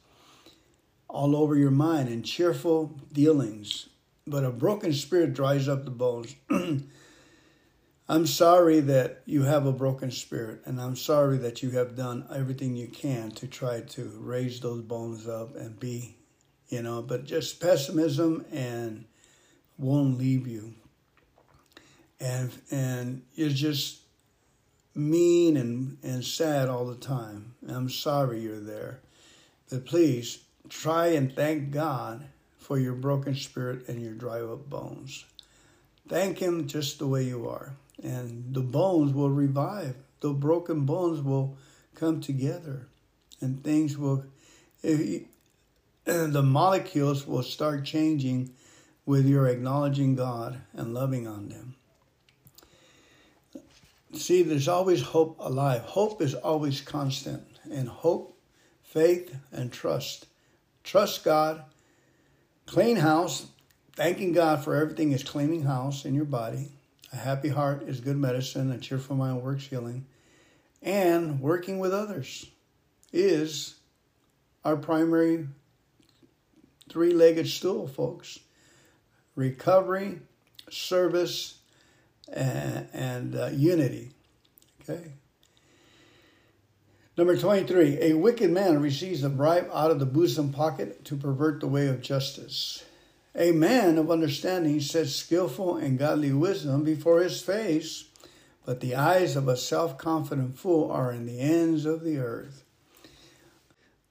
all 1.09 1.37
over 1.37 1.57
your 1.57 1.71
mind 1.71 2.09
and 2.09 2.25
cheerful 2.25 2.99
dealings. 3.13 3.89
But 4.27 4.45
a 4.45 4.51
broken 4.51 4.93
spirit 4.93 5.35
dries 5.35 5.69
up 5.69 5.85
the 5.85 5.91
bones. 5.91 6.35
I'm 8.13 8.27
sorry 8.27 8.81
that 8.81 9.23
you 9.25 9.45
have 9.45 9.65
a 9.65 9.73
broken 9.73 10.11
spirit, 10.11 10.61
and 10.67 10.79
I'm 10.79 10.97
sorry 10.97 11.39
that 11.39 11.63
you 11.63 11.71
have 11.71 11.97
done 11.97 12.27
everything 12.31 12.77
you 12.77 12.89
can 12.89 13.31
to 13.31 13.47
try 13.47 13.81
to 13.81 14.13
raise 14.21 14.61
those 14.61 14.83
bones 14.83 15.27
up 15.27 15.57
and 15.57 15.81
be, 15.81 16.19
you 16.69 16.83
know, 16.83 17.01
but 17.01 17.25
just 17.25 17.59
pessimism 17.59 18.45
and 18.53 19.07
won't 19.79 20.19
leave 20.19 20.47
you. 20.47 20.75
And 22.21 22.51
and 22.71 23.23
you're 23.33 23.49
just 23.49 24.03
mean 24.95 25.57
and, 25.57 25.97
and 26.03 26.23
sad 26.23 26.69
all 26.69 26.85
the 26.85 26.97
time. 26.97 27.55
I'm 27.67 27.89
sorry 27.89 28.41
you're 28.41 28.61
there. 28.61 29.01
But 29.71 29.87
please 29.87 30.41
try 30.69 31.07
and 31.07 31.35
thank 31.35 31.71
God 31.71 32.27
for 32.59 32.79
your 32.79 32.93
broken 32.93 33.35
spirit 33.35 33.89
and 33.89 34.03
your 34.03 34.13
dry 34.13 34.43
up 34.43 34.69
bones. 34.69 35.25
Thank 36.09 36.41
Him 36.41 36.67
just 36.67 36.99
the 36.99 37.07
way 37.07 37.25
you 37.25 37.49
are 37.49 37.73
and 38.03 38.55
the 38.55 38.61
bones 38.61 39.13
will 39.13 39.31
revive. 39.31 39.97
The 40.21 40.33
broken 40.33 40.85
bones 40.87 41.21
will 41.21 41.57
come 41.95 42.21
together 42.21 42.89
and 43.41 43.63
things 43.63 43.99
will, 43.99 44.25
you, 44.83 45.27
the 46.05 46.43
molecules 46.43 47.27
will 47.27 47.43
start 47.43 47.85
changing 47.85 48.51
with 49.05 49.27
your 49.27 49.49
acknowledging 49.49 50.15
God 50.15 50.61
and 50.73 50.95
loving 50.95 51.27
on 51.27 51.49
them. 51.49 51.75
See, 54.15 54.43
there's 54.43 54.69
always 54.69 55.03
hope 55.03 55.37
alive. 55.41 55.83
Hope 55.83 56.21
is 56.21 56.35
always 56.35 56.81
constant. 56.81 57.45
And 57.71 57.89
hope, 57.89 58.39
faith, 58.83 59.35
and 59.51 59.73
trust. 59.73 60.27
Trust 60.85 61.25
God. 61.25 61.65
Clean 62.67 62.97
house. 62.97 63.47
Thanking 63.97 64.33
God 64.33 64.63
for 64.63 64.75
everything 64.75 65.13
is 65.13 65.23
cleaning 65.23 65.63
house 65.63 66.05
in 66.05 66.15
your 66.15 66.25
body. 66.25 66.73
A 67.13 67.17
happy 67.17 67.49
heart 67.49 67.83
is 67.89 68.01
good 68.01 68.17
medicine. 68.17 68.71
A 68.73 68.79
cheerful 68.79 69.17
mind 69.17 69.43
works 69.43 69.67
healing. 69.67 70.07
And 70.83 71.41
working 71.41 71.79
with 71.79 71.93
others 71.93 72.47
is 73.13 73.77
our 74.65 74.77
primary 74.77 75.47
three 76.91 77.13
legged 77.13 77.49
stool, 77.49 77.87
folks 77.87 78.39
recovery, 79.35 80.21
service, 80.71 81.59
and, 82.33 82.89
and 82.93 83.35
uh, 83.35 83.47
unity. 83.47 84.11
Okay. 84.83 85.13
Number 87.17 87.37
23, 87.37 87.99
a 88.01 88.15
wicked 88.15 88.51
man 88.51 88.81
receives 88.81 89.23
a 89.23 89.29
bribe 89.29 89.71
out 89.73 89.91
of 89.91 89.99
the 89.99 90.07
bosom 90.07 90.53
pocket 90.53 91.05
to 91.07 91.17
pervert 91.17 91.61
the 91.61 91.67
way 91.67 91.87
of 91.89 92.01
justice. 92.01 92.85
A 93.35 93.53
man 93.53 93.97
of 93.97 94.11
understanding 94.11 94.81
sets 94.81 95.15
skillful 95.15 95.77
and 95.77 95.99
godly 95.99 96.33
wisdom 96.33 96.85
before 96.85 97.23
his 97.23 97.41
face, 97.41 98.05
but 98.67 98.81
the 98.81 98.95
eyes 98.95 99.37
of 99.37 99.49
a 99.49 99.57
self 99.57 99.97
confident 99.97 100.59
fool 100.59 100.91
are 100.91 101.13
in 101.13 101.27
the 101.27 101.41
ends 101.41 101.87
of 101.87 102.05
the 102.05 102.19
earth. 102.19 102.65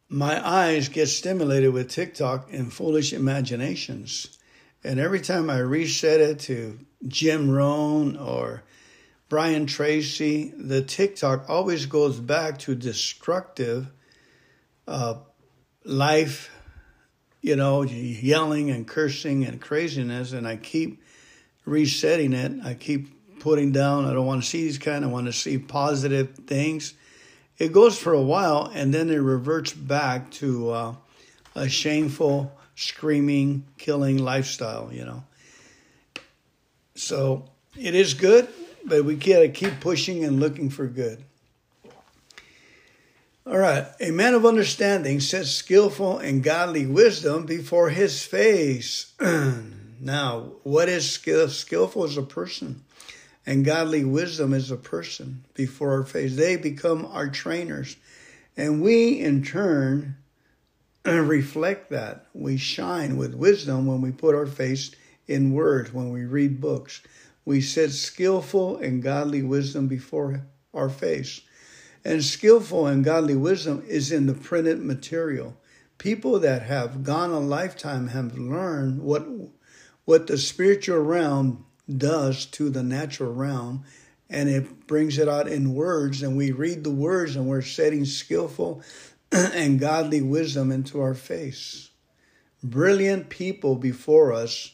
My 0.09 0.45
eyes 0.45 0.89
get 0.89 1.07
stimulated 1.07 1.71
with 1.71 1.89
TikTok 1.89 2.51
and 2.51 2.73
foolish 2.73 3.13
imaginations. 3.13 4.37
And 4.83 4.99
every 4.99 5.21
time 5.21 5.49
I 5.49 5.59
reset 5.59 6.19
it 6.19 6.39
to 6.41 6.79
Jim 7.07 7.49
Rohn 7.49 8.17
or 8.17 8.63
Brian 9.29 9.67
Tracy, 9.67 10.53
the 10.57 10.81
TikTok 10.81 11.49
always 11.49 11.85
goes 11.85 12.19
back 12.19 12.57
to 12.59 12.75
destructive 12.75 13.87
uh, 14.87 15.19
life, 15.85 16.49
you 17.41 17.55
know, 17.55 17.81
yelling 17.81 18.69
and 18.69 18.87
cursing 18.87 19.45
and 19.45 19.59
craziness. 19.59 20.31
And 20.31 20.47
I 20.47 20.57
keep 20.57 21.03
resetting 21.65 22.33
it. 22.33 22.63
I 22.63 22.75
keep 22.75 23.39
putting 23.39 23.71
down, 23.71 24.05
I 24.05 24.13
don't 24.13 24.25
want 24.25 24.43
to 24.43 24.49
see 24.49 24.61
these 24.61 24.77
kind, 24.77 25.03
I 25.03 25.07
want 25.07 25.25
to 25.25 25.33
see 25.33 25.57
positive 25.57 26.35
things. 26.45 26.93
It 27.57 27.71
goes 27.71 27.97
for 27.97 28.13
a 28.13 28.21
while 28.21 28.71
and 28.73 28.93
then 28.93 29.09
it 29.09 29.17
reverts 29.17 29.73
back 29.73 30.29
to 30.31 30.69
uh, 30.69 30.95
a 31.55 31.67
shameful, 31.67 32.51
screaming, 32.75 33.65
killing 33.77 34.17
lifestyle, 34.17 34.93
you 34.93 35.05
know. 35.05 35.23
So 36.95 37.45
it 37.75 37.95
is 37.95 38.13
good, 38.13 38.47
but 38.85 39.05
we 39.05 39.15
gotta 39.15 39.49
keep 39.49 39.79
pushing 39.79 40.23
and 40.23 40.39
looking 40.39 40.69
for 40.69 40.85
good. 40.85 41.23
All 43.51 43.57
right, 43.57 43.85
a 43.99 44.11
man 44.11 44.33
of 44.33 44.45
understanding 44.45 45.19
sets 45.19 45.51
skillful 45.51 46.19
and 46.19 46.41
godly 46.41 46.85
wisdom 46.85 47.45
before 47.45 47.89
his 47.89 48.23
face. 48.23 49.11
now, 49.99 50.53
what 50.63 50.87
is 50.87 51.11
skill? 51.11 51.49
Skillful 51.49 52.05
is 52.05 52.15
a 52.15 52.21
person, 52.21 52.85
and 53.45 53.65
godly 53.65 54.05
wisdom 54.05 54.53
is 54.53 54.71
a 54.71 54.77
person 54.77 55.43
before 55.53 55.91
our 55.91 56.05
face. 56.05 56.37
They 56.37 56.55
become 56.55 57.05
our 57.05 57.27
trainers, 57.27 57.97
and 58.55 58.81
we 58.81 59.19
in 59.19 59.43
turn 59.43 60.15
reflect 61.05 61.89
that. 61.89 62.27
We 62.33 62.55
shine 62.55 63.17
with 63.17 63.35
wisdom 63.35 63.85
when 63.85 63.99
we 63.99 64.13
put 64.13 64.33
our 64.33 64.47
face 64.47 64.91
in 65.27 65.51
words, 65.51 65.91
when 65.91 66.13
we 66.13 66.23
read 66.23 66.61
books. 66.61 67.01
We 67.43 67.59
set 67.59 67.91
skillful 67.91 68.77
and 68.77 69.03
godly 69.03 69.43
wisdom 69.43 69.89
before 69.89 70.47
our 70.73 70.89
face. 70.89 71.41
And 72.03 72.23
skillful 72.23 72.87
and 72.87 73.03
godly 73.03 73.35
wisdom 73.35 73.83
is 73.87 74.11
in 74.11 74.25
the 74.25 74.33
printed 74.33 74.81
material. 74.81 75.57
People 75.97 76.39
that 76.39 76.63
have 76.63 77.03
gone 77.03 77.31
a 77.31 77.39
lifetime 77.39 78.07
have 78.07 78.37
learned 78.37 79.01
what 79.01 79.27
what 80.05 80.27
the 80.27 80.37
spiritual 80.37 80.99
realm 80.99 81.65
does 81.87 82.45
to 82.45 82.69
the 82.69 82.81
natural 82.81 83.31
realm 83.33 83.85
and 84.31 84.49
it 84.49 84.87
brings 84.87 85.17
it 85.17 85.27
out 85.27 85.47
in 85.47 85.75
words 85.75 86.23
and 86.23 86.37
we 86.37 86.51
read 86.51 86.83
the 86.83 86.91
words 86.91 87.35
and 87.35 87.45
we're 87.45 87.61
setting 87.61 88.05
skillful 88.05 88.81
and 89.31 89.79
godly 89.79 90.21
wisdom 90.21 90.71
into 90.71 91.01
our 91.01 91.13
face. 91.13 91.89
Brilliant 92.63 93.29
people 93.29 93.75
before 93.75 94.31
us, 94.31 94.73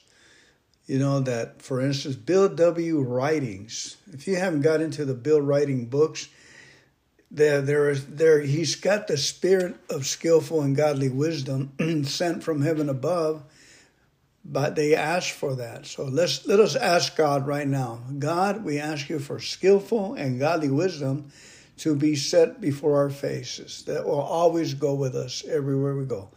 you 0.86 1.00
know, 1.00 1.20
that, 1.22 1.62
for 1.62 1.82
instance, 1.82 2.16
Bill 2.16 2.50
W. 2.50 3.02
Writings. 3.02 3.98
If 4.14 4.28
you 4.28 4.36
haven't 4.36 4.62
got 4.62 4.82
into 4.82 5.06
the 5.06 5.14
Bill 5.14 5.42
Writing 5.42 5.88
books, 5.88 6.30
there, 7.30 7.62
there 7.62 7.90
is 7.90 8.06
there 8.08 8.40
he's 8.42 8.76
got 8.76 9.08
the 9.08 9.18
spirit 9.18 9.76
of 9.90 10.06
skillful 10.06 10.62
and 10.62 10.76
godly 10.76 11.10
wisdom 11.10 11.72
sent 12.06 12.44
from 12.44 12.62
heaven 12.62 12.90
above 12.90 13.44
but 14.46 14.76
they 14.76 14.96
ask 14.96 15.34
for 15.34 15.56
that 15.56 15.86
so 15.86 16.06
let's 16.06 16.48
let 16.48 16.60
us 16.60 16.76
ask 16.76 17.18
god 17.18 17.46
right 17.46 17.68
now 17.68 18.00
god 18.18 18.64
we 18.64 18.80
ask 18.80 19.10
you 19.10 19.20
for 19.20 19.40
skillful 19.40 20.14
and 20.14 20.40
godly 20.40 20.70
wisdom 20.70 21.30
to 21.78 21.96
be 21.96 22.16
set 22.16 22.60
before 22.60 22.98
our 22.98 23.10
faces, 23.10 23.84
that 23.84 24.06
will 24.06 24.20
always 24.20 24.74
go 24.74 24.94
with 24.96 25.16
us 25.16 25.46
everywhere 25.46 25.96
we 25.96 26.06
go, 26.06 26.30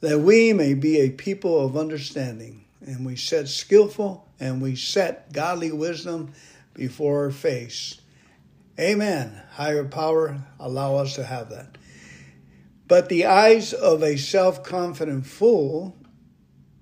that 0.00 0.20
we 0.20 0.52
may 0.52 0.74
be 0.74 1.00
a 1.00 1.10
people 1.10 1.64
of 1.64 1.76
understanding. 1.76 2.64
And 2.80 3.04
we 3.04 3.16
set 3.16 3.48
skillful 3.48 4.26
and 4.38 4.62
we 4.62 4.76
set 4.76 5.32
godly 5.32 5.72
wisdom 5.72 6.32
before 6.74 7.24
our 7.24 7.30
face. 7.30 8.00
Amen. 8.78 9.42
Higher 9.52 9.84
power, 9.84 10.38
allow 10.60 10.96
us 10.96 11.14
to 11.14 11.24
have 11.24 11.50
that. 11.50 11.78
But 12.88 13.08
the 13.08 13.26
eyes 13.26 13.72
of 13.72 14.02
a 14.02 14.16
self 14.16 14.62
confident 14.62 15.26
fool 15.26 15.96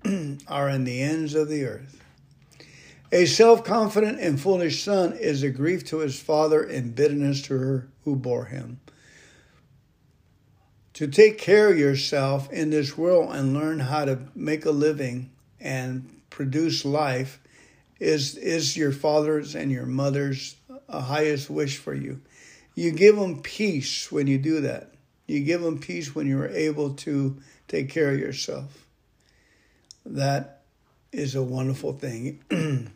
are 0.47 0.69
in 0.69 0.83
the 0.83 1.01
ends 1.01 1.35
of 1.35 1.49
the 1.49 1.65
earth. 1.65 2.03
A 3.11 3.25
self 3.25 3.63
confident 3.63 4.19
and 4.19 4.39
foolish 4.39 4.83
son 4.83 5.13
is 5.13 5.41
a 5.41 5.49
grief 5.49 5.85
to 5.85 5.99
his 5.99 6.19
father 6.19 6.61
and 6.61 6.93
bitterness 6.93 7.41
to 7.43 7.57
her 7.57 7.87
who 8.03 8.15
bore 8.15 8.45
him. 8.45 8.79
To 10.95 11.07
take 11.07 11.37
care 11.37 11.71
of 11.71 11.77
yourself 11.77 12.51
in 12.51 12.69
this 12.69 12.97
world 12.97 13.33
and 13.33 13.53
learn 13.53 13.79
how 13.79 14.05
to 14.05 14.19
make 14.33 14.65
a 14.65 14.71
living 14.71 15.31
and 15.59 16.21
produce 16.29 16.85
life 16.85 17.41
is, 17.99 18.35
is 18.37 18.77
your 18.77 18.91
father's 18.91 19.55
and 19.55 19.71
your 19.71 19.85
mother's 19.85 20.55
uh, 20.89 21.01
highest 21.01 21.49
wish 21.49 21.77
for 21.77 21.93
you. 21.93 22.21
You 22.75 22.91
give 22.91 23.15
them 23.15 23.41
peace 23.41 24.11
when 24.11 24.27
you 24.27 24.37
do 24.37 24.61
that. 24.61 24.93
You 25.27 25.43
give 25.43 25.61
them 25.61 25.79
peace 25.79 26.13
when 26.13 26.27
you're 26.27 26.49
able 26.49 26.93
to 26.95 27.37
take 27.67 27.89
care 27.89 28.11
of 28.11 28.19
yourself. 28.19 28.85
That 30.05 30.61
is 31.11 31.35
a 31.35 31.43
wonderful 31.43 31.93
thing. 31.93 32.41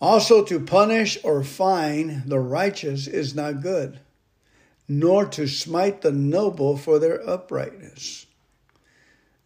Also, 0.00 0.44
to 0.44 0.60
punish 0.60 1.18
or 1.24 1.42
fine 1.42 2.22
the 2.24 2.38
righteous 2.38 3.08
is 3.08 3.34
not 3.34 3.62
good, 3.62 3.98
nor 4.86 5.26
to 5.26 5.48
smite 5.48 6.02
the 6.02 6.12
noble 6.12 6.76
for 6.76 7.00
their 7.00 7.28
uprightness. 7.28 8.26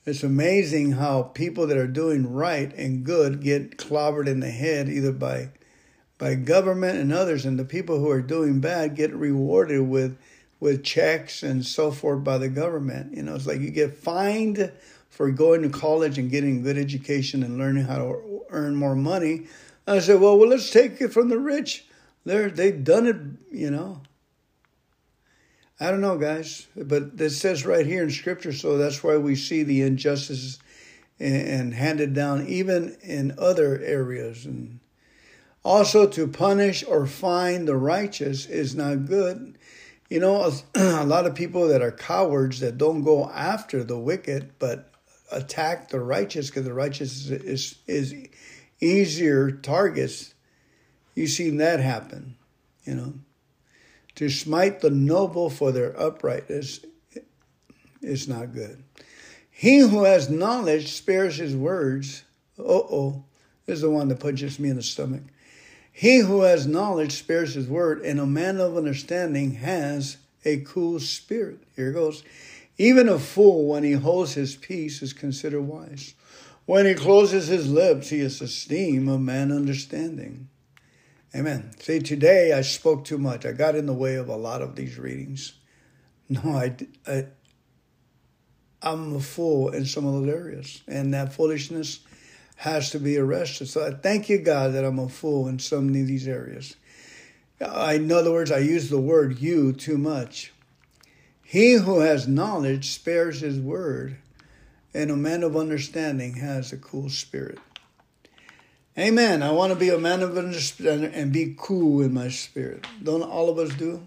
It's 0.05 0.23
amazing 0.23 0.93
how 0.93 1.23
people 1.23 1.67
that 1.69 1.79
are 1.79 1.87
doing 1.87 2.31
right 2.31 2.73
and 2.75 3.05
good 3.05 3.41
get 3.41 3.79
clobbered 3.79 4.27
in 4.27 4.41
the 4.41 4.51
head 4.51 4.89
either 4.89 5.13
by 5.13 5.51
by 6.23 6.37
government 6.37 7.01
and 7.01 7.13
others, 7.13 7.45
and 7.45 7.59
the 7.59 7.65
people 7.65 7.99
who 7.99 8.09
are 8.09 8.23
doing 8.23 8.61
bad 8.61 8.95
get 8.95 9.13
rewarded 9.13 9.81
with 9.81 10.17
with 10.61 10.85
checks 10.85 11.43
and 11.43 11.67
so 11.67 11.91
forth 11.91 12.23
by 12.23 12.39
the 12.39 12.49
government. 12.49 13.17
You 13.17 13.25
know, 13.25 13.35
it's 13.35 13.49
like 13.49 13.59
you 13.59 13.71
get 13.71 13.97
fined 13.97 14.71
for 15.11 15.33
going 15.33 15.63
to 15.63 15.69
college 15.69 16.19
and 16.19 16.31
getting 16.31 16.63
good 16.63 16.79
education 16.79 17.43
and 17.43 17.59
learning 17.59 17.87
how 17.87 17.99
to 17.99 18.45
earn 18.51 18.77
more 18.77 18.95
money, 18.95 19.49
I 19.85 19.99
said, 19.99 20.21
well, 20.21 20.39
well, 20.39 20.49
let's 20.49 20.71
take 20.71 21.01
it 21.01 21.13
from 21.13 21.29
the 21.29 21.41
rich. 21.41 21.87
They're, 22.25 22.51
they've 22.51 22.85
done 22.85 23.09
it, 23.09 23.17
you 23.51 23.73
know. 23.73 24.03
I 25.81 25.91
don't 25.91 26.01
know, 26.01 26.19
guys, 26.19 26.69
but 26.77 27.15
it 27.19 27.31
says 27.31 27.67
right 27.67 27.85
here 27.85 28.05
in 28.05 28.11
Scripture, 28.13 28.53
so 28.53 28.79
that's 28.79 29.03
why 29.03 29.17
we 29.17 29.35
see 29.35 29.65
the 29.65 29.83
injustices 29.83 30.61
and 31.19 31.75
handed 31.75 32.15
down 32.15 32.47
even 32.47 32.97
in 33.03 33.35
other 33.39 33.81
areas. 33.81 34.47
And 34.47 34.79
also 35.65 36.07
to 36.09 36.27
punish 36.27 36.85
or 36.87 37.07
fine 37.07 37.65
the 37.65 37.77
righteous 37.77 38.47
is 38.47 38.75
not 38.75 39.07
good. 39.07 39.59
You 40.09 40.21
know, 40.21 40.53
a, 40.75 41.05
lot 41.07 41.27
of 41.27 41.35
people 41.35 41.69
that 41.69 41.83
are 41.83 41.93
cowards 41.93 42.61
that 42.61 42.79
don't 42.79 43.03
go 43.03 43.29
after 43.31 43.83
the 43.85 43.99
wicked, 43.99 44.53
but 44.59 44.91
attack 45.31 45.89
the 45.89 46.01
righteous 46.01 46.51
because 46.51 46.65
the 46.65 46.75
righteous 46.75 47.27
is, 47.27 47.31
is, 47.31 47.79
is 47.87 48.29
easier 48.81 49.51
targets, 49.51 50.35
you've 51.15 51.31
seen 51.31 51.57
that 51.59 51.81
happen, 51.81 52.37
you 52.85 52.95
know. 52.95 53.15
To 54.17 54.29
smite 54.29 54.81
the 54.81 54.91
noble 54.91 55.49
for 55.49 55.73
their 55.73 55.99
uprightness 55.99 56.81
is 58.03 58.29
not 58.29 58.53
good. 58.53 58.83
He 59.51 59.79
who 59.79 60.05
has 60.05 60.29
knowledge 60.29 60.93
spares 60.93 61.37
his 61.37 61.57
words. 61.57 62.25
Uh 62.59 62.65
oh, 62.65 63.25
is 63.67 63.81
the 63.81 63.91
one 63.91 64.09
that 64.09 64.21
punches 64.21 64.59
me 64.59 64.69
in 64.69 64.77
the 64.77 64.83
stomach. 64.83 65.23
He 65.93 66.19
who 66.19 66.41
has 66.41 66.67
knowledge 66.67 67.13
spares 67.13 67.55
his 67.55 67.69
word, 67.69 68.01
and 68.01 68.19
a 68.19 68.27
man 68.27 68.59
of 68.59 68.77
understanding 68.77 69.53
has 69.57 70.17
a 70.45 70.61
cool 70.61 70.99
spirit. 70.99 71.61
Here 71.77 71.93
goes. 71.93 72.25
Even 72.79 73.09
a 73.09 73.19
fool, 73.19 73.69
when 73.69 73.85
he 73.85 73.93
holds 73.93 74.33
his 74.33 74.57
peace, 74.57 75.03
is 75.03 75.13
considered 75.13 75.63
wise. 75.63 76.15
When 76.65 76.87
he 76.87 76.95
closes 76.95 77.49
his 77.49 77.71
lips, 77.71 78.09
he 78.09 78.21
is 78.21 78.41
esteemed 78.41 79.09
a 79.09 79.19
man 79.19 79.53
understanding. 79.53 80.49
Amen. 81.35 81.73
See, 81.79 82.01
today 82.01 82.53
I 82.53 82.63
spoke 82.63 83.05
too 83.05 83.19
much. 83.19 83.45
I 83.45 83.53
got 83.53 83.75
in 83.75 83.87
the 83.87 83.93
way 83.93 84.17
of 84.17 84.29
a 84.29 84.37
lot 84.37 84.63
of 84.63 84.77
these 84.77 84.99
readings. 84.99 85.55
No, 86.29 86.57
I, 86.57 86.75
I, 87.07 87.27
I'm 88.81 89.17
a 89.17 89.21
fool 89.21 89.69
in 89.69 89.85
some 89.85 90.07
of 90.07 90.15
those 90.15 90.33
areas, 90.33 90.83
and 90.89 91.13
that 91.13 91.35
foolishness 91.35 91.99
has 92.63 92.91
to 92.91 92.99
be 93.01 93.19
arrested. 93.19 93.69
So 93.69 93.85
I 93.85 93.91
thank 93.91 94.29
you, 94.29 94.39
God, 94.39 94.75
that 94.75 94.85
I'm 94.85 95.01
a 95.01 95.09
fool 95.09 95.49
in 95.49 95.59
so 95.59 95.81
many 95.81 96.03
of 96.03 96.07
these 96.07 96.29
areas. 96.29 96.77
I, 97.61 97.95
in 97.95 98.13
other 98.13 98.31
words, 98.31 98.53
I 98.53 98.59
use 98.59 98.89
the 98.89 99.01
word 99.01 99.41
you 99.41 99.73
too 99.73 99.99
much. 99.99 100.53
He 101.43 101.73
who 101.73 101.99
has 101.99 102.29
knowledge 102.29 102.91
spares 102.91 103.41
his 103.41 103.59
word, 103.59 104.17
and 104.95 105.11
a 105.11 105.17
man 105.17 105.43
of 105.43 105.57
understanding 105.57 106.35
has 106.35 106.73
a 106.73 106.77
cool 106.77 107.11
spirit. 107.11 107.59
Amen. 108.97 109.43
I 109.43 109.51
want 109.51 109.73
to 109.73 109.79
be 109.79 109.89
a 109.89 109.99
man 109.99 110.23
of 110.23 110.39
understanding 110.39 111.13
and 111.13 111.33
be 111.33 111.57
cool 111.59 112.01
in 112.01 112.15
my 112.15 112.29
spirit. 112.29 112.87
Don't 113.03 113.23
all 113.23 113.51
of 113.51 113.59
us 113.59 113.75
do? 113.75 114.07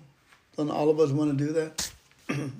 Don't 0.55 0.71
all 0.71 0.89
of 0.89 1.01
us 1.01 1.11
want 1.11 1.37
to 1.37 1.45
do 1.45 1.51
that? 1.51 1.91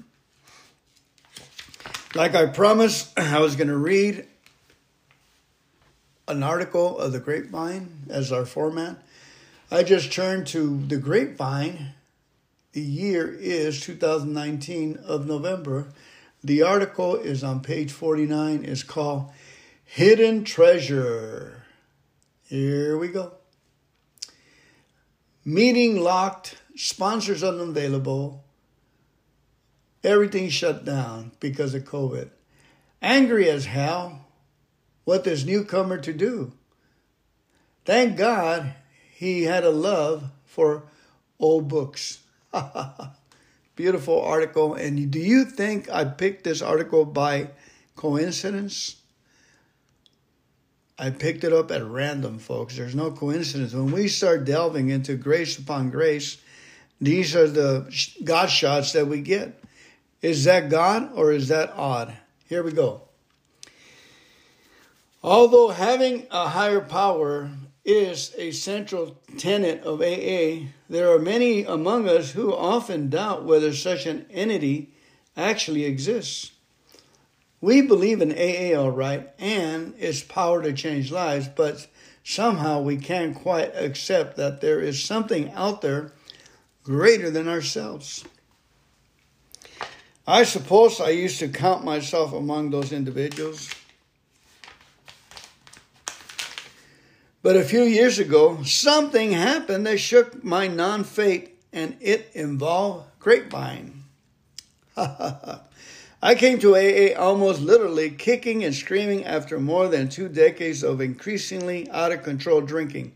like 2.16 2.36
I 2.36 2.48
promised, 2.48 3.14
I 3.18 3.40
was 3.40 3.56
going 3.56 3.70
to 3.70 3.78
read 3.78 4.28
an 6.28 6.44
article 6.44 6.98
of 6.98 7.12
the 7.12 7.20
Grapevine 7.20 8.06
as 8.10 8.32
our 8.32 8.46
format. 8.46 8.98
I 9.72 9.84
just 9.84 10.12
turned 10.12 10.48
to 10.48 10.86
the 10.88 10.98
Grapevine 10.98 11.94
the 12.76 12.82
year 12.82 13.34
is 13.34 13.80
2019 13.80 15.00
of 15.06 15.26
November. 15.26 15.88
The 16.44 16.62
article 16.62 17.16
is 17.16 17.42
on 17.42 17.62
page 17.62 17.90
49. 17.90 18.66
It's 18.66 18.84
called 18.84 19.32
Hidden 19.86 20.44
Treasure. 20.44 21.64
Here 22.44 22.98
we 22.98 23.08
go. 23.08 23.32
Meeting 25.46 26.02
locked, 26.02 26.58
sponsors 26.76 27.46
unavailable, 27.46 28.44
everything 30.04 30.50
shut 30.50 30.84
down 30.84 31.32
because 31.40 31.74
of 31.74 31.86
COVID. 31.86 32.30
Angry 33.02 33.50
as 33.50 33.68
hell, 33.68 34.25
what 35.06 35.24
this 35.24 35.46
newcomer 35.46 35.98
to 36.00 36.12
do? 36.12 36.52
Thank 37.86 38.18
God 38.18 38.74
he 39.14 39.44
had 39.44 39.64
a 39.64 39.70
love 39.70 40.32
for 40.44 40.84
old 41.40 41.68
books. 41.68 42.20
Beautiful 43.76 44.22
article. 44.22 44.74
And 44.74 45.12
do 45.12 45.20
you 45.20 45.46
think 45.46 45.90
I 45.90 46.04
picked 46.06 46.44
this 46.44 46.62
article 46.62 47.06
by 47.06 47.50
coincidence? 47.96 48.98
I 50.98 51.10
picked 51.10 51.44
it 51.44 51.54
up 51.54 51.72
at 51.72 51.86
random, 51.86 52.40
folks. 52.40 52.78
There's 52.78 52.96
no 52.96 53.12
coincidence. 53.12 53.74
When 53.74 53.92
we 53.92 54.08
start 54.08 54.46
delving 54.46 54.90
into 54.90 55.16
grace 55.16 55.58
upon 55.58 55.90
grace, 55.90 56.38
these 57.02 57.36
are 57.36 57.48
the 57.48 57.94
God 58.24 58.50
shots 58.50 58.94
that 58.94 59.08
we 59.08 59.22
get. 59.22 59.62
Is 60.22 60.46
that 60.46 60.70
God 60.70 61.12
or 61.14 61.32
is 61.32 61.50
that 61.50 61.74
odd? 61.76 62.16
Here 62.48 62.64
we 62.64 62.72
go. 62.72 63.05
Although 65.26 65.70
having 65.70 66.28
a 66.30 66.50
higher 66.50 66.82
power 66.82 67.50
is 67.84 68.32
a 68.38 68.52
central 68.52 69.20
tenet 69.40 69.82
of 69.82 70.00
AA, 70.00 70.68
there 70.88 71.12
are 71.12 71.18
many 71.18 71.64
among 71.64 72.08
us 72.08 72.34
who 72.34 72.54
often 72.54 73.10
doubt 73.10 73.44
whether 73.44 73.74
such 73.74 74.06
an 74.06 74.28
entity 74.30 74.94
actually 75.36 75.84
exists. 75.84 76.52
We 77.60 77.82
believe 77.82 78.22
in 78.22 78.34
AA 78.34 78.80
all 78.80 78.92
right 78.92 79.28
and 79.40 79.96
its 79.98 80.22
power 80.22 80.62
to 80.62 80.74
change 80.74 81.12
lives, 81.12 81.48
but 81.48 81.88
somehow 82.24 82.82
we 82.82 82.98
can't 82.98 83.36
quite 83.36 83.76
accept 83.76 84.38
that 84.38 84.62
there 84.62 84.80
is 84.80 85.04
something 85.04 85.52
out 85.54 85.82
there 85.82 86.12
greater 86.84 87.32
than 87.32 87.48
ourselves. 87.48 88.24
I 90.28 90.44
suppose 90.44 91.02
I 91.02 91.10
used 91.10 91.40
to 91.40 91.48
count 91.48 91.84
myself 91.84 92.32
among 92.32 92.70
those 92.70 92.92
individuals. 92.92 93.72
But 97.46 97.58
a 97.58 97.64
few 97.64 97.84
years 97.84 98.18
ago, 98.18 98.64
something 98.64 99.32
happened 99.32 99.86
that 99.86 100.00
shook 100.00 100.44
my 100.44 100.66
non 100.66 101.04
faith, 101.04 101.48
and 101.72 101.96
it 102.02 102.32
involved 102.34 103.06
grapevine. 103.20 104.06
I 104.98 106.34
came 106.38 106.58
to 106.58 106.76
AA 106.76 107.16
almost 107.16 107.62
literally 107.62 108.10
kicking 108.10 108.64
and 108.64 108.74
screaming 108.74 109.26
after 109.26 109.60
more 109.60 109.88
than 109.88 110.10
two 110.10 110.28
decades 110.28 110.82
of 110.82 111.00
increasingly 111.00 111.88
out 111.92 112.12
of 112.12 112.24
control 112.24 112.62
drinking. 112.62 113.12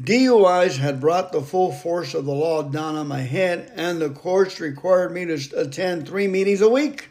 DUIs 0.00 0.76
had 0.76 1.00
brought 1.00 1.32
the 1.32 1.42
full 1.42 1.72
force 1.72 2.14
of 2.14 2.26
the 2.26 2.32
law 2.32 2.62
down 2.62 2.94
on 2.94 3.08
my 3.08 3.22
head, 3.22 3.72
and 3.74 4.00
the 4.00 4.10
courts 4.10 4.60
required 4.60 5.10
me 5.10 5.24
to 5.24 5.40
attend 5.56 6.06
three 6.06 6.28
meetings 6.28 6.60
a 6.60 6.68
week, 6.68 7.08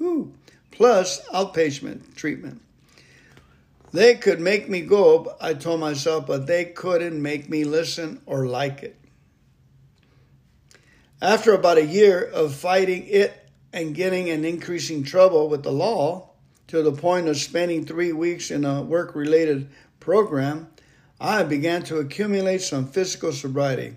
Ooh, 0.00 0.32
plus 0.70 1.20
outpatient 1.28 2.14
treatment. 2.14 2.62
They 3.96 4.14
could 4.14 4.40
make 4.40 4.68
me 4.68 4.82
go, 4.82 5.34
I 5.40 5.54
told 5.54 5.80
myself, 5.80 6.26
but 6.26 6.46
they 6.46 6.66
couldn't 6.66 7.22
make 7.22 7.48
me 7.48 7.64
listen 7.64 8.20
or 8.26 8.46
like 8.46 8.82
it. 8.82 8.94
After 11.22 11.54
about 11.54 11.78
a 11.78 11.86
year 11.86 12.22
of 12.22 12.54
fighting 12.54 13.06
it 13.06 13.48
and 13.72 13.94
getting 13.94 14.28
in 14.28 14.44
increasing 14.44 15.02
trouble 15.02 15.48
with 15.48 15.62
the 15.62 15.72
law, 15.72 16.28
to 16.66 16.82
the 16.82 16.92
point 16.92 17.26
of 17.26 17.38
spending 17.38 17.86
three 17.86 18.12
weeks 18.12 18.50
in 18.50 18.66
a 18.66 18.82
work 18.82 19.14
related 19.14 19.70
program, 19.98 20.68
I 21.18 21.44
began 21.44 21.82
to 21.84 21.96
accumulate 21.96 22.60
some 22.60 22.88
physical 22.88 23.32
sobriety. 23.32 23.96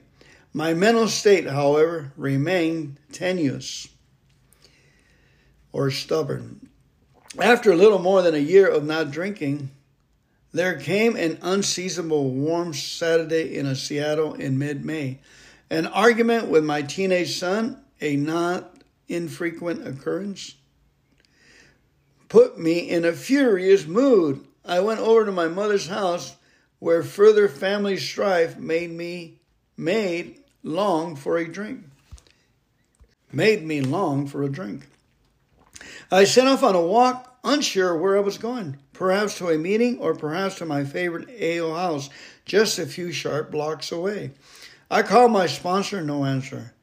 My 0.54 0.74
mental 0.74 1.10
state, 1.10 1.46
however, 1.46 2.14
remained 2.16 3.02
tenuous 3.12 3.90
or 5.74 5.92
stubborn. 5.92 6.70
After 7.38 7.74
a 7.74 7.76
little 7.76 8.00
more 8.00 8.22
than 8.22 8.34
a 8.34 8.38
year 8.38 8.66
of 8.66 8.86
not 8.86 9.12
drinking, 9.12 9.72
there 10.52 10.80
came 10.80 11.16
an 11.16 11.38
unseasonable 11.42 12.32
warm 12.32 12.74
Saturday 12.74 13.56
in 13.56 13.66
a 13.66 13.76
Seattle 13.76 14.34
in 14.34 14.58
mid 14.58 14.84
May. 14.84 15.20
An 15.70 15.86
argument 15.86 16.48
with 16.48 16.64
my 16.64 16.82
teenage 16.82 17.38
son, 17.38 17.80
a 18.02 18.16
not 18.16 18.76
infrequent 19.08 19.88
occurrence, 19.88 20.56
put 22.28 22.60
me 22.60 22.80
in 22.80 23.06
a 23.06 23.14
furious 23.14 23.86
mood. 23.86 24.44
I 24.66 24.80
went 24.80 25.00
over 25.00 25.26
to 25.26 25.32
my 25.32 25.48
mother's 25.48 25.88
house 25.88 26.36
where 26.80 27.04
further 27.04 27.48
family 27.48 27.98
strife 27.98 28.58
made 28.58 28.92
me 28.92 29.40
made 29.78 30.42
long 30.64 31.16
for 31.16 31.38
a 31.38 31.48
drink. 31.48 31.84
Made 33.32 33.64
me 33.64 33.82
long 33.82 34.26
for 34.26 34.42
a 34.42 34.50
drink. 34.50 34.88
I 36.12 36.24
set 36.24 36.48
off 36.48 36.64
on 36.64 36.76
a 36.76 36.82
walk, 36.82 37.38
unsure 37.44 37.96
where 37.96 38.18
I 38.18 38.22
was 38.22 38.40
going 38.40 38.78
perhaps 39.00 39.38
to 39.38 39.48
a 39.48 39.58
meeting, 39.58 39.98
or 40.00 40.14
perhaps 40.14 40.56
to 40.56 40.66
my 40.66 40.84
favorite 40.84 41.30
ale 41.30 41.74
house 41.74 42.10
just 42.44 42.78
a 42.78 42.86
few 42.86 43.14
sharp 43.14 43.50
blocks 43.50 43.94
away. 43.94 44.32
I 44.92 45.04
called 45.04 45.32
my 45.32 45.48
sponsor, 45.48 46.02
no 46.02 46.26
answer. 46.26 46.74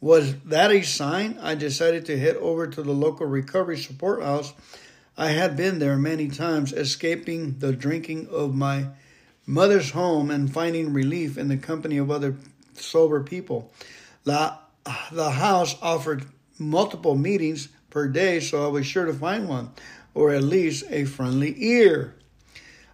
Was 0.00 0.34
that 0.44 0.70
a 0.70 0.80
sign? 0.80 1.38
I 1.42 1.54
decided 1.54 2.06
to 2.06 2.18
head 2.18 2.36
over 2.36 2.66
to 2.66 2.82
the 2.82 2.92
local 2.92 3.26
recovery 3.26 3.76
support 3.76 4.22
house. 4.22 4.54
I 5.18 5.32
had 5.32 5.58
been 5.58 5.78
there 5.78 5.98
many 5.98 6.28
times, 6.28 6.72
escaping 6.72 7.58
the 7.58 7.72
drinking 7.72 8.28
of 8.28 8.54
my 8.54 8.86
mother's 9.44 9.90
home 9.90 10.30
and 10.30 10.50
finding 10.50 10.94
relief 10.94 11.36
in 11.36 11.48
the 11.48 11.58
company 11.58 11.98
of 11.98 12.10
other 12.10 12.34
sober 12.76 13.22
people. 13.22 13.70
The, 14.24 14.54
the 15.12 15.32
house 15.32 15.76
offered 15.82 16.24
multiple 16.58 17.14
meetings 17.14 17.68
per 17.90 18.08
day, 18.08 18.40
so 18.40 18.64
I 18.64 18.68
was 18.68 18.86
sure 18.86 19.04
to 19.04 19.12
find 19.12 19.50
one 19.50 19.72
or 20.18 20.32
at 20.32 20.42
least 20.42 20.82
a 20.90 21.04
friendly 21.04 21.54
ear. 21.58 22.12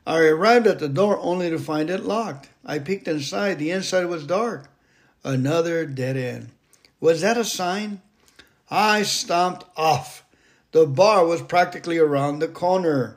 I 0.06 0.18
arrived 0.18 0.66
at 0.66 0.78
the 0.78 0.90
door 0.90 1.18
only 1.20 1.48
to 1.48 1.58
find 1.58 1.88
it 1.88 2.04
locked. 2.04 2.50
I 2.66 2.78
peeked 2.78 3.08
inside. 3.08 3.58
The 3.58 3.70
inside 3.70 4.04
was 4.04 4.26
dark. 4.26 4.68
Another 5.24 5.86
dead 5.86 6.18
end. 6.18 6.50
Was 7.00 7.22
that 7.22 7.38
a 7.38 7.44
sign? 7.44 8.02
I 8.70 9.04
stomped 9.04 9.64
off. 9.74 10.22
The 10.72 10.84
bar 10.84 11.24
was 11.24 11.40
practically 11.40 11.96
around 11.96 12.40
the 12.40 12.48
corner. 12.48 13.16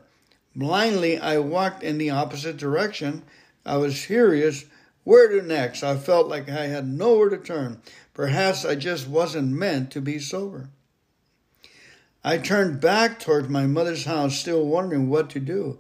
Blindly, 0.56 1.20
I 1.20 1.40
walked 1.40 1.84
in 1.84 1.98
the 1.98 2.12
opposite 2.12 2.56
direction. 2.56 3.24
I 3.66 3.76
was 3.76 4.02
furious 4.02 4.64
Where 5.04 5.28
to 5.28 5.46
next? 5.46 5.84
I 5.84 5.98
felt 5.98 6.30
like 6.30 6.48
I 6.48 6.68
had 6.68 6.88
nowhere 6.88 7.28
to 7.28 7.38
turn. 7.38 7.82
Perhaps 8.14 8.64
I 8.64 8.76
just 8.76 9.10
wasn't 9.10 9.52
meant 9.52 9.92
to 9.92 10.00
be 10.00 10.18
sober. 10.18 10.70
I 12.24 12.38
turned 12.38 12.82
back 12.82 13.20
towards 13.20 13.50
my 13.50 13.68
mother's 13.68 14.06
house, 14.06 14.38
still 14.38 14.66
wondering 14.66 15.10
what 15.10 15.30
to 15.32 15.40
do. 15.40 15.80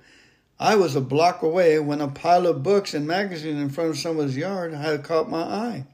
I 0.59 0.75
was 0.75 0.95
a 0.95 1.01
block 1.01 1.41
away 1.41 1.77
when 1.79 2.01
a 2.01 2.07
pile 2.07 2.47
of 2.47 2.63
books 2.63 2.93
and 2.93 3.05
magazines 3.05 3.61
in 3.61 3.69
front 3.69 3.91
of 3.91 3.97
someone's 3.97 4.37
yard 4.37 4.73
had 4.73 5.03
caught 5.03 5.29
my 5.29 5.41
eye. 5.41 5.85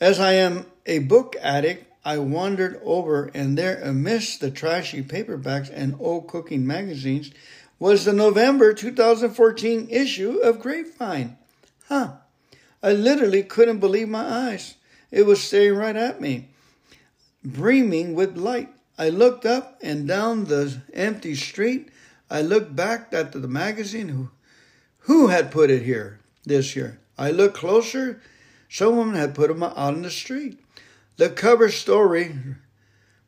As 0.00 0.20
I 0.20 0.32
am 0.32 0.66
a 0.86 0.98
book 0.98 1.36
addict, 1.40 1.90
I 2.04 2.18
wandered 2.18 2.80
over, 2.84 3.30
and 3.32 3.56
there, 3.56 3.80
amidst 3.80 4.40
the 4.40 4.50
trashy 4.50 5.02
paperbacks 5.02 5.70
and 5.72 5.96
old 5.98 6.28
cooking 6.28 6.66
magazines, 6.66 7.30
was 7.78 8.04
the 8.04 8.12
November 8.12 8.74
2014 8.74 9.88
issue 9.90 10.38
of 10.42 10.60
Grapevine. 10.60 11.38
Huh. 11.88 12.16
I 12.82 12.92
literally 12.92 13.42
couldn't 13.42 13.78
believe 13.78 14.08
my 14.08 14.50
eyes. 14.50 14.74
It 15.10 15.24
was 15.24 15.42
staring 15.42 15.78
right 15.78 15.96
at 15.96 16.20
me, 16.20 16.50
beaming 17.42 18.14
with 18.14 18.36
light. 18.36 18.68
I 18.96 19.08
looked 19.08 19.44
up 19.44 19.78
and 19.82 20.06
down 20.06 20.44
the 20.44 20.80
empty 20.92 21.34
street. 21.34 21.88
I 22.30 22.42
looked 22.42 22.76
back 22.76 23.08
at 23.12 23.32
the 23.32 23.48
magazine. 23.48 24.08
Who, 24.08 24.30
who 25.00 25.28
had 25.28 25.50
put 25.50 25.70
it 25.70 25.82
here 25.82 26.20
this 26.44 26.76
year? 26.76 26.98
I 27.18 27.30
looked 27.30 27.56
closer. 27.56 28.20
Someone 28.68 29.14
had 29.14 29.34
put 29.34 29.48
them 29.48 29.62
out 29.62 29.94
in 29.94 30.02
the 30.02 30.10
street. 30.10 30.58
The 31.16 31.30
cover 31.30 31.70
story 31.70 32.34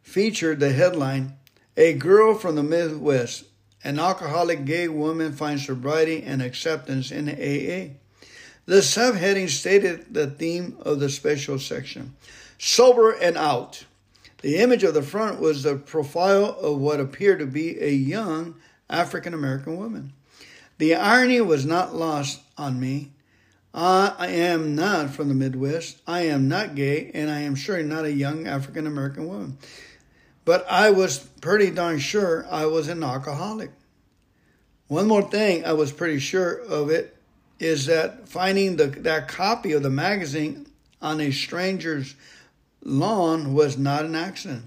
featured 0.03 0.61
the 0.61 0.73
headline 0.73 1.37
A 1.77 1.93
Girl 1.95 2.35
from 2.35 2.55
the 2.55 2.63
Midwest, 2.63 3.45
an 3.85 3.99
alcoholic 3.99 4.65
gay 4.65 4.89
woman 4.89 5.33
finds 5.33 5.67
sobriety 5.67 6.23
and 6.23 6.43
acceptance 6.43 7.11
in 7.11 7.29
AA. 7.29 7.95
The 8.67 8.81
subheading 8.81 9.49
stated 9.49 10.13
the 10.13 10.27
theme 10.27 10.77
of 10.81 10.99
the 10.99 11.09
special 11.09 11.59
section 11.59 12.17
Sober 12.59 13.13
and 13.13 13.37
Out. 13.37 13.85
The 14.47 14.59
image 14.59 14.85
of 14.85 14.95
the 14.95 15.03
front 15.03 15.41
was 15.41 15.65
the 15.65 15.75
profile 15.75 16.57
of 16.61 16.79
what 16.79 17.01
appeared 17.01 17.41
to 17.41 17.47
be 17.47 17.83
a 17.83 17.91
young 17.91 18.55
African 18.89 19.35
American 19.35 19.77
woman. 19.77 20.13
The 20.79 20.95
irony 20.95 21.41
was 21.41 21.67
not 21.67 21.97
lost 21.97 22.43
on 22.57 22.79
me 22.79 23.11
I 23.75 24.29
am 24.29 24.77
not 24.77 25.11
from 25.11 25.27
the 25.27 25.35
Midwest. 25.35 26.01
I 26.07 26.27
am 26.27 26.47
not 26.47 26.77
gay, 26.77 27.11
and 27.13 27.29
I 27.29 27.41
am 27.41 27.57
sure 27.57 27.83
not 27.83 28.05
a 28.05 28.13
young 28.13 28.47
African 28.47 28.87
American 28.87 29.27
woman. 29.27 29.59
But 30.45 30.65
I 30.71 30.91
was 30.93 31.19
pretty 31.19 31.73
darn 31.73 31.99
sure 31.99 32.47
I 32.49 32.67
was 32.67 32.87
an 32.87 33.03
alcoholic. 33.03 33.73
One 34.87 35.09
more 35.09 35.29
thing 35.29 35.65
I 35.65 35.73
was 35.73 35.91
pretty 35.91 36.21
sure 36.21 36.53
of 36.53 36.89
it 36.89 37.17
is 37.59 37.87
that 37.87 38.29
finding 38.29 38.77
the, 38.77 38.87
that 38.87 39.27
copy 39.27 39.73
of 39.73 39.83
the 39.83 39.91
magazine 39.91 40.69
on 41.03 41.21
a 41.21 41.33
stranger's 41.33 42.15
lawn 42.87 43.53
was 43.53 43.77
not 43.77 44.05
an 44.05 44.15
accident. 44.15 44.65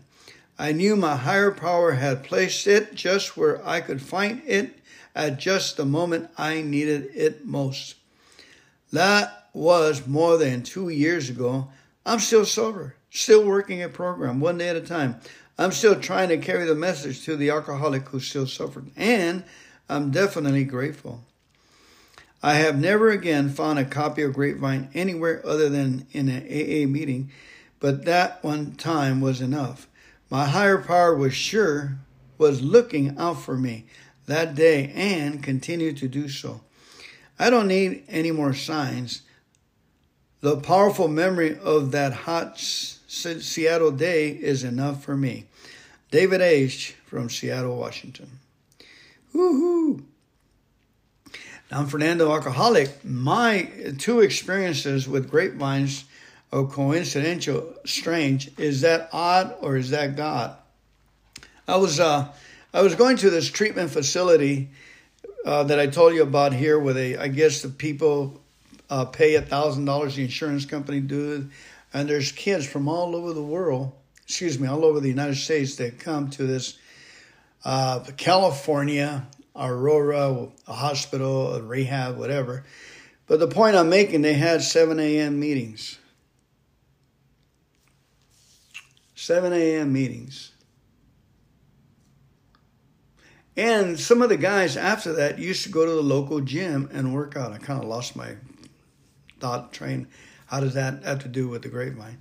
I 0.57 0.73
knew 0.73 0.95
my 0.95 1.15
higher 1.15 1.51
power 1.51 1.93
had 1.93 2.23
placed 2.23 2.67
it 2.67 2.93
just 2.93 3.37
where 3.37 3.65
I 3.65 3.79
could 3.79 4.01
find 4.01 4.41
it 4.45 4.77
at 5.15 5.39
just 5.39 5.77
the 5.77 5.85
moment 5.85 6.29
I 6.37 6.61
needed 6.61 7.11
it 7.15 7.45
most. 7.45 7.95
That 8.91 9.47
was 9.53 10.05
more 10.05 10.37
than 10.37 10.63
two 10.63 10.89
years 10.89 11.29
ago. 11.29 11.69
I'm 12.05 12.19
still 12.19 12.45
sober, 12.45 12.95
still 13.09 13.45
working 13.45 13.81
a 13.81 13.89
program 13.89 14.39
one 14.39 14.57
day 14.57 14.69
at 14.69 14.75
a 14.75 14.81
time. 14.81 15.15
I'm 15.57 15.71
still 15.71 15.99
trying 15.99 16.29
to 16.29 16.37
carry 16.37 16.65
the 16.65 16.75
message 16.75 17.23
to 17.25 17.35
the 17.35 17.49
alcoholic 17.49 18.07
who 18.09 18.19
still 18.19 18.47
suffered, 18.47 18.87
and 18.97 19.43
I'm 19.89 20.11
definitely 20.11 20.65
grateful. 20.65 21.23
I 22.41 22.55
have 22.55 22.79
never 22.79 23.09
again 23.09 23.49
found 23.49 23.79
a 23.79 23.85
copy 23.85 24.21
of 24.23 24.33
Grapevine 24.33 24.89
anywhere 24.93 25.41
other 25.45 25.67
than 25.69 26.07
in 26.11 26.29
an 26.29 26.43
AA 26.43 26.87
meeting, 26.87 27.31
but 27.79 28.05
that 28.05 28.43
one 28.43 28.75
time 28.75 29.21
was 29.21 29.41
enough. 29.41 29.87
My 30.29 30.45
higher 30.45 30.77
power 30.77 31.15
was 31.15 31.33
sure 31.33 31.97
was 32.37 32.61
looking 32.61 33.17
out 33.17 33.41
for 33.41 33.57
me 33.57 33.85
that 34.25 34.55
day 34.55 34.91
and 34.95 35.43
continued 35.43 35.97
to 35.97 36.07
do 36.07 36.29
so. 36.29 36.61
I 37.37 37.49
don't 37.49 37.67
need 37.67 38.03
any 38.07 38.31
more 38.31 38.53
signs. 38.53 39.23
The 40.41 40.57
powerful 40.57 41.07
memory 41.07 41.57
of 41.57 41.91
that 41.91 42.13
hot 42.13 42.59
Seattle 42.59 43.91
day 43.91 44.29
is 44.29 44.63
enough 44.63 45.03
for 45.03 45.17
me. 45.17 45.45
David 46.11 46.41
H. 46.41 46.95
from 47.05 47.29
Seattle, 47.29 47.77
Washington. 47.77 48.39
Woohoo! 49.33 50.03
Now, 51.71 51.79
I'm 51.79 51.87
Fernando 51.87 52.31
Alcoholic. 52.31 53.03
My 53.03 53.69
two 53.97 54.21
experiences 54.21 55.07
with 55.07 55.29
grapevines 55.29 56.05
are 56.51 56.65
coincidental, 56.65 57.73
strange. 57.85 58.49
Is 58.57 58.81
that 58.81 59.09
odd 59.13 59.55
or 59.61 59.77
is 59.77 59.91
that 59.91 60.15
God? 60.15 60.55
I 61.67 61.77
was 61.77 61.99
uh, 61.99 62.27
I 62.73 62.81
was 62.81 62.95
going 62.95 63.17
to 63.17 63.29
this 63.29 63.49
treatment 63.49 63.91
facility 63.91 64.69
uh, 65.45 65.63
that 65.63 65.79
I 65.79 65.87
told 65.87 66.13
you 66.13 66.23
about 66.23 66.53
here, 66.53 66.79
where 66.79 66.93
they, 66.93 67.15
I 67.15 67.27
guess 67.27 67.61
the 67.61 67.69
people 67.69 68.41
uh, 68.89 69.05
pay 69.05 69.35
a 69.35 69.41
thousand 69.41 69.85
dollars, 69.85 70.15
the 70.15 70.23
insurance 70.23 70.65
company 70.65 70.99
do, 70.99 71.49
and 71.93 72.09
there's 72.09 72.31
kids 72.31 72.67
from 72.67 72.87
all 72.87 73.15
over 73.15 73.33
the 73.33 73.43
world, 73.43 73.91
excuse 74.23 74.59
me, 74.59 74.67
all 74.67 74.83
over 74.83 74.99
the 74.99 75.09
United 75.09 75.35
States 75.35 75.75
that 75.75 75.99
come 75.99 76.29
to 76.31 76.43
this 76.43 76.77
uh, 77.63 78.03
California, 78.17 79.27
Aurora, 79.55 80.47
a 80.67 80.73
hospital, 80.73 81.53
a 81.55 81.61
rehab, 81.61 82.17
whatever. 82.17 82.63
But 83.27 83.39
the 83.39 83.47
point 83.47 83.75
I'm 83.75 83.89
making, 83.89 84.23
they 84.23 84.33
had 84.33 84.63
7 84.63 84.99
a.m. 84.99 85.39
meetings. 85.39 85.98
7 89.19 89.51
a.m. 89.51 89.91
meetings. 89.91 90.53
And 93.57 93.99
some 93.99 94.21
of 94.21 94.29
the 94.29 94.37
guys 94.37 94.77
after 94.77 95.11
that 95.13 95.37
used 95.37 95.63
to 95.63 95.69
go 95.69 95.85
to 95.85 95.91
the 95.91 96.01
local 96.01 96.39
gym 96.39 96.89
and 96.93 97.13
work 97.13 97.35
out. 97.35 97.51
I 97.51 97.57
kind 97.57 97.83
of 97.83 97.89
lost 97.89 98.15
my 98.15 98.35
thought 99.41 99.73
train. 99.73 100.07
How 100.45 100.61
does 100.61 100.73
that 100.75 101.03
have 101.03 101.19
to 101.23 101.27
do 101.27 101.49
with 101.49 101.63
the 101.63 101.67
grapevine? 101.67 102.19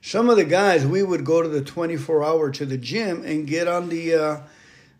Some 0.00 0.30
of 0.30 0.36
the 0.36 0.44
guys, 0.44 0.86
we 0.86 1.02
would 1.02 1.26
go 1.26 1.42
to 1.42 1.48
the 1.48 1.60
24 1.60 2.24
hour 2.24 2.50
to 2.52 2.64
the 2.64 2.78
gym 2.78 3.24
and 3.26 3.46
get 3.46 3.68
on 3.68 3.90
the 3.90 4.14
uh, 4.14 4.40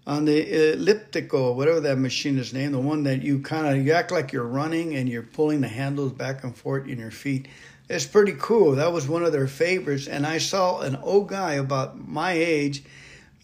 on 0.06 0.26
the 0.26 0.72
elliptical, 0.74 1.54
whatever 1.54 1.80
that 1.80 1.96
machine 1.98 2.38
is 2.38 2.52
named, 2.52 2.74
the 2.74 2.78
one 2.78 3.04
that 3.04 3.22
you 3.22 3.40
kind 3.40 3.66
of 3.66 3.86
you 3.86 3.92
act 3.92 4.12
like 4.12 4.32
you're 4.32 4.44
running 4.44 4.96
and 4.96 5.08
you're 5.08 5.22
pulling 5.22 5.62
the 5.62 5.68
handles 5.68 6.12
back 6.12 6.44
and 6.44 6.54
forth 6.54 6.86
in 6.86 6.98
your 6.98 7.10
feet. 7.10 7.48
It's 7.88 8.06
pretty 8.06 8.34
cool. 8.38 8.72
That 8.72 8.92
was 8.92 9.08
one 9.08 9.24
of 9.24 9.32
their 9.32 9.48
favorites. 9.48 10.06
And 10.06 10.26
I 10.26 10.38
saw 10.38 10.80
an 10.80 10.96
old 10.96 11.28
guy 11.28 11.54
about 11.54 12.06
my 12.06 12.32
age 12.32 12.82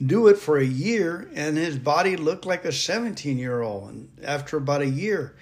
do 0.05 0.27
it 0.27 0.39
for 0.39 0.59
a 0.59 0.65
year, 0.65 1.31
and 1.35 1.57
his 1.57 1.79
body 1.79 2.17
looked 2.17 2.45
like 2.45 2.65
a 2.65 2.73
17 2.73 3.39
year 3.39 3.63
old. 3.63 3.91
And 3.91 4.09
after 4.23 4.57
about 4.57 4.83
a 4.83 4.89
year, 4.89 5.35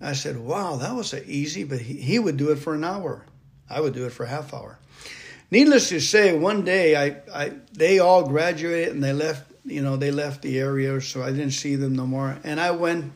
I 0.00 0.12
said, 0.12 0.38
Wow, 0.38 0.76
that 0.76 0.94
was 0.94 1.14
easy, 1.14 1.64
but 1.64 1.80
he, 1.80 1.94
he 1.94 2.18
would 2.18 2.36
do 2.36 2.50
it 2.50 2.56
for 2.56 2.74
an 2.74 2.84
hour. 2.84 3.24
I 3.70 3.80
would 3.80 3.94
do 3.94 4.04
it 4.04 4.12
for 4.12 4.24
a 4.24 4.28
half 4.28 4.52
hour. 4.52 4.78
Needless 5.50 5.88
to 5.90 6.00
say, 6.00 6.36
one 6.36 6.64
day 6.64 6.96
I, 6.96 7.22
I 7.32 7.52
they 7.72 7.98
all 7.98 8.28
graduated 8.28 8.94
and 8.94 9.02
they 9.02 9.12
left, 9.12 9.50
you 9.64 9.80
know, 9.80 9.96
they 9.96 10.10
left 10.10 10.42
the 10.42 10.58
area, 10.58 11.00
so 11.00 11.22
I 11.22 11.30
didn't 11.30 11.52
see 11.52 11.76
them 11.76 11.94
no 11.94 12.06
more. 12.06 12.36
And 12.44 12.60
I 12.60 12.72
went, 12.72 13.12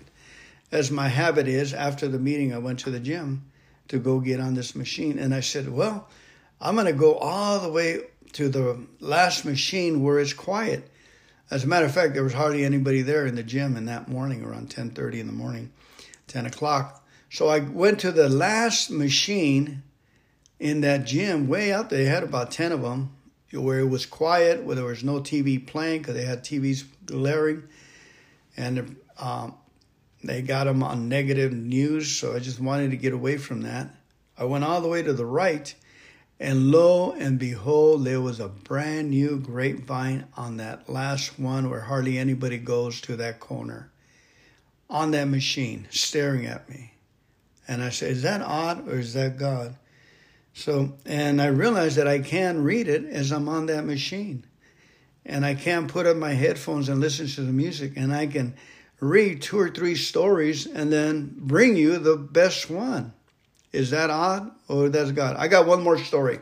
as 0.71 0.91
my 0.91 1.09
habit 1.09 1.49
is, 1.49 1.75
after 1.75 2.09
the 2.09 2.19
meeting, 2.19 2.55
I 2.55 2.59
went 2.59 2.79
to 2.81 2.91
the 2.91 3.01
gym 3.01 3.48
to 3.89 3.99
go 3.99 4.21
get 4.21 4.41
on 4.41 4.55
this 4.55 4.75
machine. 4.75 5.19
And 5.19 5.35
I 5.35 5.41
said, 5.41 5.69
Well, 5.69 6.09
I'm 6.61 6.75
going 6.75 6.87
to 6.87 6.93
go 6.93 7.15
all 7.15 7.61
the 7.61 7.71
way 7.71 8.01
to 8.33 8.49
the 8.49 8.87
last 9.01 9.45
machine 9.45 10.03
where 10.03 10.19
it's 10.19 10.33
quiet. 10.33 10.91
As 11.51 11.65
a 11.65 11.67
matter 11.67 11.87
of 11.87 11.93
fact, 11.93 12.15
there 12.15 12.25
was 12.25 12.35
hardly 12.35 12.65
anybody 12.65 13.03
there 13.03 13.27
in 13.27 13.35
the 13.35 13.43
gym 13.43 13.77
in 13.77 13.87
that 13.87 14.09
morning 14.09 14.45
around 14.45 14.71
10:30 14.71 15.21
in 15.21 15.27
the 15.27 15.33
morning, 15.33 15.73
10 16.27 16.47
o'clock. 16.47 17.07
So 17.31 17.49
I 17.49 17.61
went 17.61 18.01
to 18.01 18.13
the 18.13 18.29
last 18.29 18.91
machine 18.91 19.83
in 20.59 20.81
that 20.83 21.05
gym 21.05 21.49
way 21.49 21.73
out 21.73 21.91
there. 21.91 22.05
They 22.05 22.11
had 22.11 22.23
about 22.23 22.51
10 22.51 22.73
of 22.73 22.83
them 22.83 23.15
where 23.53 23.81
it 23.81 23.89
was 23.89 24.05
quiet, 24.05 24.65
where 24.65 24.77
there 24.77 24.85
was 24.85 25.05
no 25.05 25.21
TV 25.21 25.65
playing 25.65 26.03
because 26.03 26.15
they 26.15 26.25
had 26.25 26.45
TVs 26.45 26.85
glaring. 27.07 27.63
And 28.57 28.97
um, 29.19 29.55
they 30.29 30.43
got 30.43 30.65
them 30.65 30.83
on 30.83 31.09
negative 31.09 31.53
news. 31.53 32.11
So 32.11 32.35
I 32.35 32.39
just 32.39 32.61
wanted 32.61 32.91
to 32.91 32.97
get 32.97 33.13
away 33.13 33.37
from 33.39 33.63
that. 33.63 33.95
I 34.37 34.45
went 34.45 34.65
all 34.65 34.81
the 34.81 34.89
way 34.89 35.03
to 35.03 35.13
the 35.13 35.27
right 35.27 35.75
and 36.41 36.71
lo 36.71 37.13
and 37.13 37.39
behold, 37.39 38.05
there 38.05 38.21
was 38.21 38.39
a 38.39 38.49
brand 38.49 39.11
new 39.11 39.39
grapevine 39.39 40.27
on 40.37 40.59
that 40.59 40.89
last 40.89 41.39
one 41.39 41.69
where 41.69 41.81
hardly 41.81 42.17
anybody 42.17 42.59
goes 42.59 43.01
to 43.03 43.17
that 43.17 43.41
corner 43.41 43.91
on 44.89 45.11
that 45.11 45.27
machine 45.27 45.89
staring 45.91 46.47
at 46.47 46.69
me. 46.69 46.93
And 47.67 47.83
I 47.83 47.91
said, 47.91 48.13
Is 48.13 48.23
that 48.23 48.41
odd 48.41 48.89
or 48.89 48.99
is 48.99 49.15
that 49.15 49.37
God? 49.37 49.75
So, 50.55 50.95
and 51.05 51.43
I 51.43 51.47
realized 51.47 51.97
that 51.97 52.09
I 52.09 52.21
can 52.21 52.63
read 52.63 52.89
it 52.89 53.05
as 53.05 53.33
I'm 53.33 53.49
on 53.49 53.67
that 53.67 53.85
machine. 53.85 54.45
And 55.27 55.45
I 55.45 55.55
can 55.55 55.89
put 55.89 56.07
up 56.07 56.17
my 56.17 56.33
headphones 56.33 56.89
and 56.89 57.01
listen 57.01 57.27
to 57.27 57.43
the 57.43 57.53
music, 57.53 57.93
and 57.97 58.15
I 58.15 58.27
can 58.27 58.55
read 59.01 59.43
two 59.43 59.59
or 59.59 59.69
three 59.69 59.95
stories 59.95 60.67
and 60.67 60.93
then 60.93 61.35
bring 61.37 61.77
you 61.77 61.99
the 61.99 62.17
best 62.17 62.69
one. 62.69 63.13
Is 63.73 63.91
that 63.91 64.11
odd 64.11 64.51
or 64.69 64.89
that's 64.89 65.13
God? 65.13 65.37
I 65.37 65.49
got 65.49 65.67
one 65.67 65.83
more 65.83 65.99
story. 65.99 66.41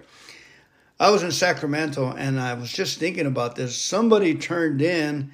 I 0.98 1.10
was 1.10 1.22
in 1.22 1.32
Sacramento 1.32 2.14
and 2.16 2.40
I 2.40 2.54
was 2.54 2.72
just 2.72 2.98
thinking 2.98 3.26
about 3.26 3.56
this. 3.56 3.76
Somebody 3.76 4.34
turned 4.34 4.80
in, 4.80 5.32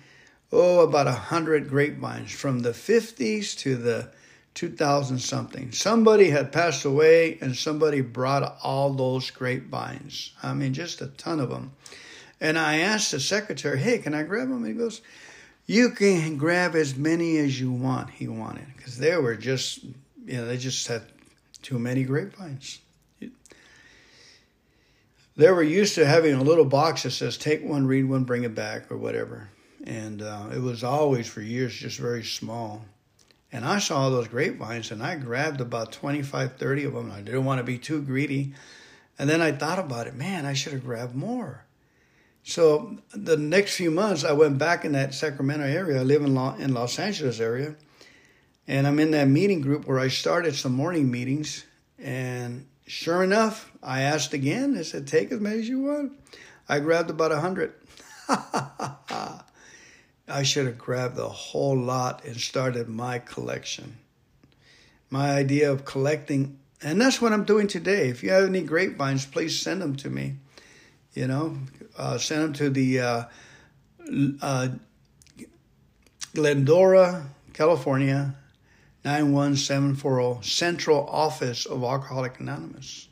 oh, 0.50 0.80
about 0.80 1.06
a 1.06 1.12
hundred 1.12 1.68
grapevines 1.68 2.32
from 2.32 2.60
the 2.60 2.70
50s 2.70 3.56
to 3.58 3.76
the 3.76 4.10
2000 4.54 5.18
something. 5.18 5.70
Somebody 5.72 6.30
had 6.30 6.52
passed 6.52 6.84
away 6.84 7.38
and 7.40 7.56
somebody 7.56 8.00
brought 8.00 8.58
all 8.62 8.92
those 8.92 9.30
grapevines. 9.30 10.32
I 10.42 10.52
mean, 10.54 10.74
just 10.74 11.00
a 11.00 11.06
ton 11.06 11.40
of 11.40 11.50
them. 11.50 11.72
And 12.40 12.58
I 12.58 12.78
asked 12.78 13.12
the 13.12 13.20
secretary, 13.20 13.78
hey, 13.78 13.98
can 13.98 14.14
I 14.14 14.24
grab 14.24 14.48
them? 14.48 14.64
He 14.64 14.72
goes, 14.72 15.00
you 15.66 15.90
can 15.90 16.36
grab 16.36 16.74
as 16.74 16.96
many 16.96 17.38
as 17.38 17.60
you 17.60 17.72
want, 17.72 18.10
he 18.10 18.28
wanted. 18.28 18.66
Because 18.76 18.98
they 18.98 19.16
were 19.16 19.36
just, 19.36 19.84
you 20.24 20.36
know, 20.36 20.46
they 20.46 20.56
just 20.56 20.86
had 20.88 21.02
too 21.62 21.78
many 21.78 22.04
grapevines. 22.04 22.80
They 25.34 25.50
were 25.50 25.62
used 25.62 25.94
to 25.94 26.06
having 26.06 26.34
a 26.34 26.42
little 26.42 26.64
box 26.64 27.04
that 27.04 27.12
says, 27.12 27.38
take 27.38 27.64
one, 27.64 27.86
read 27.86 28.04
one, 28.04 28.24
bring 28.24 28.44
it 28.44 28.54
back, 28.54 28.92
or 28.92 28.98
whatever. 28.98 29.48
And 29.84 30.20
uh, 30.20 30.48
it 30.54 30.60
was 30.60 30.84
always 30.84 31.26
for 31.26 31.40
years 31.40 31.74
just 31.74 31.98
very 31.98 32.22
small. 32.22 32.84
And 33.50 33.64
I 33.64 33.78
saw 33.78 34.08
those 34.08 34.28
grapevines 34.28 34.90
and 34.90 35.02
I 35.02 35.16
grabbed 35.16 35.60
about 35.60 35.92
25, 35.92 36.56
30 36.56 36.84
of 36.84 36.94
them. 36.94 37.12
I 37.12 37.20
didn't 37.20 37.44
want 37.44 37.58
to 37.58 37.64
be 37.64 37.78
too 37.78 38.00
greedy. 38.02 38.54
And 39.18 39.28
then 39.28 39.42
I 39.42 39.52
thought 39.52 39.78
about 39.78 40.06
it, 40.06 40.14
man, 40.14 40.46
I 40.46 40.54
should 40.54 40.72
have 40.72 40.84
grabbed 40.84 41.14
more. 41.14 41.64
So 42.44 42.98
the 43.14 43.36
next 43.36 43.76
few 43.76 43.90
months, 43.90 44.24
I 44.24 44.32
went 44.32 44.58
back 44.58 44.84
in 44.84 44.92
that 44.92 45.14
Sacramento 45.14 45.64
area. 45.64 46.00
I 46.00 46.02
live 46.02 46.22
in, 46.22 46.36
in 46.60 46.74
Los 46.74 46.98
Angeles 46.98 47.40
area. 47.40 47.76
And 48.66 48.86
I'm 48.86 48.98
in 48.98 49.12
that 49.12 49.28
meeting 49.28 49.60
group 49.60 49.86
where 49.86 49.98
I 49.98 50.08
started 50.08 50.54
some 50.54 50.72
morning 50.72 51.10
meetings. 51.10 51.64
And 51.98 52.66
sure 52.86 53.22
enough, 53.22 53.70
I 53.82 54.02
asked 54.02 54.34
again. 54.34 54.76
I 54.76 54.82
said, 54.82 55.06
take 55.06 55.30
as 55.30 55.40
many 55.40 55.60
as 55.60 55.68
you 55.68 55.82
want. 55.82 56.12
I 56.68 56.80
grabbed 56.80 57.10
about 57.10 57.32
a 57.32 57.40
hundred. 57.40 57.74
I 60.28 60.44
should 60.44 60.66
have 60.66 60.78
grabbed 60.78 61.16
the 61.16 61.28
whole 61.28 61.76
lot 61.76 62.24
and 62.24 62.36
started 62.36 62.88
my 62.88 63.18
collection. 63.18 63.98
My 65.10 65.32
idea 65.32 65.70
of 65.70 65.84
collecting, 65.84 66.58
and 66.80 67.00
that's 67.00 67.20
what 67.20 67.32
I'm 67.32 67.44
doing 67.44 67.66
today. 67.66 68.08
If 68.08 68.22
you 68.22 68.30
have 68.30 68.44
any 68.44 68.62
grapevines, 68.62 69.26
please 69.26 69.60
send 69.60 69.82
them 69.82 69.96
to 69.96 70.08
me. 70.08 70.36
You 71.14 71.26
know, 71.26 71.58
uh, 71.96 72.18
send 72.18 72.42
them 72.42 72.52
to 72.54 72.70
the 72.70 73.00
uh, 73.00 73.24
uh, 74.40 74.68
Glendora, 76.34 77.26
California, 77.52 78.34
91740, 79.04 80.46
Central 80.48 81.06
Office 81.06 81.66
of 81.66 81.82
Alcoholic 81.82 82.40
Anonymous. 82.40 83.08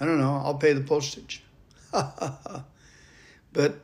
I 0.00 0.04
don't 0.04 0.18
know, 0.18 0.40
I'll 0.44 0.54
pay 0.54 0.72
the 0.72 0.80
postage. 0.80 1.42
but 1.92 3.80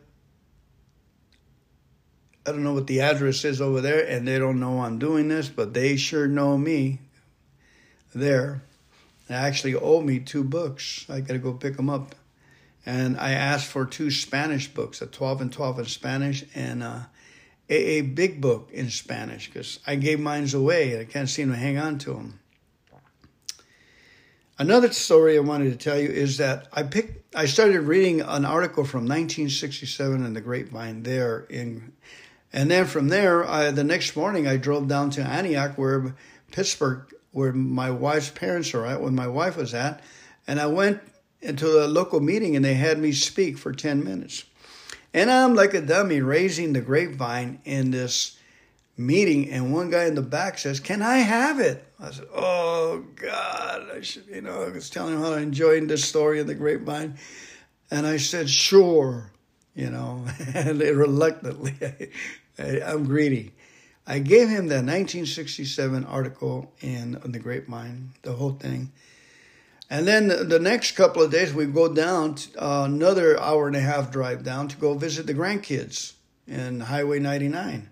I 2.46 2.50
don't 2.50 2.62
know 2.62 2.74
what 2.74 2.86
the 2.86 3.00
address 3.00 3.44
is 3.44 3.60
over 3.60 3.80
there, 3.80 4.06
and 4.06 4.26
they 4.26 4.38
don't 4.38 4.60
know 4.60 4.80
I'm 4.80 4.98
doing 4.98 5.28
this, 5.28 5.48
but 5.48 5.74
they 5.74 5.96
sure 5.96 6.26
know 6.26 6.58
me 6.58 6.98
there. 8.14 8.62
They 9.26 9.34
actually 9.34 9.74
owe 9.74 10.00
me 10.00 10.20
two 10.20 10.44
books. 10.44 11.06
I 11.08 11.20
got 11.20 11.34
to 11.34 11.38
go 11.38 11.52
pick 11.52 11.76
them 11.76 11.88
up. 11.88 12.14
And 12.86 13.18
I 13.18 13.32
asked 13.32 13.66
for 13.66 13.86
two 13.86 14.10
Spanish 14.10 14.68
books, 14.68 15.00
a 15.00 15.06
12 15.06 15.40
and 15.40 15.52
12 15.52 15.78
in 15.78 15.84
Spanish 15.86 16.44
and 16.54 16.82
uh, 16.82 17.00
a, 17.70 17.74
a 17.74 18.00
big 18.02 18.42
book 18.42 18.68
in 18.72 18.90
Spanish, 18.90 19.46
because 19.46 19.80
I 19.86 19.96
gave 19.96 20.20
mine 20.20 20.46
away 20.54 20.92
and 20.92 21.00
I 21.00 21.04
can't 21.04 21.30
seem 21.30 21.50
to 21.50 21.56
hang 21.56 21.78
on 21.78 21.98
to 22.00 22.12
them. 22.12 22.40
Another 24.58 24.92
story 24.92 25.36
I 25.36 25.40
wanted 25.40 25.70
to 25.70 25.76
tell 25.76 25.98
you 25.98 26.08
is 26.08 26.36
that 26.36 26.68
I 26.72 26.82
picked, 26.82 27.34
I 27.34 27.46
started 27.46 27.80
reading 27.80 28.20
an 28.20 28.44
article 28.44 28.84
from 28.84 29.00
1967 29.00 30.24
in 30.24 30.34
the 30.34 30.40
Grapevine 30.40 31.02
there 31.02 31.46
in 31.48 31.94
and 32.54 32.70
then 32.70 32.86
from 32.86 33.08
there, 33.08 33.44
I, 33.44 33.72
the 33.72 33.82
next 33.82 34.14
morning, 34.14 34.46
I 34.46 34.56
drove 34.56 34.86
down 34.86 35.10
to 35.10 35.22
Antioch, 35.22 35.76
where 35.76 36.14
Pittsburg, 36.52 37.12
where 37.34 37.52
my 37.52 37.90
wife's 37.90 38.30
parents 38.30 38.72
are 38.74 38.86
at, 38.86 39.00
where 39.00 39.10
my 39.10 39.26
wife 39.26 39.56
was 39.56 39.74
at. 39.74 40.00
And 40.46 40.58
I 40.58 40.66
went 40.66 41.00
into 41.42 41.84
a 41.84 41.86
local 41.86 42.20
meeting 42.20 42.56
and 42.56 42.64
they 42.64 42.74
had 42.74 42.98
me 42.98 43.12
speak 43.12 43.58
for 43.58 43.72
10 43.72 44.02
minutes. 44.02 44.44
And 45.12 45.30
I'm 45.30 45.54
like 45.54 45.74
a 45.74 45.80
dummy 45.80 46.20
raising 46.20 46.72
the 46.72 46.80
grapevine 46.80 47.60
in 47.64 47.90
this 47.90 48.38
meeting. 48.96 49.50
And 49.50 49.72
one 49.72 49.90
guy 49.90 50.04
in 50.04 50.14
the 50.14 50.22
back 50.22 50.58
says, 50.58 50.80
Can 50.80 51.02
I 51.02 51.18
have 51.18 51.60
it? 51.60 51.84
I 52.00 52.10
said, 52.10 52.26
Oh, 52.34 53.04
God. 53.16 53.90
I 53.94 54.00
should, 54.00 54.26
you 54.26 54.40
know, 54.40 54.62
I 54.62 54.70
was 54.70 54.88
telling 54.88 55.14
him 55.14 55.20
how 55.20 55.34
I 55.34 55.40
enjoyed 55.40 55.88
this 55.88 56.04
story 56.04 56.40
of 56.40 56.46
the 56.46 56.54
grapevine. 56.54 57.18
And 57.90 58.06
I 58.06 58.16
said, 58.16 58.48
Sure 58.48 59.30
you 59.74 59.90
know, 59.90 60.24
and 60.54 60.80
reluctantly, 60.80 61.74
I, 62.58 62.80
am 62.92 63.04
greedy. 63.04 63.52
I 64.06 64.18
gave 64.18 64.48
him 64.48 64.68
the 64.68 64.76
1967 64.76 66.04
article 66.04 66.72
in, 66.80 67.18
the 67.24 67.38
Grapevine, 67.38 68.10
the 68.22 68.32
whole 68.32 68.52
thing. 68.52 68.92
And 69.88 70.06
then 70.06 70.28
the 70.28 70.58
next 70.58 70.92
couple 70.92 71.22
of 71.22 71.30
days, 71.30 71.54
we 71.54 71.66
go 71.66 71.92
down 71.92 72.36
uh, 72.58 72.84
another 72.86 73.40
hour 73.40 73.66
and 73.66 73.76
a 73.76 73.80
half 73.80 74.10
drive 74.10 74.42
down 74.42 74.68
to 74.68 74.76
go 74.76 74.94
visit 74.94 75.26
the 75.26 75.34
grandkids 75.34 76.12
in 76.46 76.80
Highway 76.80 77.18
99. 77.18 77.88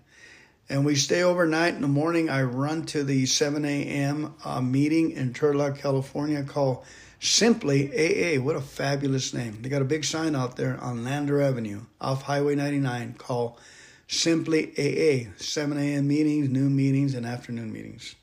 And 0.69 0.85
we 0.85 0.95
stay 0.95 1.23
overnight. 1.23 1.75
In 1.75 1.81
the 1.81 1.87
morning, 1.87 2.29
I 2.29 2.43
run 2.43 2.85
to 2.87 3.03
the 3.03 3.25
7 3.25 3.65
a.m. 3.65 4.35
Uh, 4.43 4.61
meeting 4.61 5.11
in 5.11 5.33
Turlock, 5.33 5.79
California 5.79 6.43
called 6.43 6.83
Simply 7.19 7.89
AA. 7.89 8.41
What 8.41 8.55
a 8.55 8.61
fabulous 8.61 9.33
name. 9.33 9.61
They 9.61 9.69
got 9.69 9.81
a 9.81 9.85
big 9.85 10.03
sign 10.03 10.35
out 10.35 10.57
there 10.57 10.79
on 10.79 11.03
Lander 11.03 11.41
Avenue 11.41 11.81
off 11.99 12.23
Highway 12.23 12.55
99 12.55 13.15
called 13.17 13.59
Simply 14.07 14.71
AA. 14.77 15.31
7 15.37 15.77
a.m. 15.77 16.07
meetings, 16.07 16.49
noon 16.49 16.75
meetings, 16.75 17.15
and 17.15 17.25
afternoon 17.25 17.71
meetings. 17.71 18.15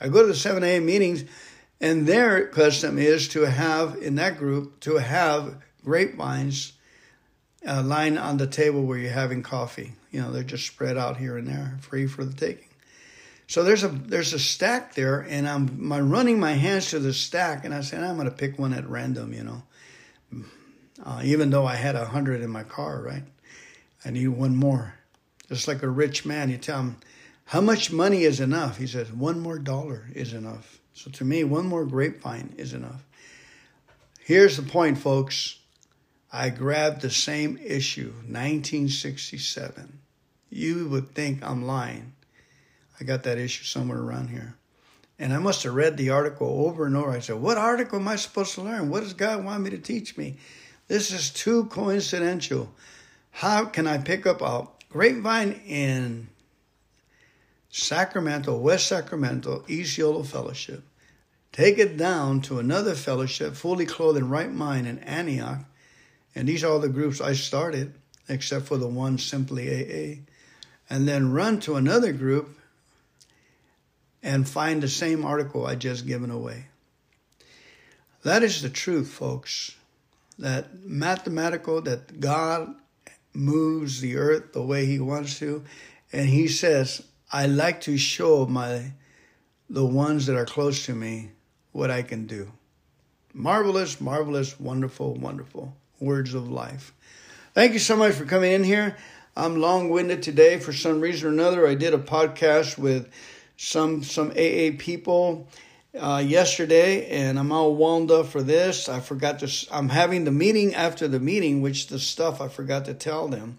I 0.00 0.08
go 0.08 0.22
to 0.22 0.28
the 0.28 0.34
7 0.34 0.62
a.m. 0.62 0.86
meetings, 0.86 1.24
and 1.80 2.06
their 2.06 2.46
custom 2.48 2.98
is 2.98 3.28
to 3.28 3.42
have, 3.42 3.96
in 3.96 4.16
that 4.16 4.38
group, 4.38 4.80
to 4.80 4.96
have 4.96 5.56
grapevines 5.84 6.72
uh, 7.66 7.82
lying 7.82 8.18
on 8.18 8.36
the 8.36 8.46
table 8.46 8.82
where 8.82 8.98
you're 8.98 9.10
having 9.10 9.42
coffee. 9.42 9.92
You 10.10 10.22
know, 10.22 10.30
they're 10.30 10.42
just 10.42 10.66
spread 10.66 10.96
out 10.96 11.16
here 11.16 11.36
and 11.36 11.48
there, 11.48 11.78
free 11.80 12.06
for 12.06 12.24
the 12.24 12.34
taking. 12.34 12.68
So 13.46 13.62
there's 13.62 13.84
a 13.84 13.88
there's 13.88 14.32
a 14.32 14.38
stack 14.38 14.94
there, 14.94 15.20
and 15.20 15.46
I'm 15.48 15.86
my 15.86 16.00
running 16.00 16.40
my 16.40 16.52
hands 16.52 16.90
to 16.90 16.98
the 16.98 17.12
stack, 17.12 17.64
and 17.64 17.74
I 17.74 17.82
said 17.82 18.02
I'm 18.02 18.16
going 18.16 18.28
to 18.28 18.34
pick 18.34 18.58
one 18.58 18.72
at 18.72 18.88
random, 18.88 19.34
you 19.34 19.44
know. 19.44 19.62
Uh, 21.04 21.20
even 21.24 21.50
though 21.50 21.66
I 21.66 21.74
had 21.74 21.96
a 21.96 22.06
hundred 22.06 22.40
in 22.40 22.50
my 22.50 22.62
car, 22.62 23.02
right? 23.02 23.24
I 24.04 24.10
need 24.10 24.28
one 24.28 24.56
more. 24.56 24.94
Just 25.48 25.68
like 25.68 25.82
a 25.82 25.88
rich 25.88 26.24
man, 26.24 26.50
you 26.50 26.58
tell 26.58 26.80
him, 26.80 26.96
how 27.46 27.60
much 27.60 27.92
money 27.92 28.24
is 28.24 28.40
enough? 28.40 28.78
He 28.78 28.86
says, 28.86 29.12
one 29.12 29.40
more 29.40 29.58
dollar 29.58 30.08
is 30.14 30.32
enough. 30.32 30.80
So 30.94 31.10
to 31.12 31.24
me, 31.24 31.44
one 31.44 31.66
more 31.66 31.84
grapevine 31.84 32.54
is 32.56 32.72
enough. 32.72 33.04
Here's 34.20 34.56
the 34.56 34.62
point, 34.62 34.98
folks. 34.98 35.58
I 36.32 36.50
grabbed 36.50 37.02
the 37.02 37.10
same 37.10 37.58
issue, 37.62 38.12
1967. 38.26 40.00
You 40.50 40.88
would 40.88 41.14
think 41.14 41.42
I'm 41.42 41.66
lying. 41.66 42.14
I 42.98 43.04
got 43.04 43.24
that 43.24 43.38
issue 43.38 43.64
somewhere 43.64 44.00
around 44.00 44.28
here. 44.28 44.56
And 45.18 45.32
I 45.32 45.38
must 45.38 45.62
have 45.62 45.74
read 45.74 45.96
the 45.96 46.10
article 46.10 46.66
over 46.66 46.86
and 46.86 46.96
over. 46.96 47.10
I 47.10 47.20
said, 47.20 47.36
What 47.36 47.58
article 47.58 48.00
am 48.00 48.08
I 48.08 48.16
supposed 48.16 48.54
to 48.54 48.62
learn? 48.62 48.88
What 48.88 49.02
does 49.02 49.14
God 49.14 49.44
want 49.44 49.62
me 49.62 49.70
to 49.70 49.78
teach 49.78 50.16
me? 50.16 50.38
This 50.88 51.12
is 51.12 51.30
too 51.30 51.66
coincidental. 51.66 52.74
How 53.34 53.64
can 53.64 53.88
I 53.88 53.98
pick 53.98 54.26
up 54.26 54.40
a 54.42 54.68
grapevine 54.90 55.60
in 55.66 56.28
Sacramento, 57.68 58.56
West 58.56 58.86
Sacramento, 58.86 59.64
East 59.66 59.98
Yolo 59.98 60.22
Fellowship, 60.22 60.84
take 61.50 61.78
it 61.78 61.96
down 61.96 62.42
to 62.42 62.60
another 62.60 62.94
fellowship, 62.94 63.56
fully 63.56 63.86
clothed 63.86 64.18
in 64.18 64.28
right 64.28 64.52
mind 64.52 64.86
in 64.86 65.00
Antioch? 65.00 65.64
And 66.36 66.46
these 66.46 66.62
are 66.62 66.70
all 66.70 66.78
the 66.78 66.88
groups 66.88 67.20
I 67.20 67.32
started, 67.32 67.94
except 68.28 68.66
for 68.66 68.76
the 68.76 68.86
one 68.86 69.18
simply 69.18 69.68
AA. 69.68 70.20
And 70.88 71.08
then 71.08 71.32
run 71.32 71.58
to 71.60 71.74
another 71.74 72.12
group 72.12 72.56
and 74.22 74.48
find 74.48 74.80
the 74.80 74.88
same 74.88 75.24
article 75.24 75.66
I 75.66 75.74
just 75.74 76.06
given 76.06 76.30
away. 76.30 76.66
That 78.22 78.44
is 78.44 78.62
the 78.62 78.70
truth, 78.70 79.08
folks. 79.08 79.74
That 80.38 80.84
mathematical, 80.84 81.82
that 81.82 82.20
God 82.20 82.76
moves 83.34 84.00
the 84.00 84.16
earth 84.16 84.52
the 84.52 84.62
way 84.62 84.86
He 84.86 85.00
wants 85.00 85.38
to, 85.40 85.64
and 86.12 86.28
He 86.28 86.48
says, 86.48 87.02
"I 87.32 87.46
like 87.46 87.80
to 87.82 87.98
show 87.98 88.46
my 88.46 88.92
the 89.68 89.84
ones 89.84 90.26
that 90.26 90.36
are 90.36 90.46
close 90.46 90.86
to 90.86 90.94
me 90.94 91.32
what 91.72 91.90
I 91.90 92.02
can 92.02 92.26
do." 92.26 92.52
Marvelous, 93.32 94.00
marvelous, 94.00 94.58
wonderful, 94.60 95.14
wonderful 95.14 95.76
words 95.98 96.34
of 96.34 96.48
life. 96.48 96.92
Thank 97.54 97.72
you 97.72 97.78
so 97.78 97.96
much 97.96 98.14
for 98.14 98.24
coming 98.24 98.52
in 98.52 98.64
here. 98.64 98.96
I'm 99.36 99.60
long 99.60 99.90
winded 99.90 100.22
today 100.22 100.58
for 100.58 100.72
some 100.72 101.00
reason 101.00 101.28
or 101.28 101.32
another. 101.32 101.66
I 101.66 101.74
did 101.74 101.92
a 101.92 101.98
podcast 101.98 102.78
with 102.78 103.10
some 103.56 104.04
some 104.04 104.30
AA 104.30 104.76
people 104.78 105.48
uh, 105.98 106.22
yesterday, 106.24 107.06
and 107.08 107.38
I'm 107.38 107.52
all 107.52 107.74
wound 107.74 108.10
up 108.10 108.26
for 108.26 108.42
this. 108.42 108.88
I 108.88 109.00
forgot 109.00 109.40
to. 109.40 109.66
I'm 109.70 109.88
having 109.88 110.24
the 110.24 110.32
meeting 110.32 110.74
after 110.74 111.08
the 111.08 111.20
meeting, 111.20 111.62
which 111.62 111.86
the 111.86 111.98
stuff 111.98 112.40
I 112.40 112.48
forgot 112.48 112.86
to 112.86 112.94
tell 112.94 113.28
them, 113.28 113.58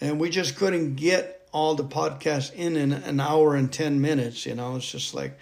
and 0.00 0.20
we 0.20 0.30
just 0.30 0.56
couldn't 0.56 0.96
get 0.96 1.48
all 1.52 1.74
the 1.74 1.84
podcasts 1.84 2.52
in 2.52 2.76
in 2.76 2.92
an 2.92 3.20
hour 3.20 3.54
and 3.54 3.72
ten 3.72 4.00
minutes. 4.00 4.46
You 4.46 4.54
know, 4.54 4.76
it's 4.76 4.90
just 4.90 5.14
like, 5.14 5.38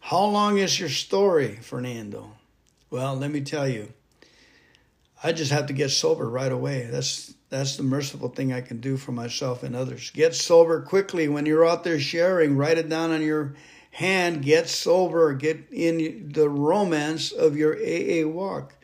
how 0.00 0.24
long 0.24 0.58
is 0.58 0.78
your 0.78 0.88
story, 0.88 1.56
Fernando? 1.56 2.32
Well, 2.90 3.16
let 3.16 3.30
me 3.30 3.40
tell 3.40 3.68
you. 3.68 3.92
I 5.22 5.32
just 5.32 5.52
have 5.52 5.66
to 5.66 5.74
get 5.74 5.90
sober 5.90 6.28
right 6.28 6.50
away. 6.50 6.88
That's 6.90 7.34
that's 7.50 7.76
the 7.76 7.82
merciful 7.82 8.28
thing 8.28 8.52
I 8.52 8.60
can 8.60 8.80
do 8.80 8.96
for 8.96 9.12
myself 9.12 9.62
and 9.62 9.76
others. 9.76 10.10
Get 10.10 10.34
sober 10.34 10.80
quickly 10.80 11.28
when 11.28 11.46
you're 11.46 11.66
out 11.66 11.84
there 11.84 12.00
sharing. 12.00 12.56
Write 12.56 12.78
it 12.78 12.88
down 12.88 13.10
on 13.10 13.22
your 13.22 13.54
hand. 13.90 14.42
Get 14.42 14.68
sober. 14.68 15.34
Get 15.34 15.66
in 15.70 16.32
the 16.32 16.48
romance 16.48 17.32
of 17.32 17.56
your 17.56 17.74
AA 17.74 18.26
walk. 18.28 18.74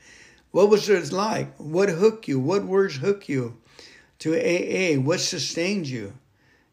What 0.51 0.71
was 0.71 0.89
it 0.89 1.13
like? 1.13 1.55
What 1.57 1.89
hooked 1.89 2.29
you? 2.29 2.39
What 2.41 2.65
words 2.65 2.97
hooked 2.97 3.29
you 3.29 3.59
to 4.21 4.35
AA? 4.35 5.01
What 5.01 5.21
sustained 5.21 5.89
you? 5.89 6.15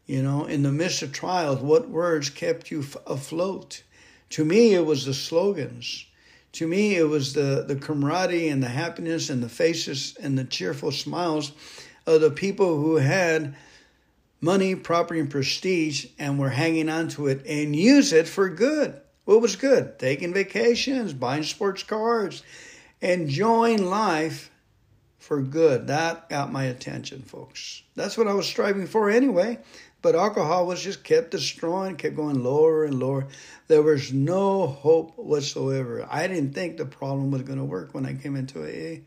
You 0.06 0.22
know, 0.22 0.46
in 0.46 0.64
the 0.64 0.72
midst 0.72 1.02
of 1.02 1.12
trials, 1.12 1.60
what 1.60 1.90
words 1.90 2.30
kept 2.30 2.72
you 2.72 2.86
afloat? 3.08 3.84
To 4.32 4.44
me, 4.44 4.74
it 4.74 4.86
was 4.86 5.06
the 5.06 5.14
slogans 5.14 6.06
to 6.54 6.68
me, 6.68 6.96
it 6.96 7.10
was 7.10 7.34
the, 7.34 7.66
the 7.68 7.76
camaraderie 7.76 8.48
and 8.48 8.62
the 8.62 8.70
happiness 8.70 9.30
and 9.30 9.42
the 9.42 9.50
faces 9.50 10.16
and 10.22 10.38
the 10.38 10.44
cheerful 10.44 10.92
smiles 10.92 11.52
of 12.06 12.22
the 12.22 12.30
people 12.30 12.80
who 12.80 12.98
had 12.98 13.56
money, 14.44 14.76
property, 14.76 15.22
and 15.22 15.32
prestige 15.32 16.08
and 16.20 16.38
were 16.38 16.50
hanging 16.50 16.90
on 16.90 17.08
to 17.08 17.28
it 17.28 17.46
and 17.48 17.74
use 17.74 18.12
it 18.12 18.28
for 18.28 18.50
good. 18.50 19.00
What 19.24 19.42
was 19.42 19.56
good? 19.56 19.98
Taking 19.98 20.34
vacations, 20.34 21.14
buying 21.14 21.44
sports 21.44 21.82
cars, 21.84 22.44
enjoying 23.00 23.86
life 23.86 24.52
for 25.18 25.42
good. 25.42 25.88
That 25.88 26.28
got 26.30 26.52
my 26.52 26.66
attention, 26.66 27.22
folks. 27.22 27.84
That's 27.96 28.18
what 28.18 28.28
I 28.28 28.34
was 28.34 28.46
striving 28.46 28.86
for 28.86 29.10
anyway. 29.10 29.60
But 30.02 30.16
alcohol 30.16 30.68
was 30.68 30.82
just 30.82 31.06
kept 31.06 31.32
destroying, 31.32 31.96
kept 31.96 32.18
going 32.18 32.44
lower 32.44 32.84
and 32.84 33.00
lower. 33.00 33.28
There 33.70 33.82
was 33.82 34.12
no 34.12 34.68
hope 34.68 35.18
whatsoever. 35.18 36.06
I 36.12 36.28
didn't 36.28 36.52
think 36.52 36.76
the 36.76 36.86
problem 36.86 37.32
was 37.32 37.44
going 37.44 37.60
to 37.60 37.64
work 37.64 37.94
when 37.94 38.06
I 38.06 38.14
came 38.14 38.36
into 38.36 38.60
AA. 38.60 39.04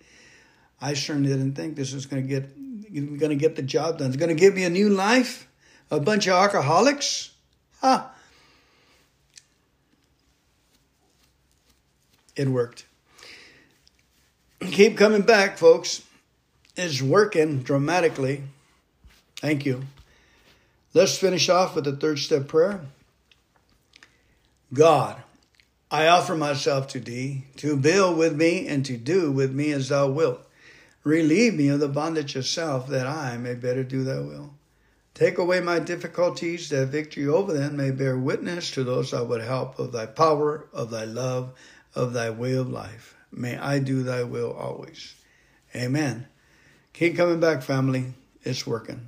I 0.81 0.95
certainly 0.95 1.29
didn't 1.29 1.55
think 1.55 1.77
this 1.77 1.93
was 1.93 2.07
going 2.07 2.23
to 2.23 2.29
get 2.29 2.49
going 2.91 3.31
to 3.31 3.37
get 3.37 3.57
the 3.57 3.63
job 3.63 3.99
done. 3.99 4.09
It's 4.09 4.17
going 4.17 4.29
to 4.29 4.35
give 4.35 4.55
me 4.55 4.65
a 4.65 4.71
new 4.71 4.89
life. 4.89 5.49
A 5.91 6.01
bunch 6.01 6.27
of 6.27 6.33
alcoholics. 6.33 7.31
Ha! 7.81 8.13
It 12.35 12.49
worked. 12.49 12.85
Keep 14.61 14.97
coming 14.99 15.23
back, 15.23 15.59
folks. 15.59 16.03
It's 16.77 17.01
working 17.01 17.63
dramatically. 17.63 18.43
Thank 19.37 19.65
you. 19.65 19.85
Let's 20.93 21.17
finish 21.17 21.49
off 21.49 21.75
with 21.75 21.85
the 21.85 21.97
third 21.97 22.19
step 22.19 22.49
prayer. 22.49 22.81
God, 24.73 25.23
I 25.91 26.07
offer 26.09 26.35
myself 26.35 26.89
to 26.89 27.01
thee, 27.01 27.45
to 27.57 27.77
build 27.77 28.19
with 28.19 28.35
me 28.37 28.67
and 28.67 28.85
to 28.87 28.97
do 28.97 29.31
with 29.31 29.53
me 29.53 29.73
as 29.73 29.89
thou 29.89 30.09
wilt. 30.09 30.45
Relieve 31.07 31.55
me 31.55 31.69
of 31.69 31.78
the 31.78 31.87
bondage 31.87 32.35
of 32.35 32.45
self, 32.45 32.89
that 32.89 33.07
I 33.07 33.37
may 33.37 33.55
better 33.55 33.85
do 33.85 34.03
thy 34.03 34.19
will. 34.19 34.55
Take 35.15 35.39
away 35.39 35.61
my 35.61 35.78
difficulties, 35.78 36.69
that 36.70 36.89
victory 36.89 37.28
over 37.28 37.53
them 37.53 37.77
may 37.77 37.93
bear 37.93 38.19
witness 38.19 38.73
to 38.73 38.83
those 38.83 39.15
I 39.15 39.20
would 39.20 39.41
help 39.41 39.78
of 39.78 39.93
thy 39.93 40.07
power, 40.07 40.66
of 40.73 40.91
thy 40.91 41.05
love, 41.05 41.53
of 41.95 42.12
thy 42.12 42.31
way 42.31 42.55
of 42.55 42.73
life. 42.73 43.15
May 43.31 43.57
I 43.57 43.78
do 43.78 44.03
thy 44.03 44.24
will 44.24 44.53
always. 44.53 45.15
Amen. 45.77 46.27
Keep 46.93 47.16
coming 47.16 47.39
back, 47.39 47.62
family. 47.62 48.15
It's 48.43 48.66
working. 48.66 49.07